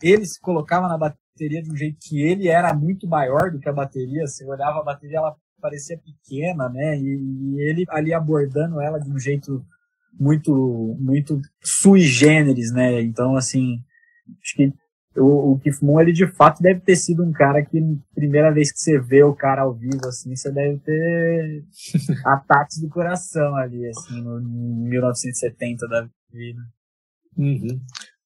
ele 0.02 0.26
se 0.26 0.40
colocava 0.40 0.88
na 0.88 0.98
bateria 0.98 1.62
de 1.62 1.70
um 1.70 1.76
jeito 1.76 1.98
que 2.00 2.20
ele 2.20 2.48
era 2.48 2.74
muito 2.74 3.06
maior 3.06 3.52
do 3.52 3.60
que 3.60 3.68
a 3.68 3.72
bateria. 3.72 4.26
Você 4.26 4.44
olhava 4.44 4.80
a 4.80 4.84
bateria, 4.84 5.18
ela 5.18 5.36
parecia 5.60 5.98
pequena, 5.98 6.68
né? 6.68 6.98
E 6.98 7.60
ele 7.60 7.84
ali 7.88 8.12
abordando 8.12 8.80
ela 8.80 8.98
de 8.98 9.08
um 9.08 9.18
jeito 9.18 9.64
muito 10.18 10.96
muito 11.00 11.40
sui 11.62 12.00
generis, 12.00 12.72
né? 12.72 13.00
Então, 13.02 13.36
assim, 13.36 13.78
acho 14.42 14.56
que 14.56 14.72
o, 15.16 15.52
o 15.52 15.58
Keith 15.58 15.80
Moon, 15.82 16.00
ele 16.00 16.12
de 16.12 16.26
fato 16.26 16.62
deve 16.62 16.80
ter 16.80 16.96
sido 16.96 17.24
um 17.24 17.32
cara 17.32 17.64
que, 17.64 17.80
primeira 18.14 18.52
vez 18.52 18.72
que 18.72 18.78
você 18.78 18.98
vê 18.98 19.22
o 19.22 19.34
cara 19.34 19.62
ao 19.62 19.74
vivo, 19.74 20.06
assim, 20.06 20.34
você 20.34 20.50
deve 20.50 20.78
ter 20.78 21.64
ataques 22.24 22.78
do 22.78 22.88
coração 22.88 23.56
ali, 23.56 23.86
assim, 23.88 24.20
no, 24.20 24.40
no 24.40 24.88
1970 24.88 25.88
da 25.88 26.08
vida. 26.32 26.60
Uhum. 27.36 27.80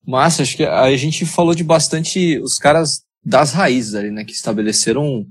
Massa, 0.07 0.43
acho 0.43 0.57
que 0.57 0.65
a 0.65 0.97
gente 0.97 1.25
falou 1.25 1.55
de 1.55 1.63
bastante 1.63 2.39
os 2.39 2.59
caras 2.59 3.03
das 3.25 3.53
raízes 3.53 3.95
ali, 3.95 4.11
né, 4.11 4.25
que 4.25 4.33
estabeleceram 4.33 5.25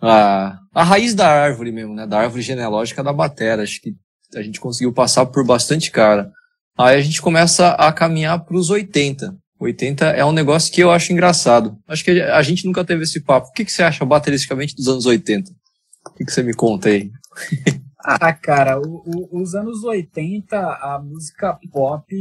a, 0.00 0.58
a 0.74 0.82
raiz 0.82 1.14
da 1.14 1.28
árvore 1.28 1.72
mesmo, 1.72 1.94
né, 1.94 2.06
da 2.06 2.20
árvore 2.20 2.42
genealógica 2.42 3.02
da 3.02 3.12
batera. 3.12 3.62
Acho 3.62 3.80
que 3.80 3.94
a 4.34 4.42
gente 4.42 4.60
conseguiu 4.60 4.92
passar 4.92 5.26
por 5.26 5.44
bastante 5.44 5.90
cara. 5.90 6.30
Aí 6.78 6.96
a 6.96 7.02
gente 7.02 7.20
começa 7.20 7.70
a 7.70 7.92
caminhar 7.92 8.44
para 8.44 8.56
os 8.56 8.70
80. 8.70 9.36
80 9.60 10.06
é 10.06 10.24
um 10.24 10.32
negócio 10.32 10.72
que 10.72 10.82
eu 10.82 10.90
acho 10.90 11.12
engraçado. 11.12 11.76
Acho 11.86 12.04
que 12.04 12.20
a 12.20 12.42
gente 12.42 12.66
nunca 12.66 12.84
teve 12.84 13.04
esse 13.04 13.20
papo. 13.20 13.48
O 13.48 13.52
que, 13.52 13.64
que 13.64 13.72
você 13.72 13.82
acha 13.82 14.04
bateristicamente 14.04 14.74
dos 14.74 14.88
anos 14.88 15.06
80? 15.06 15.50
O 16.06 16.10
que, 16.14 16.24
que 16.24 16.32
você 16.32 16.42
me 16.42 16.54
conta 16.54 16.88
aí? 16.88 17.10
Ah, 18.04 18.32
cara, 18.32 18.80
o, 18.80 19.00
o, 19.06 19.40
os 19.40 19.54
anos 19.54 19.84
80, 19.84 20.58
a 20.58 21.00
música 21.00 21.56
pop, 21.70 22.12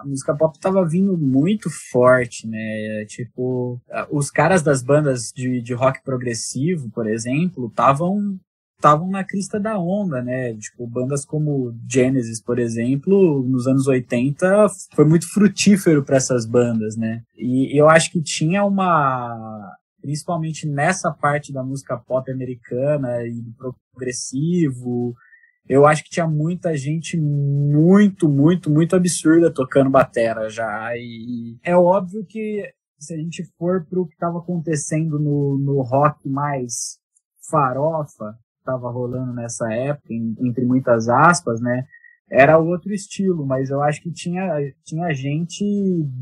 a 0.00 0.06
música 0.06 0.34
pop 0.34 0.58
tava 0.58 0.82
vindo 0.88 1.14
muito 1.14 1.68
forte, 1.90 2.48
né? 2.48 3.04
Tipo, 3.06 3.78
os 4.10 4.30
caras 4.30 4.62
das 4.62 4.82
bandas 4.82 5.30
de, 5.30 5.60
de 5.60 5.74
rock 5.74 6.02
progressivo, 6.02 6.90
por 6.90 7.06
exemplo, 7.06 7.66
estavam 7.66 8.38
estavam 8.78 9.10
na 9.10 9.24
crista 9.24 9.58
da 9.58 9.76
onda, 9.78 10.22
né? 10.22 10.54
Tipo, 10.54 10.86
bandas 10.86 11.24
como 11.24 11.76
Genesis, 11.90 12.40
por 12.40 12.58
exemplo, 12.58 13.42
nos 13.46 13.66
anos 13.66 13.86
80 13.88 14.66
foi 14.94 15.04
muito 15.04 15.28
frutífero 15.32 16.04
para 16.04 16.16
essas 16.16 16.46
bandas, 16.46 16.96
né? 16.96 17.22
E 17.36 17.78
eu 17.78 17.88
acho 17.88 18.10
que 18.10 18.22
tinha 18.22 18.64
uma 18.64 19.76
principalmente 20.00 20.66
nessa 20.66 21.10
parte 21.10 21.52
da 21.52 21.62
música 21.62 21.98
pop 21.98 22.30
americana 22.30 23.24
e 23.24 23.42
progressivo, 23.92 25.12
eu 25.68 25.84
acho 25.84 26.04
que 26.04 26.10
tinha 26.10 26.26
muita 26.26 26.76
gente 26.76 27.18
muito, 27.18 28.28
muito, 28.28 28.70
muito 28.70 28.96
absurda 28.96 29.52
tocando 29.52 29.90
batera 29.90 30.48
já. 30.48 30.96
E 30.96 31.58
é 31.64 31.76
óbvio 31.76 32.24
que 32.24 32.72
se 32.98 33.12
a 33.12 33.16
gente 33.16 33.44
for 33.58 33.84
pro 33.84 34.06
que 34.06 34.14
estava 34.14 34.38
acontecendo 34.38 35.18
no, 35.18 35.58
no 35.58 35.82
rock 35.82 36.28
mais 36.28 36.98
farofa, 37.50 38.38
estava 38.68 38.90
rolando 38.90 39.32
nessa 39.32 39.72
época, 39.72 40.12
entre 40.12 40.64
muitas 40.64 41.08
aspas, 41.08 41.60
né? 41.60 41.84
Era 42.30 42.58
outro 42.58 42.92
estilo, 42.92 43.46
mas 43.46 43.70
eu 43.70 43.82
acho 43.82 44.02
que 44.02 44.12
tinha, 44.12 44.46
tinha 44.84 45.14
gente 45.14 45.64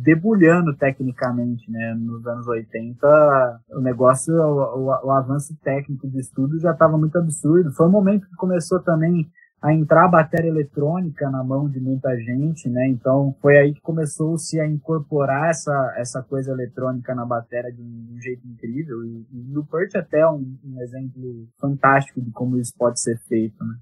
debulhando 0.03 0.73
tecnicamente, 0.77 1.69
né? 1.69 1.95
Nos 1.99 2.25
anos 2.27 2.47
80, 2.47 3.61
o 3.71 3.81
negócio, 3.81 4.33
o, 4.33 4.85
o, 4.85 5.07
o 5.07 5.11
avanço 5.11 5.57
técnico 5.65 6.09
de 6.09 6.21
estudo 6.21 6.61
já 6.61 6.71
estava 6.71 6.97
muito 6.97 7.19
absurdo. 7.19 7.73
Foi 7.73 7.89
um 7.89 7.91
momento 7.91 8.29
que 8.29 8.37
começou 8.37 8.81
também 8.81 9.27
a 9.63 9.73
entrar 9.73 10.05
a 10.05 10.09
bateria 10.09 10.51
eletrônica 10.51 11.31
na 11.31 11.43
mão 11.43 11.69
de 11.69 11.81
muita 11.81 12.15
gente, 12.17 12.69
né? 12.69 12.89
Então 12.89 13.35
foi 13.41 13.57
aí 13.57 13.75
que 13.75 13.81
começou-se 13.81 14.61
a 14.61 14.67
incorporar 14.67 15.51
essa, 15.51 15.95
essa 15.97 16.23
coisa 16.23 16.53
eletrônica 16.53 17.15
na 17.15 17.25
bateria 17.25 17.73
de 17.73 17.81
um, 17.81 18.05
de 18.07 18.13
um 18.13 18.21
jeito 18.21 18.47
incrível. 18.47 19.05
E, 19.05 19.27
e 19.33 19.65
Pert 19.71 19.95
é 19.95 19.99
até 19.99 20.27
um, 20.29 20.57
um, 20.65 20.81
exemplo 20.83 21.49
fantástico 21.59 22.21
de 22.21 22.31
como 22.33 22.59
isso 22.59 22.73
pode 22.79 23.01
ser 23.01 23.19
feito, 23.29 23.57
né? 23.65 23.75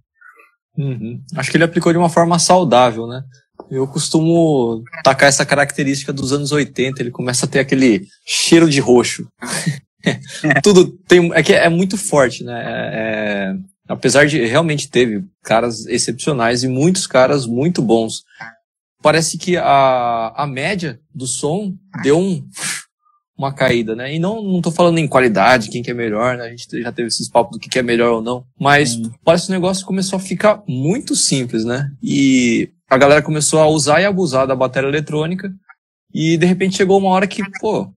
Uhum. 0.76 1.22
Acho 1.36 1.50
que 1.50 1.56
ele 1.56 1.64
aplicou 1.64 1.92
de 1.92 1.98
uma 1.98 2.08
forma 2.08 2.38
saudável, 2.38 3.06
né? 3.06 3.22
Eu 3.70 3.86
costumo 3.86 4.82
tacar 5.04 5.28
essa 5.28 5.46
característica 5.46 6.12
dos 6.12 6.32
anos 6.32 6.50
80, 6.50 7.00
ele 7.00 7.10
começa 7.10 7.46
a 7.46 7.48
ter 7.48 7.60
aquele 7.60 8.06
cheiro 8.26 8.68
de 8.68 8.80
roxo. 8.80 9.26
Tudo 10.62 10.98
tem, 11.06 11.32
é 11.32 11.42
que 11.42 11.52
é 11.52 11.68
muito 11.68 11.96
forte, 11.96 12.42
né? 12.44 12.62
É, 12.64 13.52
é 13.52 13.73
apesar 13.88 14.26
de 14.26 14.44
realmente 14.44 14.90
teve 14.90 15.24
caras 15.42 15.86
excepcionais 15.86 16.62
e 16.62 16.68
muitos 16.68 17.06
caras 17.06 17.46
muito 17.46 17.82
bons. 17.82 18.22
parece 19.02 19.36
que 19.36 19.56
a, 19.56 20.32
a 20.34 20.46
média 20.46 20.98
do 21.14 21.26
som 21.26 21.74
deu 22.02 22.18
um, 22.18 22.46
uma 23.36 23.52
caída, 23.52 23.94
né? 23.94 24.14
E 24.14 24.18
não, 24.18 24.42
não 24.42 24.60
tô 24.60 24.70
falando 24.70 24.98
em 24.98 25.08
qualidade, 25.08 25.68
quem 25.68 25.82
que 25.82 25.90
é 25.90 25.94
melhor, 25.94 26.36
né? 26.36 26.44
A 26.44 26.50
gente 26.50 26.82
já 26.82 26.92
teve 26.92 27.08
esses 27.08 27.28
papos 27.28 27.56
do 27.56 27.60
que, 27.60 27.68
que 27.68 27.78
é 27.78 27.82
melhor 27.82 28.12
ou 28.12 28.22
não. 28.22 28.44
Mas 28.58 28.96
hum. 28.96 29.10
parece 29.24 29.46
que 29.46 29.52
o 29.52 29.54
negócio 29.54 29.84
começou 29.84 30.16
a 30.16 30.20
ficar 30.20 30.62
muito 30.68 31.14
simples, 31.16 31.64
né? 31.64 31.90
E 32.02 32.70
a 32.88 32.96
galera 32.96 33.22
começou 33.22 33.60
a 33.60 33.66
usar 33.66 34.00
e 34.00 34.04
abusar 34.04 34.46
da 34.46 34.54
bateria 34.54 34.88
eletrônica. 34.88 35.52
E 36.12 36.36
de 36.36 36.46
repente 36.46 36.76
chegou 36.76 36.98
uma 36.98 37.10
hora 37.10 37.26
que, 37.26 37.42
pô, 37.60 37.92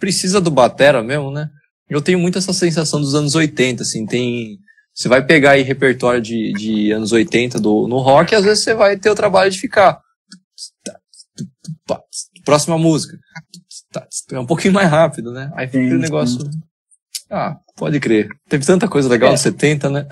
precisa 0.00 0.40
do 0.40 0.50
batera 0.50 1.02
mesmo, 1.02 1.30
né? 1.30 1.48
Eu 1.88 2.00
tenho 2.00 2.18
muito 2.18 2.38
essa 2.38 2.52
sensação 2.52 3.00
dos 3.00 3.14
anos 3.14 3.34
80, 3.34 3.82
assim, 3.82 4.06
tem... 4.06 4.58
Você 4.94 5.08
vai 5.08 5.24
pegar 5.24 5.52
aí 5.52 5.62
repertório 5.62 6.20
de, 6.20 6.52
de 6.52 6.92
anos 6.92 7.12
80 7.12 7.58
do, 7.58 7.88
no 7.88 7.98
rock 7.98 8.32
e 8.32 8.36
às 8.36 8.44
vezes 8.44 8.62
você 8.62 8.74
vai 8.74 8.96
ter 8.96 9.10
o 9.10 9.14
trabalho 9.14 9.50
de 9.50 9.58
ficar... 9.58 10.00
Próxima 12.44 12.76
música. 12.76 13.16
É 14.32 14.38
um 14.38 14.46
pouquinho 14.46 14.74
mais 14.74 14.90
rápido, 14.90 15.32
né? 15.32 15.50
Aí 15.54 15.66
fica 15.66 15.84
aquele 15.84 15.98
negócio... 15.98 16.38
Ah, 17.30 17.58
pode 17.76 17.98
crer. 17.98 18.28
Teve 18.48 18.66
tanta 18.66 18.86
coisa 18.86 19.08
legal 19.08 19.30
é. 19.30 19.32
nos 19.32 19.40
70, 19.40 19.88
né? 19.88 20.06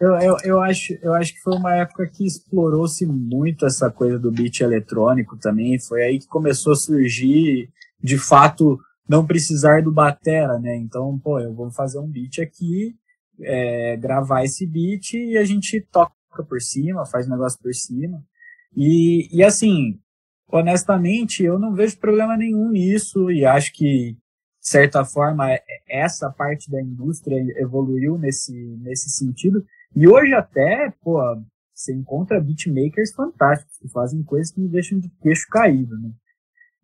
Eu, 0.00 0.14
eu, 0.20 0.36
eu, 0.44 0.60
acho, 0.60 0.96
eu 1.02 1.12
acho 1.14 1.32
que 1.32 1.40
foi 1.40 1.56
uma 1.56 1.74
época 1.74 2.06
que 2.06 2.24
explorou-se 2.24 3.04
muito 3.04 3.66
essa 3.66 3.90
coisa 3.90 4.18
do 4.18 4.30
beat 4.30 4.60
eletrônico 4.60 5.36
também. 5.36 5.78
Foi 5.80 6.02
aí 6.02 6.18
que 6.18 6.28
começou 6.28 6.74
a 6.74 6.76
surgir, 6.76 7.68
de 8.00 8.16
fato, 8.16 8.78
não 9.08 9.26
precisar 9.26 9.82
do 9.82 9.90
batera, 9.90 10.58
né? 10.58 10.76
Então, 10.76 11.18
pô, 11.18 11.40
eu 11.40 11.52
vou 11.52 11.70
fazer 11.70 11.98
um 11.98 12.06
beat 12.06 12.38
aqui, 12.38 12.94
é, 13.40 13.96
gravar 13.96 14.44
esse 14.44 14.66
beat 14.66 15.14
e 15.14 15.36
a 15.36 15.44
gente 15.44 15.80
toca 15.92 16.12
por 16.48 16.60
cima, 16.60 17.06
faz 17.06 17.26
um 17.26 17.30
negócio 17.30 17.58
por 17.60 17.74
cima. 17.74 18.22
E, 18.76 19.28
e 19.36 19.42
assim, 19.42 19.98
honestamente, 20.46 21.42
eu 21.42 21.58
não 21.58 21.74
vejo 21.74 21.98
problema 21.98 22.36
nenhum 22.36 22.70
nisso 22.70 23.30
e 23.30 23.44
acho 23.44 23.72
que, 23.72 24.12
de 24.12 24.68
certa 24.68 25.04
forma, 25.04 25.50
é, 25.52 25.62
essa 25.88 26.30
parte 26.30 26.70
da 26.70 26.80
indústria 26.80 27.36
evoluiu 27.60 28.18
nesse, 28.18 28.52
nesse 28.80 29.10
sentido. 29.10 29.64
E 29.94 30.06
hoje 30.06 30.34
até, 30.34 30.92
pô, 31.02 31.18
você 31.74 31.94
encontra 31.94 32.40
beatmakers 32.40 33.12
fantásticos 33.12 33.78
que 33.78 33.88
fazem 33.88 34.22
coisas 34.22 34.52
que 34.52 34.60
me 34.60 34.68
deixam 34.68 34.98
de 34.98 35.08
queixo 35.22 35.46
caído, 35.48 35.96
né? 35.98 36.10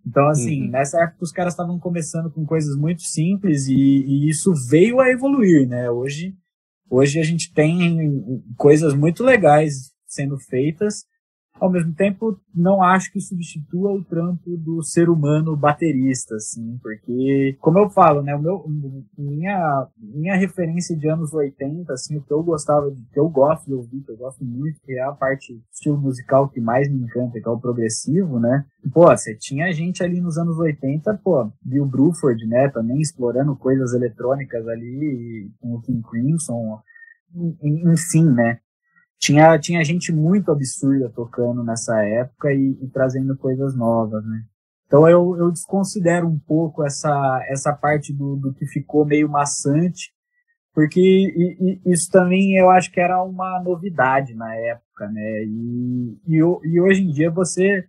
Então, 0.07 0.28
assim, 0.28 0.64
uhum. 0.64 0.70
nessa 0.70 1.02
época 1.02 1.24
os 1.24 1.32
caras 1.32 1.55
estavam 1.55 1.78
começando 1.78 2.30
com 2.30 2.44
coisas 2.44 2.76
muito 2.76 3.02
simples 3.02 3.66
e, 3.66 3.74
e, 3.74 4.28
isso 4.28 4.52
veio 4.68 5.00
a 5.00 5.11
evoluir, 5.11 5.66
né? 5.66 5.90
Hoje, 5.90 6.36
hoje 6.89 7.20
a 7.20 7.24
gente 7.24 7.53
tem 7.53 8.43
coisas 8.57 8.95
muito 8.95 9.22
legais 9.22 9.93
sendo 10.07 10.39
feitas 10.39 11.05
ao 11.61 11.70
mesmo 11.70 11.94
tempo, 11.94 12.38
não 12.55 12.82
acho 12.82 13.12
que 13.12 13.20
substitua 13.20 13.92
o 13.92 14.05
trampo 14.05 14.57
do 14.57 14.82
ser 14.82 15.09
humano 15.09 15.57
baterista, 15.57 16.34
assim, 16.34 16.78
porque, 16.82 17.57
como 17.61 17.78
eu 17.78 17.88
falo, 17.88 18.22
né, 18.22 18.34
o 18.34 18.40
meu, 18.40 18.64
minha, 19.16 19.86
minha 19.96 20.36
referência 20.36 20.96
de 20.96 21.09
anos 21.09 21.32
80, 21.32 21.92
assim, 21.92 22.16
o 22.16 22.22
que 22.22 22.32
eu 22.32 22.42
gostava, 22.42 22.90
de, 22.90 23.00
que 23.12 23.20
eu 23.20 23.28
gosto 23.28 23.66
de 23.66 23.74
ouvir, 23.74 24.00
que 24.00 24.11
eu 24.11 24.16
gosto 24.16 24.44
muito, 24.44 24.80
que 24.84 24.92
é 24.94 25.02
a 25.02 25.12
parte 25.12 25.61
estilo 25.72 25.96
musical 25.96 26.48
que 26.48 26.61
mais 26.61 26.90
me 26.90 27.02
encanta, 27.02 27.40
que 27.40 27.48
é 27.48 27.50
o 27.50 27.61
progressivo, 27.61 28.40
né, 28.40 28.64
pô, 28.92 29.07
você 29.07 29.34
tinha 29.36 29.72
gente 29.72 30.02
ali 30.02 30.20
nos 30.20 30.36
anos 30.36 30.59
80, 30.59 31.20
pô, 31.22 31.50
Bill 31.62 31.86
Bruford, 31.86 32.46
né, 32.46 32.68
também 32.68 33.00
explorando 33.00 33.55
coisas 33.57 33.94
eletrônicas 33.94 34.66
ali, 34.66 35.50
com 35.61 35.76
o 35.76 35.80
King 35.80 36.02
Crimson, 36.02 36.80
enfim, 37.62 38.24
né, 38.30 38.59
tinha, 39.18 39.58
tinha 39.58 39.84
gente 39.84 40.12
muito 40.12 40.50
absurda 40.50 41.10
tocando 41.10 41.62
nessa 41.64 42.02
época 42.02 42.52
e, 42.52 42.78
e 42.82 42.88
trazendo 42.88 43.36
coisas 43.36 43.74
novas, 43.74 44.24
né? 44.24 44.44
Então 44.86 45.08
eu, 45.08 45.36
eu 45.36 45.50
desconsidero 45.50 46.26
um 46.28 46.38
pouco 46.38 46.84
essa, 46.84 47.42
essa 47.48 47.72
parte 47.72 48.12
do, 48.12 48.36
do 48.36 48.52
que 48.52 48.66
ficou 48.66 49.04
meio 49.04 49.28
maçante, 49.28 50.12
porque 50.72 51.00
e, 51.00 51.80
e 51.86 51.92
isso 51.92 52.10
também 52.10 52.56
eu 52.56 52.70
acho 52.70 52.90
que 52.92 53.00
era 53.00 53.22
uma 53.22 53.62
novidade 53.62 54.34
na 54.34 54.54
época, 54.54 55.08
né? 55.08 55.44
E, 55.44 56.18
e, 56.28 56.36
e 56.36 56.80
hoje 56.80 57.02
em 57.02 57.10
dia 57.10 57.30
você 57.30 57.84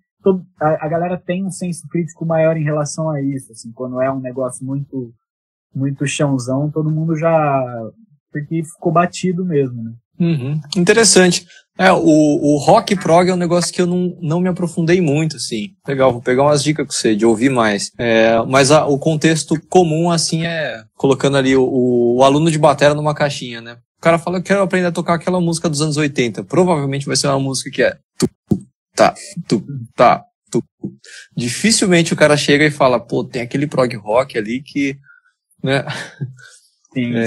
a, 0.59 0.85
a, 0.85 0.87
galera 0.87 1.17
tem 1.17 1.45
um 1.45 1.51
senso 1.51 1.87
crítico 1.87 2.25
maior 2.25 2.57
em 2.57 2.63
relação 2.63 3.09
a 3.09 3.21
isso, 3.21 3.51
assim, 3.51 3.71
quando 3.71 4.01
é 4.01 4.11
um 4.11 4.19
negócio 4.19 4.65
muito 4.65 5.13
muito 5.73 6.07
chãozão, 6.07 6.71
todo 6.71 6.89
mundo 6.89 7.15
já 7.15 7.61
porque 8.31 8.63
ficou 8.63 8.91
batido 8.91 9.45
mesmo, 9.45 9.83
né? 9.83 9.93
Uhum. 10.19 10.59
Interessante. 10.75 11.45
É, 11.77 11.91
o, 11.91 11.99
o 11.99 12.57
rock 12.57 12.95
prog 12.95 13.29
é 13.29 13.33
um 13.33 13.37
negócio 13.37 13.73
que 13.73 13.81
eu 13.81 13.85
não, 13.85 14.17
não 14.21 14.39
me 14.39 14.47
aprofundei 14.47 15.01
muito, 15.01 15.35
assim. 15.35 15.73
Legal, 15.85 16.11
vou 16.11 16.21
pegar 16.21 16.43
umas 16.43 16.63
dicas 16.63 16.87
com 16.87 16.93
você, 16.93 17.15
de 17.15 17.25
ouvir 17.25 17.49
mais. 17.49 17.91
É, 17.99 18.41
mas 18.47 18.71
a, 18.71 18.85
o 18.85 18.97
contexto 18.97 19.59
comum, 19.69 20.09
assim, 20.09 20.45
é 20.45 20.83
colocando 20.95 21.35
ali 21.35 21.55
o, 21.55 22.15
o, 22.15 22.23
aluno 22.23 22.49
de 22.49 22.57
bateria 22.57 22.95
numa 22.95 23.13
caixinha, 23.13 23.59
né? 23.59 23.77
O 23.97 24.01
cara 24.01 24.17
fala, 24.17 24.37
eu 24.37 24.43
quero 24.43 24.61
aprender 24.61 24.87
a 24.87 24.91
tocar 24.91 25.15
aquela 25.15 25.41
música 25.41 25.67
dos 25.67 25.81
anos 25.81 25.97
80. 25.97 26.45
Provavelmente 26.45 27.05
vai 27.05 27.17
ser 27.17 27.27
uma 27.27 27.39
música 27.39 27.69
que 27.69 27.83
é 27.83 27.97
tu, 28.17 28.29
tá, 28.95 29.13
tu, 29.45 29.61
tá, 29.95 30.23
tu. 30.49 30.63
Dificilmente 31.35 32.13
o 32.13 32.17
cara 32.17 32.37
chega 32.37 32.63
e 32.63 32.71
fala, 32.71 33.01
pô, 33.01 33.21
tem 33.21 33.41
aquele 33.41 33.67
prog 33.67 33.93
rock 33.97 34.37
ali 34.37 34.61
que, 34.61 34.95
né? 35.61 35.83
Sim, 36.93 37.15
é, 37.19 37.25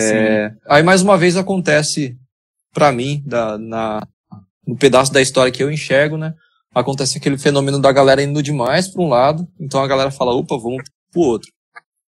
sim. 0.51 0.57
Aí 0.66 0.82
mais 0.82 1.03
uma 1.03 1.18
vez 1.18 1.36
acontece 1.36 2.16
para 2.73 2.93
mim, 2.93 3.23
da, 3.27 3.59
na, 3.59 4.07
no 4.66 4.77
pedaço 4.77 5.12
da 5.12 5.23
história 5.23 5.53
que 5.53 5.62
eu 5.62 5.71
enxergo, 5.71 6.16
né? 6.16 6.35
Acontece 6.75 7.19
aquele 7.19 7.39
fenômeno 7.39 7.81
da 7.81 7.91
galera 7.91 8.23
indo 8.23 8.43
demais 8.43 8.89
para 8.89 9.03
um 9.03 9.09
lado, 9.09 9.49
então 9.59 9.83
a 9.83 9.87
galera 9.87 10.11
fala, 10.11 10.35
opa, 10.35 10.57
vamos 10.57 10.83
pro 11.11 11.23
outro. 11.23 11.51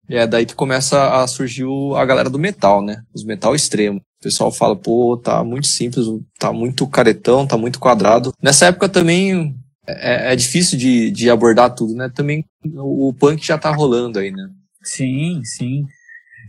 E 0.09 0.17
é 0.17 0.27
daí 0.27 0.47
que 0.47 0.55
começa 0.55 1.23
a 1.23 1.27
surgir 1.27 1.65
o, 1.65 1.95
a 1.97 2.05
galera 2.05 2.31
do 2.31 2.39
metal, 2.39 2.81
né? 2.81 3.03
Os 3.13 3.25
metal 3.25 3.55
extremo. 3.55 3.99
O 3.99 4.23
pessoal 4.23 4.53
fala, 4.53 4.77
pô, 4.77 5.17
tá 5.17 5.43
muito 5.45 5.67
simples, 5.67 6.07
tá 6.39 6.53
muito 6.53 6.87
caretão, 6.87 7.47
tá 7.47 7.57
muito 7.57 7.79
quadrado. 7.79 8.33
Nessa 8.41 8.67
época 8.67 8.89
também 8.89 9.55
é, 9.87 10.33
é 10.33 10.37
difícil 10.37 10.79
de, 10.79 11.11
de 11.11 11.29
abordar 11.29 11.75
tudo, 11.75 11.95
né? 11.95 12.09
Também 12.15 12.45
o, 12.65 13.09
o 13.09 13.15
punk 13.15 13.45
já 13.45 13.59
tá 13.59 13.71
rolando 13.71 14.19
aí, 14.19 14.31
né? 14.31 14.49
Sim, 14.83 15.43
sim. 15.45 15.87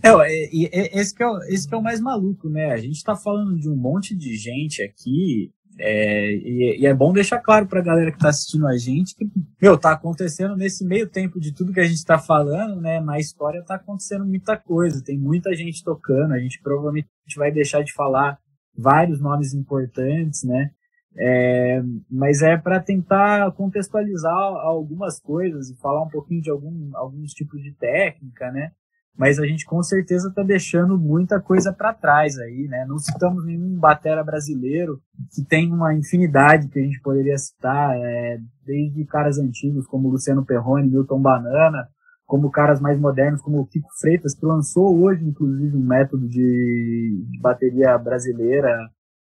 É, 0.03 0.55
e, 0.55 0.69
esse, 0.93 1.13
que 1.13 1.23
é, 1.23 1.27
o, 1.27 1.37
esse 1.43 1.67
que 1.67 1.73
é 1.73 1.77
o 1.77 1.83
mais 1.83 1.99
maluco, 1.99 2.49
né? 2.49 2.71
A 2.71 2.77
gente 2.77 3.03
tá 3.03 3.15
falando 3.15 3.57
de 3.57 3.69
um 3.69 3.75
monte 3.75 4.15
de 4.15 4.35
gente 4.35 4.81
aqui, 4.81 5.51
é, 5.79 6.31
e, 6.33 6.81
e, 6.81 6.85
é 6.85 6.93
bom 6.93 7.13
deixar 7.13 7.39
claro 7.39 7.67
pra 7.67 7.81
galera 7.81 8.11
que 8.11 8.17
tá 8.17 8.29
assistindo 8.29 8.67
a 8.67 8.77
gente 8.77 9.15
que, 9.15 9.29
meu, 9.61 9.77
tá 9.77 9.91
acontecendo 9.91 10.55
nesse 10.55 10.83
meio 10.83 11.07
tempo 11.07 11.39
de 11.39 11.53
tudo 11.53 11.71
que 11.71 11.79
a 11.79 11.85
gente 11.85 12.03
tá 12.03 12.17
falando, 12.17 12.81
né? 12.81 12.99
Na 12.99 13.19
história 13.19 13.63
tá 13.63 13.75
acontecendo 13.75 14.25
muita 14.25 14.57
coisa, 14.57 15.03
tem 15.03 15.17
muita 15.17 15.55
gente 15.55 15.83
tocando, 15.83 16.33
a 16.33 16.39
gente 16.39 16.59
provavelmente 16.61 17.07
vai 17.35 17.51
deixar 17.51 17.83
de 17.83 17.93
falar 17.93 18.39
vários 18.75 19.19
nomes 19.21 19.53
importantes, 19.53 20.43
né? 20.43 20.71
É, 21.19 21.81
mas 22.09 22.41
é 22.43 22.57
para 22.57 22.79
tentar 22.79 23.51
contextualizar 23.53 24.33
algumas 24.33 25.19
coisas 25.19 25.69
e 25.69 25.75
falar 25.77 26.03
um 26.03 26.09
pouquinho 26.09 26.41
de 26.41 26.49
algum, 26.49 26.91
alguns 26.95 27.33
tipos 27.33 27.61
de 27.61 27.73
técnica, 27.73 28.51
né? 28.51 28.71
Mas 29.17 29.39
a 29.39 29.47
gente 29.47 29.65
com 29.65 29.81
certeza 29.81 30.29
está 30.29 30.43
deixando 30.43 30.97
muita 30.97 31.41
coisa 31.41 31.73
para 31.73 31.91
trás 31.91 32.37
aí, 32.37 32.67
né? 32.67 32.85
Não 32.87 32.99
citamos 32.99 33.43
nenhum 33.43 33.79
batera 33.79 34.23
brasileiro 34.23 35.01
que 35.33 35.43
tem 35.43 35.73
uma 35.73 35.95
infinidade 35.95 36.67
que 36.67 36.77
a 36.77 36.83
gente 36.83 37.01
poderia 37.01 37.37
citar, 37.37 37.97
é, 37.97 38.39
desde 38.63 39.03
caras 39.05 39.39
antigos 39.39 39.87
como 39.87 40.09
Luciano 40.09 40.45
Perrone, 40.45 40.87
Milton 40.87 41.19
Banana, 41.19 41.87
como 42.27 42.51
caras 42.51 42.79
mais 42.79 42.99
modernos 42.99 43.41
como 43.41 43.59
o 43.59 43.65
Kiko 43.65 43.89
Freitas, 43.99 44.35
que 44.35 44.45
lançou 44.45 45.01
hoje, 45.01 45.25
inclusive, 45.25 45.75
um 45.75 45.83
método 45.83 46.27
de, 46.27 47.25
de 47.31 47.39
bateria 47.41 47.97
brasileira, 47.97 48.77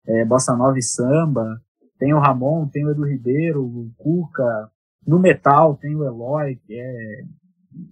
é, 0.06 0.24
bossa 0.24 0.54
nova 0.54 0.78
e 0.78 0.82
samba. 0.82 1.60
Tem 1.98 2.14
o 2.14 2.20
Ramon, 2.20 2.68
tem 2.68 2.84
o 2.84 2.90
Edu 2.90 3.04
Ribeiro, 3.04 3.64
o 3.64 3.90
Cuca. 3.96 4.70
No 5.04 5.18
metal 5.18 5.76
tem 5.76 5.96
o 5.96 6.04
Eloy, 6.04 6.56
que 6.56 6.74
é 6.78 7.22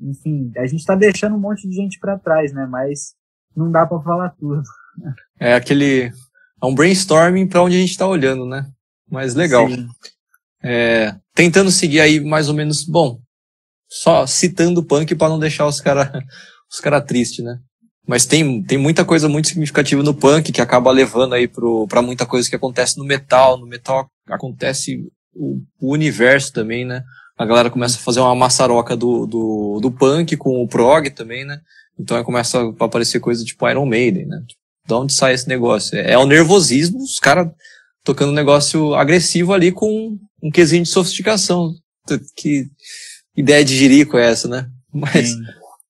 enfim, 0.01 0.53
a 0.57 0.67
gente 0.67 0.81
está 0.81 0.95
deixando 0.95 1.37
um 1.37 1.41
monte 1.41 1.69
de 1.69 1.75
gente 1.75 1.99
para 1.99 2.19
trás, 2.19 2.53
né? 2.53 2.67
Mas 2.67 3.15
não 3.57 3.71
dá 3.71 3.87
para 3.87 4.01
falar 4.03 4.31
tudo. 4.31 4.63
É 5.39 5.55
aquele 5.55 6.13
é 6.63 6.67
um 6.67 6.75
brainstorming 6.75 7.47
para 7.47 7.63
onde 7.63 7.77
a 7.77 7.81
gente 7.81 7.91
está 7.91 8.07
olhando, 8.07 8.47
né? 8.47 8.67
Mas 9.11 9.35
legal. 9.35 9.67
É, 10.63 11.17
tentando 11.35 11.71
seguir 11.71 12.01
aí 12.01 12.21
mais 12.21 12.49
ou 12.49 12.55
menos, 12.55 12.85
bom, 12.85 13.19
só 13.89 14.27
citando 14.27 14.81
o 14.81 14.85
punk 14.85 15.15
para 15.15 15.29
não 15.29 15.39
deixar 15.39 15.67
os 15.67 15.81
cara 15.81 16.13
os 16.71 16.81
cara 16.81 17.01
tristes, 17.01 17.45
né? 17.45 17.59
Mas 18.07 18.27
tem, 18.27 18.63
tem 18.63 18.79
muita 18.79 19.05
coisa 19.05 19.29
muito 19.29 19.49
significativa 19.49 20.03
no 20.03 20.15
punk 20.15 20.53
que 20.53 20.61
acaba 20.61 20.91
levando 20.91 21.35
aí 21.35 21.49
para 21.89 22.03
muita 22.03 22.27
coisa 22.27 22.49
que 22.49 22.57
acontece 22.57 22.99
no 22.99 23.05
metal. 23.05 23.59
No 23.59 23.67
metal 23.67 24.09
acontece 24.27 25.07
o, 25.33 25.61
o 25.81 25.93
universo 25.93 26.53
também, 26.53 26.85
né? 26.85 27.05
A 27.41 27.47
galera 27.47 27.71
começa 27.71 27.97
a 27.97 28.03
fazer 28.03 28.21
uma 28.21 28.35
maçaroca 28.35 28.95
do, 28.95 29.25
do, 29.25 29.79
do 29.81 29.91
punk 29.91 30.37
com 30.37 30.63
o 30.63 30.69
prog 30.69 31.09
também, 31.09 31.43
né? 31.43 31.59
Então 31.99 32.15
aí 32.15 32.23
começa 32.23 32.61
a 32.61 32.85
aparecer 32.85 33.19
coisa 33.19 33.43
tipo 33.43 33.67
Iron 33.67 33.87
Maiden, 33.87 34.27
né? 34.27 34.43
De 34.87 34.93
onde 34.93 35.15
sai 35.15 35.33
esse 35.33 35.49
negócio? 35.49 35.97
É, 35.97 36.13
é 36.13 36.19
o 36.19 36.27
nervosismo, 36.27 37.03
os 37.03 37.19
caras 37.19 37.49
tocando 38.05 38.29
um 38.29 38.35
negócio 38.35 38.95
agressivo 38.95 39.55
ali 39.55 39.73
com 39.73 40.19
um 40.43 40.51
quesinho 40.51 40.83
de 40.83 40.91
sofisticação. 40.91 41.73
Que 42.37 42.67
ideia 43.35 43.65
de 43.65 43.75
jirico 43.75 44.19
é 44.19 44.31
essa, 44.31 44.47
né? 44.47 44.69
Mas, 44.93 45.31
Sim. 45.31 45.41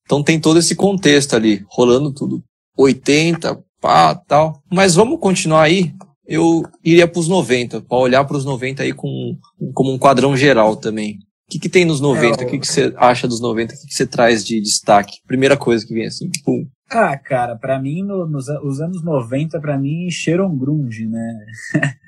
então 0.05 0.23
tem 0.23 0.39
todo 0.39 0.57
esse 0.57 0.73
contexto 0.73 1.35
ali, 1.35 1.65
rolando 1.67 2.13
tudo 2.13 2.41
80, 2.77 3.61
pá, 3.81 4.15
tal. 4.15 4.63
Mas 4.71 4.95
vamos 4.95 5.19
continuar 5.19 5.63
aí. 5.63 5.93
Eu 6.25 6.63
iria 6.81 7.09
para 7.09 7.19
os 7.19 7.27
90, 7.27 7.81
para 7.81 7.97
olhar 7.97 8.23
para 8.23 8.37
os 8.37 8.45
90 8.45 8.83
aí 8.83 8.93
com, 8.93 9.37
como 9.73 9.91
um 9.91 9.99
quadrão 9.99 10.37
geral 10.37 10.77
também. 10.77 11.19
O 11.51 11.53
que, 11.53 11.59
que 11.59 11.69
tem 11.69 11.83
nos 11.83 11.99
90? 11.99 12.43
É, 12.43 12.47
o 12.47 12.49
que, 12.49 12.59
que 12.59 12.65
você 12.67 12.93
acha 12.95 13.27
dos 13.27 13.41
90? 13.41 13.73
O 13.73 13.77
que, 13.77 13.87
que 13.87 13.93
você 13.93 14.07
traz 14.07 14.45
de 14.45 14.61
destaque? 14.61 15.17
Primeira 15.27 15.57
coisa 15.57 15.85
que 15.85 15.93
vem 15.93 16.05
assim, 16.05 16.31
pum. 16.45 16.65
Ah, 16.89 17.17
cara, 17.17 17.57
para 17.57 17.77
mim, 17.77 18.03
no, 18.03 18.25
nos 18.25 18.47
os 18.47 18.79
anos 18.79 19.03
90, 19.03 19.59
para 19.59 19.77
mim, 19.77 20.07
encheram 20.07 20.57
grunge, 20.57 21.05
né? 21.07 21.45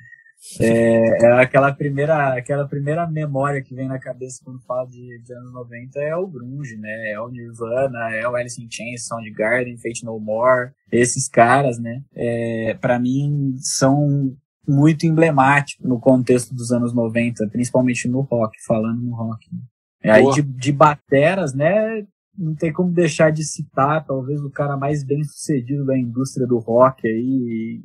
É, 0.60 1.24
é, 1.24 1.32
aquela 1.40 1.72
primeira 1.72 2.34
aquela 2.34 2.68
primeira 2.68 3.06
memória 3.06 3.62
que 3.62 3.74
vem 3.74 3.88
na 3.88 3.98
cabeça 3.98 4.42
quando 4.44 4.60
fala 4.60 4.86
de, 4.86 5.18
de 5.24 5.32
anos 5.32 5.52
90 5.54 5.98
é 5.98 6.14
o 6.14 6.26
grunge, 6.26 6.76
né? 6.76 7.12
É 7.12 7.18
o 7.18 7.30
Nirvana, 7.30 8.14
é 8.14 8.28
o 8.28 8.36
Alice 8.36 8.62
in 8.62 8.68
Chains, 8.70 9.06
Soundgarden, 9.06 9.78
Fate 9.78 10.04
No 10.04 10.20
More, 10.20 10.70
esses 10.92 11.28
caras, 11.28 11.78
né? 11.78 12.02
É, 12.14 12.76
para 12.78 13.00
mim 13.00 13.54
são 13.58 14.36
muito 14.66 15.06
emblemáticos 15.06 15.86
no 15.86 16.00
contexto 16.00 16.54
dos 16.54 16.72
anos 16.72 16.92
90, 16.92 17.48
principalmente 17.48 18.08
no 18.08 18.20
rock, 18.20 18.56
falando 18.64 19.00
no 19.00 19.14
rock. 19.14 19.46
Né? 19.52 20.10
Aí 20.10 20.30
de, 20.32 20.42
de 20.42 20.72
bateras, 20.72 21.54
né? 21.54 22.06
Não 22.36 22.54
tem 22.54 22.72
como 22.72 22.90
deixar 22.90 23.30
de 23.30 23.44
citar, 23.44 24.04
talvez 24.04 24.40
o 24.42 24.50
cara 24.50 24.76
mais 24.76 25.04
bem 25.04 25.22
sucedido 25.22 25.84
da 25.84 25.96
indústria 25.96 26.46
do 26.46 26.58
rock 26.58 27.06
aí, 27.06 27.80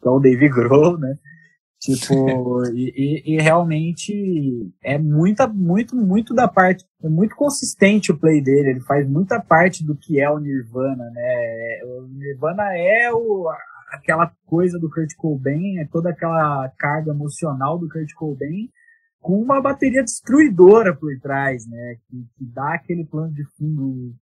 que 0.00 0.08
é 0.08 0.10
o 0.10 0.18
Dave 0.18 0.48
Grohl, 0.48 0.98
né? 0.98 1.16
Tipo, 1.80 2.14
e, 2.74 2.92
e, 2.94 3.34
e, 3.34 3.40
realmente 3.40 4.70
é 4.82 4.98
muita, 4.98 5.46
muito, 5.46 5.96
muito 5.96 6.34
da 6.34 6.46
parte, 6.46 6.84
é 7.02 7.08
muito 7.08 7.34
consistente 7.34 8.12
o 8.12 8.18
play 8.18 8.42
dele, 8.42 8.70
ele 8.70 8.80
faz 8.80 9.08
muita 9.08 9.40
parte 9.40 9.84
do 9.84 9.96
que 9.96 10.20
é 10.20 10.30
o 10.30 10.38
Nirvana, 10.38 11.10
né? 11.10 11.80
O 11.84 12.06
Nirvana 12.08 12.76
é 12.76 13.10
o, 13.12 13.48
aquela 13.90 14.32
coisa 14.46 14.78
do 14.78 14.90
Kurt 14.90 15.14
Cobain, 15.16 15.78
é 15.78 15.86
toda 15.86 16.10
aquela 16.10 16.68
carga 16.78 17.10
emocional 17.10 17.78
do 17.78 17.88
Kurt 17.88 18.12
Cobain, 18.14 18.68
com 19.20 19.40
uma 19.40 19.60
bateria 19.60 20.02
destruidora 20.02 20.94
por 20.94 21.18
trás, 21.20 21.66
né? 21.66 21.96
Que, 22.08 22.16
que 22.38 22.44
dá 22.44 22.74
aquele 22.74 23.04
plano 23.04 23.32
de 23.32 23.44
fundo 23.56 24.14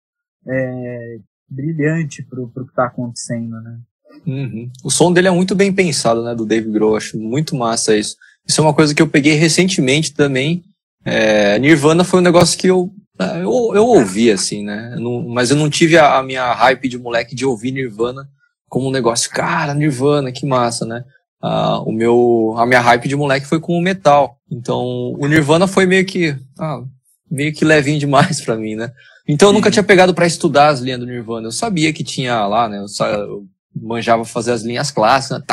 é, 0.48 1.20
brilhante 1.50 2.24
pro, 2.24 2.48
pro 2.50 2.66
que 2.66 2.74
tá 2.74 2.86
acontecendo, 2.86 3.62
né? 3.62 3.80
Uhum. 4.26 4.70
O 4.84 4.90
som 4.90 5.12
dele 5.12 5.28
é 5.28 5.32
muito 5.32 5.54
bem 5.54 5.72
pensado, 5.72 6.24
né, 6.24 6.34
do 6.34 6.46
Dave 6.46 6.70
Grohl, 6.72 6.96
acho 6.96 7.20
muito 7.20 7.56
massa 7.56 7.96
isso. 7.96 8.16
Isso 8.48 8.60
é 8.60 8.64
uma 8.64 8.74
coisa 8.74 8.96
que 8.96 9.02
eu 9.02 9.08
peguei 9.08 9.34
recentemente 9.34 10.14
também. 10.14 10.64
É, 11.06 11.60
Nirvana 11.60 12.04
foi 12.04 12.20
um 12.20 12.24
negócio 12.24 12.58
que 12.58 12.68
eu, 12.68 12.92
é, 13.20 13.38
eu, 13.38 13.72
eu 13.76 13.86
ouvi, 13.86 14.32
assim, 14.32 14.64
né, 14.64 14.96
não, 14.98 15.28
mas 15.28 15.52
eu 15.52 15.58
não 15.58 15.70
tive 15.70 15.98
a, 15.98 16.18
a, 16.18 16.24
minha 16.24 16.52
hype 16.54 16.88
de 16.90 16.98
moleque 16.98 17.36
de 17.36 17.46
ouvir 17.46 17.72
Nirvana 17.72 18.28
como 18.70 18.88
um 18.88 18.92
negócio, 18.92 19.30
cara, 19.32 19.74
Nirvana, 19.74 20.32
que 20.32 20.46
massa, 20.46 20.86
né. 20.86 21.04
Ah, 21.42 21.80
o 21.82 21.92
meu, 21.92 22.56
a 22.58 22.66
minha 22.66 22.82
hype 22.82 23.08
de 23.08 23.16
moleque 23.16 23.46
foi 23.46 23.60
com 23.60 23.78
o 23.78 23.82
metal. 23.82 24.40
Então, 24.50 25.14
o 25.18 25.28
Nirvana 25.28 25.68
foi 25.68 25.86
meio 25.86 26.06
que, 26.06 26.36
ah, 26.60 26.82
meio 27.30 27.54
que 27.54 27.64
levinho 27.64 28.00
demais 28.00 28.42
para 28.46 28.56
mim, 28.56 28.76
né. 28.76 28.92
Então 29.28 29.50
eu 29.50 29.54
nunca 29.54 29.70
tinha 29.70 29.84
pegado 29.84 30.14
para 30.14 30.26
estudar 30.26 30.70
as 30.70 30.80
linhas 30.80 31.00
do 31.00 31.06
Nirvana. 31.06 31.48
Eu 31.48 31.52
sabia 31.52 31.92
que 31.92 32.04
tinha 32.04 32.46
lá, 32.48 32.70
né? 32.70 32.78
Eu, 32.78 33.06
eu 33.08 33.46
manjava 33.76 34.24
fazer 34.24 34.54
as 34.54 34.62
linhas 34.62 34.90
clássicas, 34.90 35.40
né? 35.40 35.46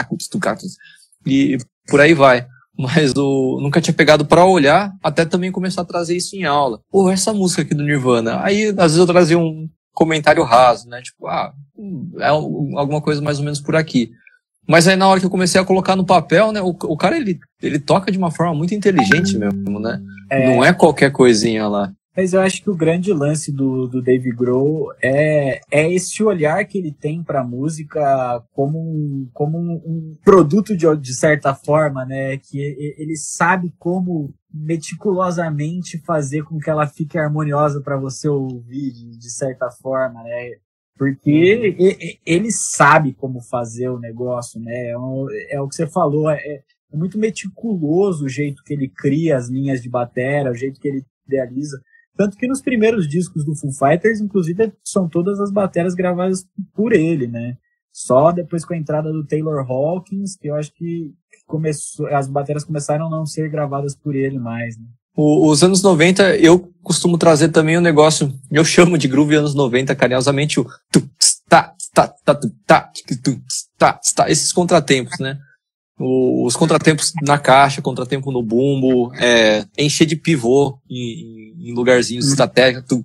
e 1.27 1.59
por 1.89 2.01
aí 2.01 2.15
vai. 2.15 2.47
Mas 2.77 3.13
o, 3.17 3.59
nunca 3.61 3.81
tinha 3.81 3.95
pegado 3.95 4.25
para 4.25 4.45
olhar, 4.45 4.93
até 5.03 5.25
também 5.25 5.53
começar 5.53 5.83
a 5.83 5.85
trazer 5.85 6.17
isso 6.17 6.35
em 6.35 6.45
aula. 6.45 6.81
Pô, 6.91 7.09
essa 7.11 7.33
música 7.33 7.63
aqui 7.63 7.75
do 7.75 7.85
Nirvana. 7.85 8.43
Aí, 8.43 8.69
às 8.71 8.93
vezes 8.93 8.99
eu 8.99 9.07
trazia 9.07 9.39
um 9.39 9.69
comentário 9.95 10.43
raso, 10.43 10.89
né? 10.89 11.01
Tipo, 11.01 11.27
ah, 11.29 11.53
é 12.19 12.29
alguma 12.29 13.01
coisa 13.01 13.23
mais 13.23 13.39
ou 13.39 13.45
menos 13.45 13.61
por 13.61 13.77
aqui. 13.77 14.11
Mas 14.67 14.89
aí 14.89 14.97
na 14.97 15.07
hora 15.07 15.21
que 15.21 15.27
eu 15.27 15.31
comecei 15.31 15.61
a 15.61 15.65
colocar 15.65 15.95
no 15.95 16.05
papel, 16.05 16.51
né, 16.51 16.61
o, 16.61 16.69
o 16.69 16.97
cara 16.97 17.17
ele, 17.17 17.39
ele 17.63 17.79
toca 17.79 18.11
de 18.11 18.19
uma 18.19 18.31
forma 18.31 18.55
muito 18.55 18.75
inteligente 18.75 19.37
mesmo, 19.39 19.79
né? 19.79 20.01
É... 20.31 20.55
Não 20.55 20.65
é 20.65 20.73
qualquer 20.73 21.13
coisinha 21.13 21.69
lá. 21.69 21.93
Mas 22.17 22.33
eu 22.33 22.41
acho 22.41 22.63
que 22.63 22.71
o 22.71 22.77
grande 22.77 23.13
lance 23.13 23.51
do, 23.51 23.89
do 23.89 24.01
Dave 24.01 24.31
Grohl 24.31 24.93
é, 25.03 25.61
é 25.69 25.93
esse 25.93 26.23
olhar 26.23 26.65
que 26.65 26.79
ele 26.79 26.93
tem 26.93 27.25
para 27.25 27.41
a 27.41 27.45
música 27.45 28.41
como 28.53 28.79
um, 28.79 29.29
como 29.33 29.59
um, 29.59 29.73
um, 29.85 30.17
produto 30.25 30.77
de, 30.77 30.87
de 30.97 31.15
certa 31.15 31.55
forma, 31.55 32.05
né? 32.05 32.39
Que 32.39 32.61
ele 32.99 33.17
sabe 33.17 33.75
como 33.79 34.33
meticulosamente 34.53 35.99
fazer 36.07 36.45
com 36.45 36.59
que 36.59 36.71
ela 36.71 36.87
fique 36.87 37.19
harmoniosa 37.19 37.81
para 37.81 37.97
você 37.97 38.29
ouvir 38.29 38.93
de, 38.93 39.19
de, 39.19 39.31
certa 39.31 39.69
forma, 39.83 40.23
né? 40.23 40.53
Porque 40.97 41.77
ele 42.25 42.53
sabe 42.53 43.13
como 43.13 43.41
fazer 43.41 43.89
o 43.89 43.99
negócio, 43.99 44.61
né? 44.61 44.91
É, 44.91 44.97
um, 44.97 45.27
é 45.51 45.61
o 45.61 45.69
que 45.69 45.75
você 45.75 45.89
falou, 45.89 46.31
é, 46.31 46.39
é 46.39 46.97
muito 46.97 47.19
meticuloso 47.19 48.27
o 48.27 48.29
jeito 48.29 48.63
que 48.63 48.73
ele 48.73 48.89
cria 48.89 49.37
as 49.37 49.49
linhas 49.49 49.83
de 49.83 49.91
bateria, 49.91 50.53
o 50.53 50.55
jeito 50.55 50.81
que 50.81 50.87
ele 50.87 51.05
idealiza. 51.27 51.83
Tanto 52.17 52.37
que 52.37 52.47
nos 52.47 52.63
primeiros 52.63 53.09
discos 53.09 53.45
do 53.45 53.57
Foo 53.57 53.73
Fighters, 53.73 54.21
inclusive, 54.21 54.73
são 54.85 55.09
todas 55.09 55.41
as 55.41 55.51
baterias 55.51 55.95
gravadas 55.95 56.45
por 56.75 56.93
ele, 56.93 57.27
né? 57.27 57.57
Só 57.93 58.33
depois 58.33 58.65
com 58.65 58.75
a 58.75 58.77
entrada 58.77 59.13
do 59.13 59.27
Taylor 59.27 59.65
Hawkins, 59.69 60.37
que 60.37 60.49
eu 60.49 60.55
acho 60.55 60.73
que 60.75 61.13
começou, 61.47 62.07
as 62.09 62.29
baterias 62.29 62.65
começaram 62.65 63.07
a 63.07 63.11
não 63.11 63.27
ser 63.27 63.49
gravadas 63.51 63.97
por 63.97 64.15
ele 64.15 64.39
mais, 64.39 64.77
né? 64.77 64.87
os 65.17 65.63
anos 65.63 65.81
90, 65.81 66.37
eu 66.39 66.73
costumo 66.83 67.17
trazer 67.17 67.49
também 67.51 67.79
um 67.79 67.81
negócio, 67.81 68.33
eu 68.51 68.65
chamo 68.65 68.99
de 68.99 69.07
groove 69.07 69.37
anos 69.37 69.55
90 69.55 69.95
carinhosamente 69.95 70.59
o 70.59 70.67
tá, 71.49 71.73
tá, 71.95 72.09
tá, 72.25 72.35
tá, 72.67 72.91
tá, 73.79 74.01
tá, 74.17 74.31
esses 74.31 74.53
contratempos, 74.53 75.19
né? 75.21 75.39
Os 75.99 76.57
contratempos 76.57 77.13
na 77.23 77.39
caixa, 77.39 77.81
contratempo 77.81 78.33
no 78.33 78.43
bumbo, 78.43 79.13
é, 79.15 79.65
encher 79.79 80.07
de 80.07 80.17
pivô 80.17 80.79
em, 80.91 81.71
em 81.71 81.75
lugarzinhos 81.75 82.29
estratégicos. 82.29 82.99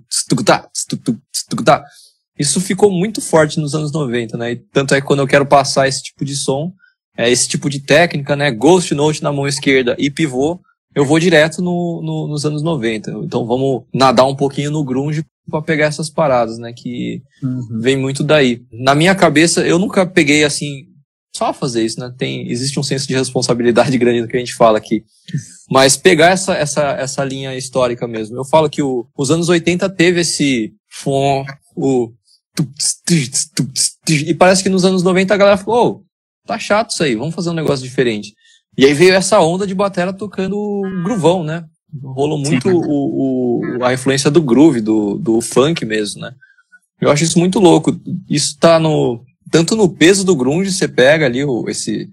Isso 2.38 2.60
ficou 2.60 2.90
muito 2.90 3.20
forte 3.20 3.60
nos 3.60 3.74
anos 3.74 3.92
90, 3.92 4.36
né? 4.36 4.52
E 4.52 4.56
tanto 4.56 4.94
é 4.94 5.00
que 5.00 5.06
quando 5.06 5.20
eu 5.20 5.26
quero 5.26 5.46
passar 5.46 5.86
esse 5.86 6.02
tipo 6.02 6.24
de 6.24 6.34
som, 6.34 6.72
é, 7.16 7.30
esse 7.30 7.46
tipo 7.46 7.68
de 7.68 7.80
técnica, 7.80 8.34
né? 8.34 8.50
Ghost 8.50 8.94
Note 8.94 9.22
na 9.22 9.32
mão 9.32 9.46
esquerda 9.46 9.94
e 9.98 10.10
pivô, 10.10 10.58
eu 10.94 11.04
vou 11.04 11.20
direto 11.20 11.62
no, 11.62 12.02
no, 12.02 12.28
nos 12.28 12.44
anos 12.44 12.62
90. 12.62 13.10
Então 13.22 13.46
vamos 13.46 13.82
nadar 13.94 14.26
um 14.26 14.34
pouquinho 14.34 14.70
no 14.70 14.82
grunge 14.82 15.24
para 15.48 15.62
pegar 15.62 15.86
essas 15.86 16.10
paradas, 16.10 16.58
né? 16.58 16.72
Que 16.72 17.22
uhum. 17.42 17.80
vem 17.80 17.96
muito 17.96 18.24
daí. 18.24 18.62
Na 18.72 18.94
minha 18.94 19.14
cabeça, 19.14 19.64
eu 19.66 19.78
nunca 19.78 20.06
peguei 20.06 20.42
assim 20.42 20.89
só 21.36 21.52
fazer 21.52 21.84
isso, 21.84 22.00
né? 22.00 22.12
Tem, 22.16 22.50
existe 22.50 22.78
um 22.78 22.82
senso 22.82 23.06
de 23.06 23.14
responsabilidade 23.14 23.96
grande 23.98 24.20
no 24.20 24.28
que 24.28 24.36
a 24.36 24.40
gente 24.40 24.54
fala 24.54 24.78
aqui. 24.78 25.04
Mas 25.70 25.96
pegar 25.96 26.30
essa, 26.30 26.54
essa, 26.54 26.90
essa 26.92 27.24
linha 27.24 27.56
histórica 27.56 28.06
mesmo. 28.06 28.36
Eu 28.36 28.44
falo 28.44 28.68
que 28.68 28.82
o, 28.82 29.06
os 29.16 29.30
anos 29.30 29.48
80 29.48 29.88
teve 29.90 30.20
esse 30.20 30.72
o 31.76 32.14
e 34.08 34.34
parece 34.34 34.62
que 34.62 34.68
nos 34.68 34.84
anos 34.84 35.02
90 35.02 35.32
a 35.32 35.36
galera 35.36 35.56
falou, 35.56 36.04
oh, 36.04 36.46
tá 36.46 36.58
chato 36.58 36.90
isso 36.90 37.02
aí, 37.02 37.14
vamos 37.14 37.34
fazer 37.34 37.50
um 37.50 37.54
negócio 37.54 37.84
diferente. 37.86 38.34
E 38.76 38.84
aí 38.84 38.92
veio 38.92 39.14
essa 39.14 39.40
onda 39.40 39.66
de 39.66 39.74
batera 39.74 40.12
tocando 40.12 40.82
gruvão, 41.04 41.42
né? 41.42 41.64
Rolou 42.02 42.38
muito 42.38 42.68
o, 42.68 43.78
o, 43.78 43.84
a 43.84 43.92
influência 43.92 44.30
do 44.30 44.42
groove, 44.42 44.80
do, 44.80 45.16
do 45.16 45.40
funk 45.40 45.84
mesmo, 45.84 46.20
né? 46.20 46.32
Eu 47.00 47.10
acho 47.10 47.24
isso 47.24 47.38
muito 47.38 47.58
louco. 47.58 47.98
Isso 48.28 48.56
tá 48.58 48.78
no, 48.78 49.24
tanto 49.50 49.74
no 49.76 49.88
peso 49.88 50.24
do 50.24 50.36
grunge, 50.36 50.72
você 50.72 50.86
pega 50.86 51.26
ali 51.26 51.44
o, 51.44 51.68
esse, 51.68 52.08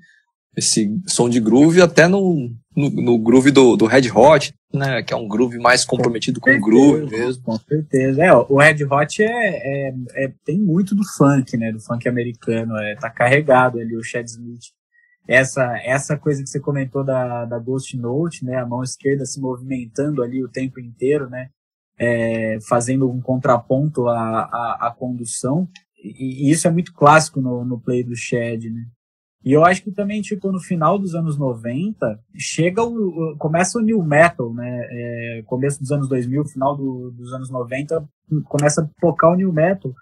esse 0.56 0.90
som 1.08 1.30
de 1.30 1.40
groove, 1.40 1.82
até 1.82 2.08
no, 2.08 2.50
no, 2.76 2.90
no, 2.90 3.20
groove 3.20 3.52
do, 3.52 3.76
do 3.76 3.86
Red 3.86 4.12
Hot, 4.14 4.54
né? 4.74 5.04
Que 5.04 5.14
é 5.14 5.18
um 5.18 5.28
groove 5.28 5.60
mais 5.60 5.86
comprometido 5.86 6.40
com, 6.40 6.52
com 6.52 6.62
groove 6.62 7.06
mesmo. 7.10 7.44
Com 7.44 7.58
certeza. 7.58 8.24
É, 8.24 8.34
o 8.34 8.58
Red 8.58 8.84
Hot 8.84 9.22
é, 9.22 9.28
é, 9.28 9.94
é, 10.16 10.34
tem 10.44 10.60
muito 10.60 10.96
do 10.96 11.04
funk, 11.16 11.56
né? 11.58 11.72
Do 11.72 11.80
funk 11.80 12.08
americano. 12.10 12.76
É, 12.78 12.96
tá 12.96 13.10
carregado 13.10 13.80
ali 13.80 13.96
o 13.96 14.04
Chad 14.04 14.26
Smith. 14.26 14.66
Essa, 15.28 15.78
essa 15.84 16.18
coisa 16.18 16.42
que 16.42 16.50
você 16.50 16.60
comentou 16.60 17.04
da, 17.04 17.46
da 17.46 17.60
Ghost 17.60 17.96
Note, 17.98 18.44
né? 18.44 18.58
A 18.58 18.66
mão 18.66 18.82
esquerda 18.82 19.26
se 19.26 19.40
movimentando 19.40 20.24
ali 20.24 20.44
o 20.44 20.50
tempo 20.50 20.80
inteiro, 20.80 21.30
né? 21.30 21.50
É, 22.00 22.60
fazendo 22.68 23.10
um 23.10 23.20
contraponto 23.20 24.08
à, 24.08 24.20
à, 24.20 24.88
à 24.88 24.96
condução 24.98 25.68
e, 26.18 26.52
isso 26.52 26.68
é 26.68 26.72
muito 26.72 26.94
clássico 26.94 27.42
no, 27.42 27.66
no 27.66 27.80
play 27.80 28.04
do 28.04 28.16
Shed, 28.16 28.70
né? 28.70 28.86
E 29.44 29.54
eu 29.54 29.64
acho 29.64 29.84
que 29.84 29.92
também, 29.92 30.22
tipo, 30.22 30.52
no 30.52 30.60
final 30.60 31.00
dos 31.00 31.16
anos 31.16 31.38
90, 31.38 32.20
chega 32.36 32.84
o, 32.84 33.36
começa 33.38 33.78
o 33.78 33.82
new 33.82 34.04
metal, 34.04 34.54
né? 34.54 34.82
É, 34.90 35.44
começo 35.46 35.80
dos 35.80 35.92
anos 35.92 36.10
2000, 36.10 36.46
final 36.46 36.76
do, 36.76 37.12
dos 37.12 37.32
anos 37.32 37.50
90, 37.50 38.08
começa 38.46 38.82
a 38.82 38.90
tocar 39.00 39.30
o 39.32 39.36
new 39.36 39.54
metal. 39.54 39.94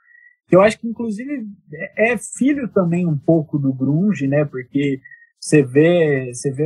Que 0.48 0.56
eu 0.56 0.62
acho 0.62 0.80
que, 0.80 0.88
inclusive, 0.88 1.46
é, 1.74 2.14
é 2.14 2.18
filho 2.18 2.68
também 2.70 3.06
um 3.06 3.18
pouco 3.18 3.60
do 3.60 3.74
grunge, 3.74 4.28
né? 4.28 4.46
Porque 4.46 5.00
você 5.40 5.62
vê, 5.62 6.32
você 6.34 6.52
vê 6.52 6.66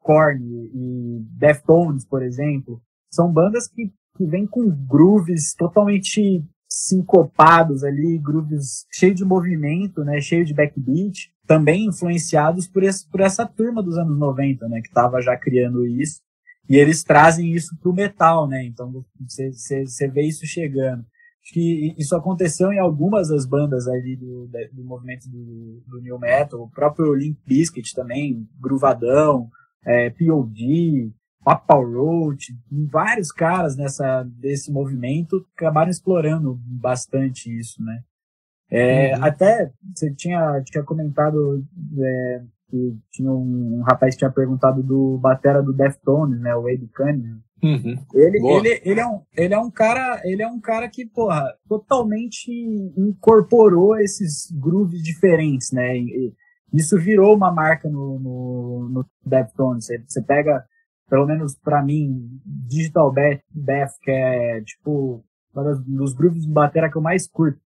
Korn 0.00 0.42
e 0.42 1.20
Deftones, 1.38 2.04
por 2.04 2.22
exemplo, 2.22 2.82
são 3.12 3.32
bandas 3.32 3.68
que, 3.68 3.92
que 4.16 4.26
vêm 4.26 4.46
com 4.46 4.68
grooves 4.68 5.54
totalmente 5.54 6.42
sincopados 6.70 7.82
ali, 7.82 8.16
grooves 8.18 8.86
cheios 8.92 9.16
de 9.16 9.24
movimento, 9.24 10.04
né, 10.04 10.20
cheio 10.20 10.44
de 10.44 10.54
backbeat, 10.54 11.32
também 11.46 11.86
influenciados 11.86 12.68
por, 12.68 12.84
esse, 12.84 13.08
por 13.10 13.20
essa 13.20 13.44
turma 13.44 13.82
dos 13.82 13.98
anos 13.98 14.16
90, 14.16 14.68
né, 14.68 14.80
que 14.80 14.88
estava 14.88 15.20
já 15.20 15.36
criando 15.36 15.84
isso. 15.84 16.20
E 16.68 16.76
eles 16.76 17.02
trazem 17.02 17.52
isso 17.52 17.76
pro 17.80 17.92
metal, 17.92 18.46
né? 18.46 18.64
Então 18.64 19.04
você 19.18 20.06
vê 20.06 20.22
isso 20.22 20.46
chegando. 20.46 21.04
Acho 21.42 21.54
que 21.54 21.96
isso 21.98 22.14
aconteceu 22.14 22.72
em 22.72 22.78
algumas 22.78 23.28
das 23.28 23.44
bandas 23.44 23.88
ali 23.88 24.14
do, 24.14 24.48
do 24.72 24.84
movimento 24.84 25.28
do, 25.28 25.82
do 25.88 26.00
New 26.00 26.16
Metal, 26.16 26.60
o 26.60 26.70
próprio 26.70 27.12
Limp 27.12 27.36
Bizkit 27.44 27.92
também, 27.92 28.46
Gruvadão, 28.60 29.48
é, 29.84 30.10
POD, 30.10 31.12
Papa 31.44 31.74
Roach, 31.74 32.52
vários 32.90 33.32
caras 33.32 33.76
nessa 33.76 34.22
desse 34.24 34.70
movimento 34.70 35.46
acabaram 35.56 35.90
explorando 35.90 36.58
bastante 36.64 37.50
isso, 37.58 37.82
né? 37.82 38.02
É, 38.70 39.16
uhum. 39.16 39.24
Até 39.24 39.72
você 39.94 40.14
tinha, 40.14 40.62
tinha 40.64 40.84
comentado 40.84 41.64
é, 41.98 42.42
que 42.68 42.96
tinha 43.10 43.32
um, 43.32 43.78
um, 43.78 43.82
rapaz 43.82 44.14
que 44.14 44.20
tinha 44.20 44.30
perguntado 44.30 44.80
do 44.82 45.18
batera 45.18 45.60
do 45.60 45.72
Deftones, 45.72 46.40
né, 46.40 46.54
o 46.54 46.62
Wade 46.62 46.88
Cunningham. 46.94 47.40
Uhum. 47.62 47.98
Ele, 48.14 48.38
ele, 48.38 48.80
ele, 48.84 49.00
é 49.00 49.06
um, 49.06 49.20
ele 49.36 49.54
é 49.54 49.58
um 49.58 49.70
cara, 49.70 50.20
ele 50.24 50.42
é 50.42 50.46
um 50.46 50.60
cara 50.60 50.88
que, 50.88 51.04
porra, 51.04 51.44
totalmente 51.68 52.50
incorporou 52.96 53.98
esses 53.98 54.50
grooves 54.52 55.02
diferentes, 55.02 55.70
né? 55.72 55.98
E, 55.98 56.32
isso 56.72 56.96
virou 56.98 57.34
uma 57.34 57.52
marca 57.52 57.88
no, 57.88 58.18
no, 58.18 58.88
no 58.88 59.06
Deftones. 59.26 59.86
Você, 59.86 60.02
você 60.06 60.22
pega, 60.22 60.64
pelo 61.10 61.26
menos 61.26 61.56
para 61.58 61.82
mim, 61.82 62.40
Digital 62.46 63.12
Death, 63.12 63.42
Death, 63.52 63.98
que 64.00 64.10
é 64.12 64.62
tipo 64.62 65.24
um 65.54 65.96
dos 65.96 66.14
grooves 66.14 66.46
de 66.46 66.52
batera 66.52 66.88
que 66.88 66.96
eu 66.96 67.02
mais 67.02 67.26
curto. 67.28 67.60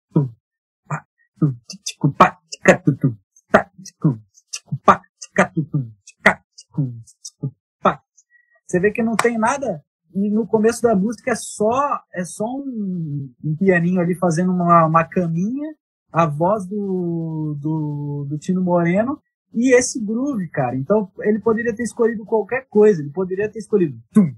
Você 8.66 8.80
vê 8.80 8.90
que 8.90 9.02
não 9.02 9.14
tem 9.14 9.36
nada 9.38 9.84
e 10.14 10.30
no 10.30 10.46
começo 10.46 10.80
da 10.80 10.96
música 10.96 11.32
é 11.32 11.36
só 11.36 12.00
é 12.14 12.24
só 12.24 12.46
um, 12.46 13.30
um 13.44 13.56
pianinho 13.56 14.00
ali 14.00 14.14
fazendo 14.14 14.52
uma, 14.52 14.86
uma 14.86 15.04
caminha, 15.04 15.74
a 16.10 16.26
voz 16.26 16.66
do, 16.66 17.56
do, 17.60 18.26
do 18.26 18.38
Tino 18.38 18.62
Moreno 18.62 19.20
e 19.54 19.74
esse 19.74 20.00
groove, 20.00 20.48
cara. 20.48 20.76
Então 20.76 21.10
ele 21.20 21.38
poderia 21.38 21.74
ter 21.74 21.84
escolhido 21.84 22.24
qualquer 22.24 22.66
coisa, 22.68 23.00
ele 23.00 23.10
poderia 23.10 23.48
ter 23.48 23.58
escolhido 23.58 23.98
tum, 24.12 24.34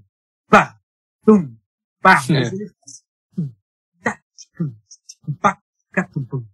pá, 0.49 0.79
tum, 1.25 1.55
pá, 2.01 2.21
é. 2.29 2.33
mas 2.33 2.53
ele 2.53 2.67
faz 2.67 3.03
tum, 3.35 3.51
tá, 4.01 4.21
tum, 4.55 5.33
pá, 5.41 5.59
tum, 6.13 6.23
tum, 6.25 6.45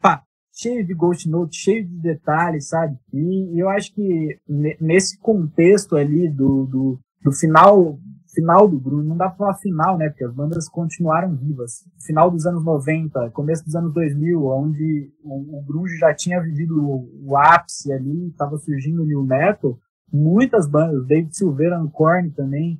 pá, 0.00 0.24
cheio 0.52 0.84
de 0.84 0.92
ghost 0.92 1.28
note, 1.28 1.56
cheio 1.56 1.86
de 1.86 1.96
detalhes, 1.98 2.68
sabe? 2.68 2.98
E, 3.12 3.54
e 3.54 3.58
eu 3.60 3.68
acho 3.68 3.94
que 3.94 4.40
nesse 4.80 5.18
contexto 5.18 5.96
ali 5.96 6.28
do, 6.28 6.66
do, 6.66 7.00
do 7.22 7.32
final 7.32 7.98
final 8.34 8.68
do 8.68 8.78
grunge, 8.78 9.08
não 9.08 9.16
dá 9.16 9.28
pra 9.28 9.36
falar 9.36 9.54
final, 9.54 9.96
né, 9.96 10.08
porque 10.08 10.24
as 10.24 10.32
bandas 10.32 10.68
continuaram 10.68 11.34
vivas. 11.34 11.84
Final 12.04 12.30
dos 12.30 12.46
anos 12.46 12.64
90, 12.64 13.30
começo 13.30 13.64
dos 13.64 13.74
anos 13.74 13.92
2000, 13.92 14.44
onde 14.46 15.10
o, 15.22 15.58
o 15.58 15.64
grunge 15.64 15.96
já 15.96 16.14
tinha 16.14 16.40
vivido 16.40 16.78
o, 16.78 17.30
o 17.30 17.36
ápice 17.36 17.92
ali, 17.92 18.28
estava 18.28 18.56
surgindo 18.58 19.02
o 19.02 19.06
new 19.06 19.22
metal, 19.22 19.78
muitas 20.12 20.68
bandas, 20.68 21.06
David 21.06 21.36
Silveira 21.36 21.78
no 21.78 21.90
Korn 21.90 22.30
também, 22.30 22.78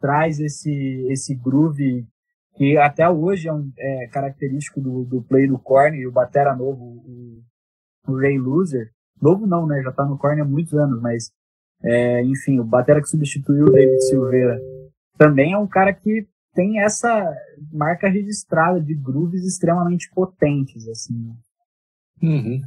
traz 0.00 0.38
esse, 0.38 0.70
esse 1.10 1.34
groove 1.34 2.06
que 2.54 2.76
até 2.76 3.08
hoje 3.08 3.48
é, 3.48 3.52
um, 3.52 3.72
é 3.78 4.06
característico 4.08 4.80
do, 4.80 5.04
do 5.04 5.22
play 5.22 5.48
do 5.48 5.58
Korn 5.58 5.96
e 5.96 6.06
o 6.06 6.12
batera 6.12 6.54
novo, 6.54 6.84
o, 6.84 7.42
o 8.08 8.16
Ray 8.16 8.38
Loser. 8.38 8.90
Novo 9.20 9.46
não, 9.46 9.66
né? 9.66 9.80
Já 9.82 9.92
tá 9.92 10.04
no 10.04 10.18
Korn 10.18 10.40
há 10.40 10.44
muitos 10.44 10.74
anos, 10.74 11.00
mas 11.00 11.30
é, 11.82 12.22
enfim, 12.24 12.60
o 12.60 12.64
batera 12.64 13.00
que 13.00 13.08
substituiu 13.08 13.66
o 13.66 13.72
David 13.72 14.00
Silveira 14.02 14.60
também 15.16 15.52
é 15.52 15.58
um 15.58 15.66
cara 15.66 15.92
que 15.92 16.26
tem 16.54 16.80
essa 16.80 17.34
marca 17.72 18.08
registrada 18.08 18.80
de 18.80 18.94
grooves 18.94 19.44
extremamente 19.44 20.10
potentes, 20.14 20.86
assim. 20.88 21.14
Né? 21.14 21.34
Uhum. 22.22 22.60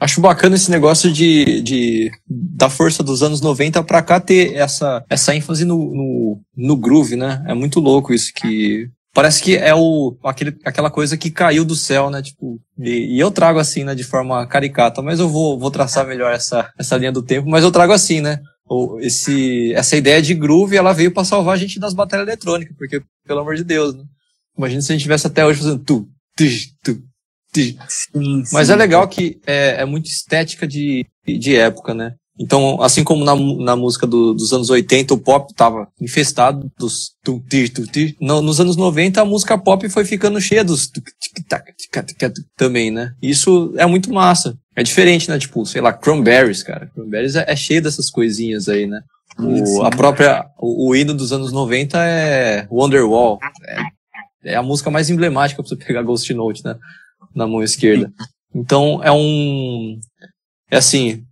Acho 0.00 0.20
bacana 0.20 0.54
esse 0.54 0.70
negócio 0.70 1.12
de, 1.12 1.60
de 1.60 2.10
da 2.26 2.70
força 2.70 3.02
dos 3.02 3.22
anos 3.22 3.40
90 3.40 3.82
para 3.82 4.02
cá 4.02 4.20
ter 4.20 4.54
essa, 4.54 5.04
essa 5.10 5.34
ênfase 5.34 5.64
no, 5.64 5.76
no, 5.76 6.40
no, 6.56 6.76
groove, 6.76 7.16
né? 7.16 7.44
É 7.46 7.52
muito 7.52 7.80
louco 7.80 8.14
isso 8.14 8.32
que 8.32 8.88
parece 9.12 9.42
que 9.42 9.56
é 9.56 9.74
o 9.74 10.16
aquele, 10.24 10.56
aquela 10.64 10.90
coisa 10.90 11.16
que 11.16 11.30
caiu 11.30 11.64
do 11.64 11.74
céu, 11.74 12.10
né? 12.10 12.22
Tipo, 12.22 12.58
e, 12.78 13.16
e, 13.16 13.20
eu 13.20 13.30
trago 13.30 13.58
assim, 13.58 13.84
né, 13.84 13.94
de 13.94 14.04
forma 14.04 14.46
caricata, 14.46 15.02
mas 15.02 15.20
eu 15.20 15.28
vou, 15.28 15.58
vou 15.58 15.70
traçar 15.70 16.06
melhor 16.06 16.32
essa, 16.32 16.70
essa 16.78 16.96
linha 16.96 17.12
do 17.12 17.22
tempo, 17.22 17.48
mas 17.48 17.64
eu 17.64 17.72
trago 17.72 17.92
assim, 17.92 18.20
né? 18.20 18.40
Esse, 19.00 19.72
essa 19.74 19.96
ideia 19.96 20.20
de 20.22 20.34
groove, 20.34 20.76
ela 20.76 20.92
veio 20.92 21.12
para 21.12 21.24
salvar 21.24 21.54
a 21.54 21.58
gente 21.58 21.78
das 21.78 21.94
batalhas 21.94 22.26
eletrônicas, 22.26 22.76
porque, 22.76 23.02
pelo 23.26 23.40
amor 23.40 23.56
de 23.56 23.64
Deus, 23.64 23.94
né? 23.94 24.04
Imagina 24.56 24.82
se 24.82 24.92
a 24.92 24.94
gente 24.94 25.02
tivesse 25.02 25.26
até 25.26 25.44
hoje 25.44 25.60
fazendo 25.60 25.82
tu, 25.82 26.08
tu, 26.36 26.44
tu, 26.84 26.94
tu. 27.52 27.60
Sim, 27.88 28.42
Mas 28.52 28.66
sim, 28.66 28.72
é 28.72 28.76
legal 28.76 29.06
que 29.08 29.40
é, 29.46 29.82
é 29.82 29.84
muito 29.84 30.06
estética 30.06 30.66
de, 30.66 31.06
de 31.26 31.56
época, 31.56 31.94
né? 31.94 32.14
Então, 32.38 32.80
assim 32.80 33.04
como 33.04 33.24
na, 33.24 33.36
na 33.36 33.76
música 33.76 34.06
do, 34.06 34.32
dos 34.32 34.52
anos 34.52 34.70
80, 34.70 35.14
o 35.14 35.18
pop 35.18 35.52
tava 35.54 35.86
infestado 36.00 36.70
dos 36.78 37.12
tutir, 37.22 37.68
tutir, 37.68 38.16
no, 38.20 38.40
nos 38.40 38.58
anos 38.58 38.76
90 38.76 39.20
a 39.20 39.24
música 39.24 39.58
pop 39.58 39.86
foi 39.88 40.04
ficando 40.04 40.40
cheia 40.40 40.64
dos 40.64 40.90
também, 42.56 42.90
né? 42.90 43.14
Isso 43.20 43.74
é 43.76 43.86
muito 43.86 44.12
massa. 44.12 44.58
É 44.74 44.82
diferente, 44.82 45.28
né? 45.28 45.38
Tipo, 45.38 45.64
sei 45.66 45.80
lá, 45.80 45.92
Cranberries, 45.92 46.62
cara. 46.62 46.90
Cranberries 46.94 47.36
é, 47.36 47.44
é 47.46 47.56
cheio 47.56 47.82
dessas 47.82 48.10
coisinhas 48.10 48.68
aí, 48.68 48.86
né? 48.86 49.00
O, 49.38 49.82
a 49.82 49.90
própria, 49.90 50.46
o, 50.58 50.90
o, 50.90 50.96
hino 50.96 51.14
dos 51.14 51.32
anos 51.32 51.52
90 51.52 51.98
é 51.98 52.66
Wonderwall. 52.70 53.38
É, 53.66 54.52
é 54.52 54.56
a 54.56 54.62
música 54.62 54.90
mais 54.90 55.10
emblemática 55.10 55.62
pra 55.62 55.68
você 55.68 55.76
pegar 55.76 56.02
Ghost 56.02 56.32
Note, 56.34 56.64
né? 56.64 56.76
Na 57.34 57.46
mão 57.46 57.62
esquerda. 57.62 58.10
Então, 58.54 59.00
é 59.02 59.10
um, 59.10 59.98
é 60.70 60.76
assim, 60.76 61.24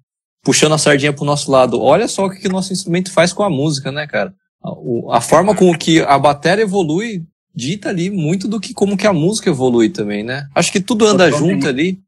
puxando 0.42 0.74
a 0.74 0.78
sardinha 0.78 1.12
pro 1.12 1.24
nosso 1.24 1.50
lado. 1.50 1.80
Olha 1.80 2.08
só 2.08 2.26
o 2.26 2.30
que, 2.30 2.40
que 2.40 2.48
o 2.48 2.52
nosso 2.52 2.72
instrumento 2.72 3.12
faz 3.12 3.32
com 3.32 3.42
a 3.42 3.50
música, 3.50 3.92
né, 3.92 4.06
cara? 4.06 4.32
A, 4.62 5.16
a 5.16 5.20
forma 5.20 5.54
com 5.54 5.76
que 5.76 6.00
a 6.00 6.18
bateria 6.18 6.64
evolui 6.64 7.22
dita 7.54 7.88
ali 7.88 8.10
muito 8.10 8.46
do 8.48 8.60
que 8.60 8.72
como 8.72 8.96
que 8.96 9.06
a 9.06 9.12
música 9.12 9.50
evolui 9.50 9.90
também, 9.90 10.22
né? 10.22 10.46
Acho 10.54 10.72
que 10.72 10.80
tudo 10.80 11.06
anda 11.06 11.30
junto 11.30 11.66
ali, 11.66 11.98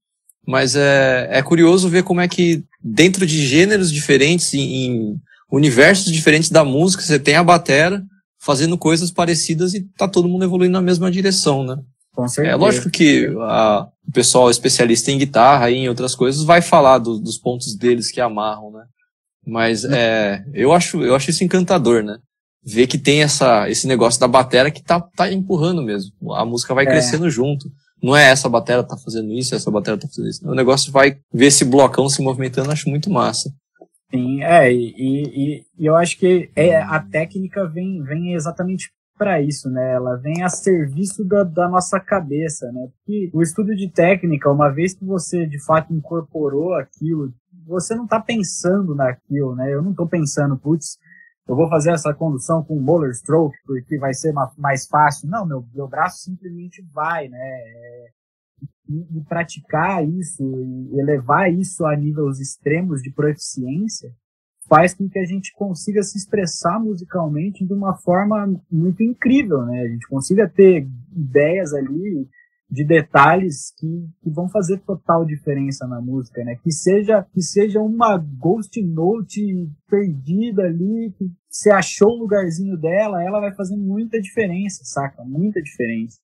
mas 0.47 0.75
é, 0.75 1.29
é 1.31 1.43
curioso 1.43 1.89
ver 1.89 2.03
como 2.03 2.21
é 2.21 2.29
que 2.29 2.65
dentro 2.83 3.27
de 3.27 3.47
gêneros 3.47 3.93
diferentes, 3.93 4.53
em, 4.55 4.61
em 4.61 5.21
universos 5.51 6.13
diferentes 6.13 6.51
da 6.51 6.65
música, 6.65 7.03
você 7.03 7.19
tem 7.19 7.37
a 7.37 7.45
bateria 7.45 8.03
fazendo 8.41 8.77
coisas 8.77 9.11
parecidas 9.11 9.73
e 9.73 9.83
tá 9.97 10.09
todo 10.09 10.29
mundo 10.29 10.45
evoluindo 10.45 10.73
na 10.73 10.83
mesma 10.83 11.11
direção, 11.11 11.63
né? 11.65 11.77
Com 12.13 12.27
certeza. 12.29 12.55
É 12.55 12.57
lógico 12.57 12.91
que 12.91 13.27
a, 13.41 13.89
o 14.07 14.13
pessoal 14.13 14.51
especialista 14.51 15.11
em 15.11 15.19
guitarra 15.19 15.71
e 15.71 15.77
em 15.77 15.89
outras 15.89 16.15
coisas 16.15 16.43
vai 16.43 16.61
falar 16.61 16.99
do, 16.99 17.19
dos 17.19 17.39
pontos 17.39 17.75
deles 17.77 18.11
que 18.11 18.21
amarram, 18.21 18.73
né? 18.73 18.85
Mas 19.47 19.85
é, 19.85 20.45
eu 20.53 20.73
acho, 20.73 21.03
eu 21.03 21.15
acho 21.15 21.31
isso 21.31 21.45
encantador, 21.45 22.03
né? 22.03 22.19
Ver 22.65 22.87
que 22.87 22.99
tem 22.99 23.23
essa, 23.23 23.69
esse 23.69 23.87
negócio 23.87 24.21
da 24.21 24.29
bateria 24.29 24.71
que 24.71 24.83
tá, 24.83 25.01
tá 25.01 25.33
empurrando 25.33 25.83
mesmo. 25.83 26.13
A 26.35 26.45
música 26.45 26.75
vai 26.75 26.85
é. 26.85 26.89
crescendo 26.89 27.29
junto. 27.31 27.69
Não 28.03 28.17
é 28.17 28.31
essa 28.31 28.49
bateria 28.49 28.83
tá 28.83 28.97
fazendo 28.97 29.33
isso, 29.33 29.55
essa 29.55 29.71
bateria 29.71 29.99
tá 29.99 30.09
fazendo 30.09 30.29
isso. 30.29 30.49
O 30.49 30.55
negócio 30.55 30.91
vai 30.91 31.19
ver 31.33 31.47
esse 31.47 31.65
blocão 31.65 32.09
se 32.09 32.23
movimentando, 32.23 32.71
acho 32.71 32.91
muito 32.91 33.11
massa. 33.11 33.53
Sim, 34.11 34.43
é, 34.43 34.71
e, 34.71 34.95
e, 34.99 35.65
e 35.79 35.87
eu 35.87 35.97
acho 35.97 36.19
que 36.19 36.51
é, 36.55 36.77
a 36.77 37.01
técnica 37.01 37.67
vem, 37.67 38.03
vem 38.03 38.35
exatamente 38.35 38.91
para 39.17 39.41
isso, 39.41 39.71
né? 39.71 39.95
Ela 39.95 40.17
vem 40.17 40.43
a 40.43 40.49
serviço 40.49 41.25
da, 41.25 41.45
da, 41.45 41.69
nossa 41.69 42.01
cabeça, 42.01 42.71
né? 42.73 42.89
Porque 42.97 43.31
o 43.33 43.41
estudo 43.41 43.75
de 43.75 43.89
técnica, 43.89 44.51
uma 44.51 44.69
vez 44.69 44.95
que 44.95 45.05
você 45.05 45.47
de 45.47 45.65
fato 45.65 45.95
incorporou 45.95 46.75
aquilo, 46.75 47.33
você 47.67 47.95
não 47.95 48.05
está 48.05 48.21
pensando 48.21 48.95
naquilo, 48.95 49.55
né? 49.55 49.73
Eu 49.73 49.81
não 49.81 49.93
estou 49.93 50.09
pensando, 50.09 50.59
putz, 50.59 50.99
eu 51.47 51.57
vou 51.57 51.69
fazer 51.69 51.93
essa 51.93 52.15
condução 52.15 52.63
com 52.63 52.83
roller 52.85 53.11
stroke 53.11 53.57
porque 53.65 53.99
vai 53.99 54.15
ser 54.15 54.33
mais 54.57 54.87
fácil. 54.87 55.29
Não, 55.29 55.47
meu, 55.47 55.65
meu 55.75 55.89
braço 55.89 56.23
simplesmente 56.23 56.83
vai, 56.93 57.29
né? 57.29 57.63
E, 58.89 59.19
e 59.19 59.25
praticar 59.25 60.07
isso, 60.07 60.43
e 60.43 61.01
elevar 61.01 61.53
isso 61.53 61.85
a 61.85 61.97
níveis 61.97 62.39
extremos 62.39 63.01
de 63.03 63.13
proficiência, 63.13 64.13
faz 64.69 64.95
com 64.95 65.09
que 65.09 65.19
a 65.19 65.25
gente 65.25 65.53
consiga 65.55 66.03
se 66.03 66.17
expressar 66.17 66.79
musicalmente 66.79 67.67
de 67.67 67.73
uma 67.73 67.95
forma 67.95 68.47
muito 68.71 69.03
incrível, 69.03 69.65
né? 69.67 69.83
A 69.83 69.89
gente 69.89 70.07
consiga 70.07 70.49
ter 70.49 70.87
ideias 71.15 71.75
ali 71.75 72.29
de 72.73 72.85
detalhes 72.85 73.71
que, 73.79 74.09
que 74.23 74.31
vão 74.31 74.49
fazer 74.49 74.79
total 74.79 75.27
diferença 75.27 75.87
na 75.87 76.01
música, 76.01 76.43
né? 76.43 76.57
Que 76.57 76.73
seja, 76.73 77.23
que 77.31 77.43
seja 77.43 77.79
uma 77.79 78.17
ghost 78.17 78.83
note 78.83 79.71
perdida 79.87 80.63
ali, 80.63 81.13
que 81.19 81.31
você 81.51 81.71
achou 81.71 82.09
o 82.09 82.21
lugarzinho 82.21 82.79
dela, 82.79 83.23
ela 83.23 83.41
vai 83.41 83.55
fazer 83.55 83.77
muita 83.77 84.19
diferença, 84.19 84.85
saca? 84.85 85.23
Muita 85.23 85.61
diferença. 85.61 86.17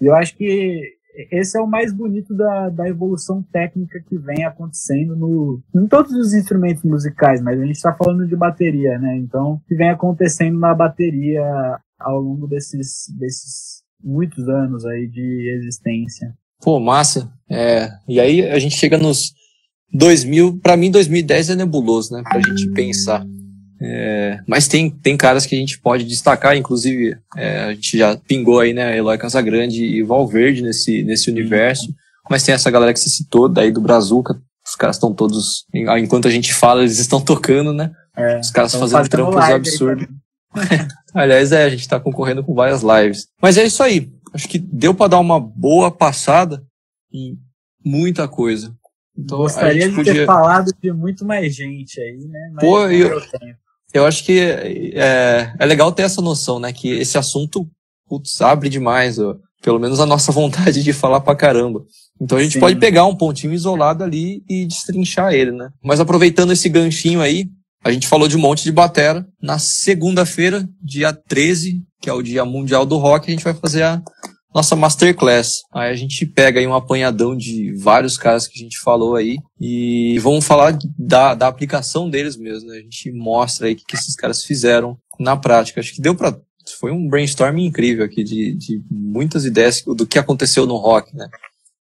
E 0.00 0.06
eu 0.06 0.14
acho 0.16 0.36
que 0.36 0.82
esse 1.30 1.56
é 1.56 1.60
o 1.60 1.68
mais 1.68 1.92
bonito 1.92 2.34
da, 2.34 2.68
da 2.68 2.88
evolução 2.88 3.40
técnica 3.52 4.02
que 4.04 4.18
vem 4.18 4.44
acontecendo 4.44 5.14
no, 5.14 5.62
em 5.72 5.86
todos 5.86 6.10
os 6.12 6.34
instrumentos 6.34 6.82
musicais, 6.82 7.40
mas 7.40 7.60
a 7.60 7.64
gente 7.64 7.76
está 7.76 7.94
falando 7.94 8.26
de 8.26 8.34
bateria, 8.34 8.98
né? 8.98 9.18
Então, 9.18 9.62
que 9.68 9.76
vem 9.76 9.90
acontecendo 9.90 10.58
na 10.58 10.74
bateria 10.74 11.44
ao 11.96 12.18
longo 12.18 12.48
desses, 12.48 13.06
desses 13.16 13.81
muitos 14.02 14.48
anos 14.48 14.84
aí 14.84 15.06
de 15.06 15.50
existência. 15.58 16.34
Pô, 16.60 16.78
massa. 16.78 17.30
É, 17.50 17.90
e 18.08 18.20
aí 18.20 18.48
a 18.48 18.58
gente 18.58 18.76
chega 18.76 18.96
nos 18.96 19.32
2000, 19.92 20.60
para 20.62 20.76
mim 20.76 20.90
2010 20.90 21.50
é 21.50 21.54
nebuloso, 21.56 22.14
né? 22.14 22.22
Pra 22.22 22.40
gente 22.40 22.70
pensar. 22.72 23.24
É, 23.84 24.38
mas 24.46 24.68
tem, 24.68 24.88
tem 24.88 25.16
caras 25.16 25.44
que 25.44 25.56
a 25.56 25.58
gente 25.58 25.80
pode 25.80 26.04
destacar, 26.04 26.56
inclusive 26.56 27.16
é, 27.36 27.64
a 27.64 27.74
gente 27.74 27.98
já 27.98 28.16
pingou 28.16 28.60
aí, 28.60 28.72
né, 28.72 28.96
Eloy 28.96 29.18
Casagrande 29.18 29.84
e 29.84 30.04
Valverde 30.04 30.62
nesse, 30.62 31.02
nesse 31.02 31.28
universo, 31.28 31.92
mas 32.30 32.44
tem 32.44 32.54
essa 32.54 32.70
galera 32.70 32.92
que 32.92 33.00
você 33.00 33.10
citou, 33.10 33.48
daí 33.48 33.72
do 33.72 33.80
Brazuca, 33.80 34.40
os 34.64 34.76
caras 34.76 34.94
estão 34.94 35.12
todos, 35.12 35.66
enquanto 35.74 36.28
a 36.28 36.30
gente 36.30 36.54
fala, 36.54 36.82
eles 36.82 37.00
estão 37.00 37.20
tocando, 37.20 37.72
né? 37.72 37.90
É, 38.16 38.38
os 38.38 38.52
caras 38.52 38.72
fazendo 38.72 39.08
trampos 39.08 39.44
absurdos. 39.44 40.06
Aliás, 41.14 41.52
é, 41.52 41.64
a 41.64 41.70
gente 41.70 41.88
tá 41.88 42.00
concorrendo 42.00 42.44
com 42.44 42.54
várias 42.54 42.82
lives. 42.82 43.28
Mas 43.40 43.56
é 43.56 43.64
isso 43.64 43.82
aí. 43.82 44.10
Acho 44.32 44.48
que 44.48 44.58
deu 44.58 44.94
para 44.94 45.08
dar 45.08 45.20
uma 45.20 45.38
boa 45.38 45.90
passada 45.90 46.64
em 47.12 47.38
muita 47.84 48.26
coisa. 48.26 48.74
Então, 49.16 49.38
Gostaria 49.38 49.88
de 49.88 49.94
podia... 49.94 50.14
ter 50.14 50.26
falado 50.26 50.72
de 50.82 50.92
muito 50.92 51.24
mais 51.24 51.54
gente 51.54 52.00
aí, 52.00 52.26
né? 52.28 52.50
Mas 52.54 52.64
Pô, 52.64 52.88
eu, 52.88 53.20
eu 53.92 54.06
acho 54.06 54.24
que 54.24 54.40
é, 54.40 55.54
é 55.58 55.66
legal 55.66 55.92
ter 55.92 56.02
essa 56.02 56.22
noção, 56.22 56.58
né? 56.58 56.72
Que 56.72 56.90
esse 56.92 57.18
assunto, 57.18 57.68
putz, 58.08 58.40
abre 58.40 58.70
demais, 58.70 59.18
ó, 59.18 59.36
pelo 59.62 59.78
menos 59.78 60.00
a 60.00 60.06
nossa 60.06 60.32
vontade 60.32 60.82
de 60.82 60.92
falar 60.92 61.20
pra 61.20 61.36
caramba. 61.36 61.84
Então 62.20 62.38
a 62.38 62.42
gente 62.42 62.54
Sim. 62.54 62.60
pode 62.60 62.76
pegar 62.76 63.04
um 63.04 63.14
pontinho 63.14 63.52
isolado 63.52 64.02
ali 64.02 64.42
e 64.48 64.64
destrinchar 64.66 65.34
ele, 65.34 65.52
né? 65.52 65.70
Mas 65.82 66.00
aproveitando 66.00 66.52
esse 66.52 66.68
ganchinho 66.68 67.20
aí, 67.20 67.48
a 67.84 67.90
gente 67.90 68.06
falou 68.06 68.28
de 68.28 68.36
um 68.36 68.40
monte 68.40 68.62
de 68.62 68.72
batera. 68.72 69.26
Na 69.40 69.58
segunda-feira, 69.58 70.68
dia 70.80 71.12
13, 71.12 71.82
que 72.00 72.08
é 72.08 72.12
o 72.12 72.22
dia 72.22 72.44
mundial 72.44 72.86
do 72.86 72.96
rock, 72.96 73.28
a 73.28 73.34
gente 73.34 73.44
vai 73.44 73.54
fazer 73.54 73.82
a 73.82 74.00
nossa 74.54 74.76
masterclass. 74.76 75.62
Aí 75.72 75.90
a 75.90 75.96
gente 75.96 76.24
pega 76.26 76.60
aí 76.60 76.66
um 76.66 76.74
apanhadão 76.74 77.36
de 77.36 77.74
vários 77.76 78.16
caras 78.16 78.46
que 78.46 78.58
a 78.58 78.62
gente 78.62 78.78
falou 78.78 79.16
aí 79.16 79.38
e 79.60 80.18
vamos 80.20 80.44
falar 80.44 80.78
da, 80.98 81.34
da 81.34 81.48
aplicação 81.48 82.08
deles 82.08 82.36
mesmo, 82.36 82.68
né? 82.68 82.76
A 82.76 82.82
gente 82.82 83.10
mostra 83.12 83.66
aí 83.66 83.72
o 83.72 83.76
que, 83.76 83.84
que 83.84 83.96
esses 83.96 84.14
caras 84.14 84.44
fizeram 84.44 84.96
na 85.18 85.36
prática. 85.36 85.80
Acho 85.80 85.94
que 85.94 86.02
deu 86.02 86.14
para 86.14 86.38
foi 86.78 86.92
um 86.92 87.08
brainstorming 87.08 87.66
incrível 87.66 88.04
aqui 88.04 88.22
de, 88.22 88.54
de 88.54 88.80
muitas 88.88 89.44
ideias 89.44 89.82
do 89.84 90.06
que 90.06 90.16
aconteceu 90.16 90.64
no 90.64 90.76
rock, 90.76 91.12
né? 91.16 91.28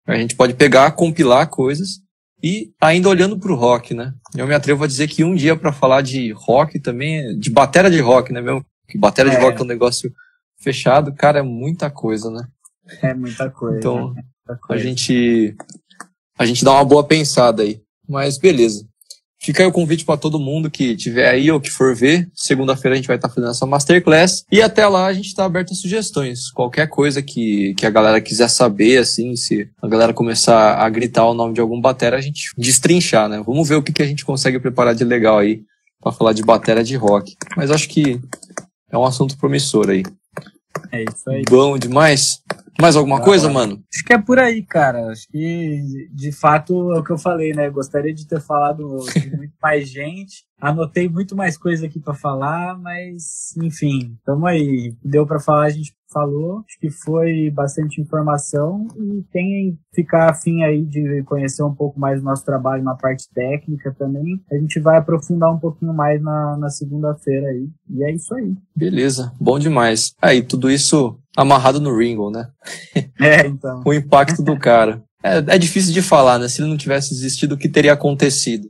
A 0.07 0.17
gente 0.17 0.37
pode 0.37 0.53
pegar, 0.53 0.93
compilar 0.93 1.49
coisas 1.49 2.01
e 2.47 2.73
ainda 2.81 3.09
olhando 3.09 3.37
para 3.37 3.51
o 3.51 3.57
rock, 3.57 3.93
né? 3.93 4.15
Eu 4.37 4.47
me 4.47 4.55
atrevo 4.55 4.85
a 4.85 4.87
dizer 4.87 5.09
que 5.09 5.25
um 5.25 5.35
dia 5.35 5.57
para 5.57 5.73
falar 5.73 6.01
de 6.01 6.31
rock 6.31 6.79
também, 6.79 7.37
de 7.37 7.51
bateria 7.51 7.91
de 7.91 7.99
rock, 7.99 8.33
né? 8.33 8.41
Mesmo 8.41 8.65
que 8.87 8.97
bateria 8.97 9.33
é. 9.33 9.37
de 9.37 9.43
rock 9.43 9.59
é 9.59 9.65
um 9.65 9.67
negócio 9.67 10.13
fechado, 10.57 11.13
cara, 11.13 11.41
é 11.41 11.43
muita 11.43 11.91
coisa, 11.91 12.31
né? 12.31 12.47
É 13.03 13.13
muita 13.13 13.51
coisa. 13.51 13.79
Então, 13.79 14.15
né? 14.15 14.23
muita 14.47 14.63
coisa. 14.63 14.81
a 14.81 14.87
gente 14.87 15.57
a 16.39 16.47
gente 16.47 16.65
dá 16.65 16.71
uma 16.71 16.85
boa 16.85 17.03
pensada 17.03 17.65
aí. 17.65 17.83
Mas 18.09 18.39
beleza. 18.39 18.87
Fica 19.39 19.63
aí 19.63 19.69
o 19.69 19.73
convite 19.73 20.05
para 20.05 20.17
todo 20.17 20.41
mundo 20.41 20.71
que 20.71 20.97
tiver 20.97 21.29
aí 21.29 21.51
ou 21.51 21.61
que 21.61 21.71
for 21.71 21.95
ver. 21.95 22.29
Segunda-feira 22.35 22.95
a 22.95 22.97
gente 22.97 23.07
vai 23.07 23.17
estar 23.17 23.29
tá 23.29 23.35
fazendo 23.35 23.51
essa 23.51 23.67
masterclass. 23.67 24.45
E 24.51 24.63
até 24.63 24.87
lá 24.87 25.07
a 25.07 25.13
gente 25.13 25.27
está 25.27 25.45
aberto 25.45 25.73
a 25.73 25.77
sugestões. 25.77 26.51
Qualquer 26.51 26.89
coisa 26.89 27.23
que, 27.23 27.75
que 27.75 27.87
a 27.87 27.91
galera 27.91 28.21
quiser 28.21 28.49
saber, 28.49 28.99
assim, 28.99 29.37
se 29.37 29.69
a 29.81 29.87
galera 29.87 30.13
começar 30.13 30.77
a 30.77 30.89
gritar 30.89 31.27
o 31.27 31.35
nome 31.35 31.55
de 31.55 31.61
algum 31.61 31.81
batera, 31.81 32.17
a 32.17 32.21
gente 32.21 32.51
destrinchar, 32.57 33.29
né? 33.29 33.43
Vamos 33.47 33.69
ver 33.69 33.77
o 33.77 33.83
que, 33.83 33.93
que 33.93 34.03
a 34.03 34.07
gente 34.07 34.25
consegue 34.25 34.59
preparar 34.59 34.95
de 34.95 35.05
legal 35.05 35.39
aí 35.39 35.63
para 36.01 36.13
falar 36.13 36.33
de 36.33 36.43
batera 36.43 36.83
de 36.83 36.97
rock. 36.97 37.37
Mas 37.57 37.71
acho 37.71 37.89
que 37.89 38.21
é 38.91 38.97
um 38.97 39.05
assunto 39.05 39.37
promissor 39.37 39.91
aí. 39.91 40.03
É 40.93 41.03
isso 41.03 41.29
aí. 41.31 41.43
Bom 41.49 41.79
demais. 41.79 42.41
Mais 42.81 42.97
alguma 42.97 43.21
coisa, 43.21 43.49
mano? 43.51 43.83
Acho 43.93 44.05
que 44.05 44.13
é 44.13 44.19
por 44.19 44.39
aí, 44.39 44.63
cara. 44.63 45.09
Acho 45.09 45.27
que, 45.29 46.09
de 46.13 46.33
fato, 46.33 46.93
é 46.93 46.99
o 46.99 47.05
que 47.05 47.13
eu 47.13 47.19
falei, 47.19 47.53
né? 47.53 47.71
Gostaria 47.71 48.15
de 48.15 48.27
ter 48.27 48.41
falado 48.41 48.99
de 49.15 49.37
muito 49.37 49.55
mais 49.63 49.89
gente. 49.91 50.45
Anotei 50.61 51.09
muito 51.09 51.37
mais 51.37 51.59
coisa 51.59 51.87
aqui 51.87 52.01
para 52.01 52.15
falar, 52.15 52.79
mas, 52.79 53.55
enfim, 53.63 54.17
tamo 54.25 54.47
aí. 54.47 54.95
Deu 55.05 55.27
para 55.27 55.39
falar, 55.39 55.67
a 55.67 55.71
gente 55.71 55.95
falou. 56.13 56.63
Acho 56.67 56.79
que 56.81 56.91
foi 56.91 57.51
bastante 57.51 58.01
informação 58.01 58.87
e 58.97 59.25
quem 59.31 59.79
ficar 59.95 60.31
afim 60.31 60.63
aí 60.63 60.85
de 60.85 61.23
conhecer 61.25 61.63
um 61.63 61.75
pouco 61.75 61.99
mais 62.01 62.21
do 62.21 62.25
nosso 62.25 62.45
trabalho 62.45 62.83
na 62.83 62.95
parte 62.95 63.29
técnica 63.35 63.95
também, 63.99 64.41
a 64.51 64.57
gente 64.57 64.81
vai 64.81 64.97
aprofundar 64.97 65.53
um 65.53 65.59
pouquinho 65.59 65.93
mais 65.93 66.23
na, 66.23 66.57
na 66.57 66.71
segunda-feira 66.71 67.49
aí. 67.49 67.69
E 67.91 68.05
é 68.05 68.15
isso 68.15 68.35
aí. 68.35 68.55
Beleza, 68.75 69.33
bom 69.39 69.59
demais. 69.59 70.15
Aí, 70.21 70.43
tudo 70.43 70.71
isso 70.71 71.19
amarrado 71.37 71.81
no 71.81 71.97
Ringo, 71.97 72.31
né? 72.31 72.49
É, 73.21 73.47
então. 73.47 73.83
o 73.85 73.93
impacto 73.93 74.43
do 74.43 74.59
cara. 74.59 75.03
É, 75.23 75.39
é, 75.39 75.59
difícil 75.59 75.93
de 75.93 76.03
falar, 76.03 76.39
né? 76.39 76.49
Se 76.49 76.63
ele 76.63 76.71
não 76.71 76.77
tivesse 76.77 77.13
existido, 77.13 77.55
o 77.55 77.59
que 77.59 77.69
teria 77.69 77.93
acontecido? 77.93 78.69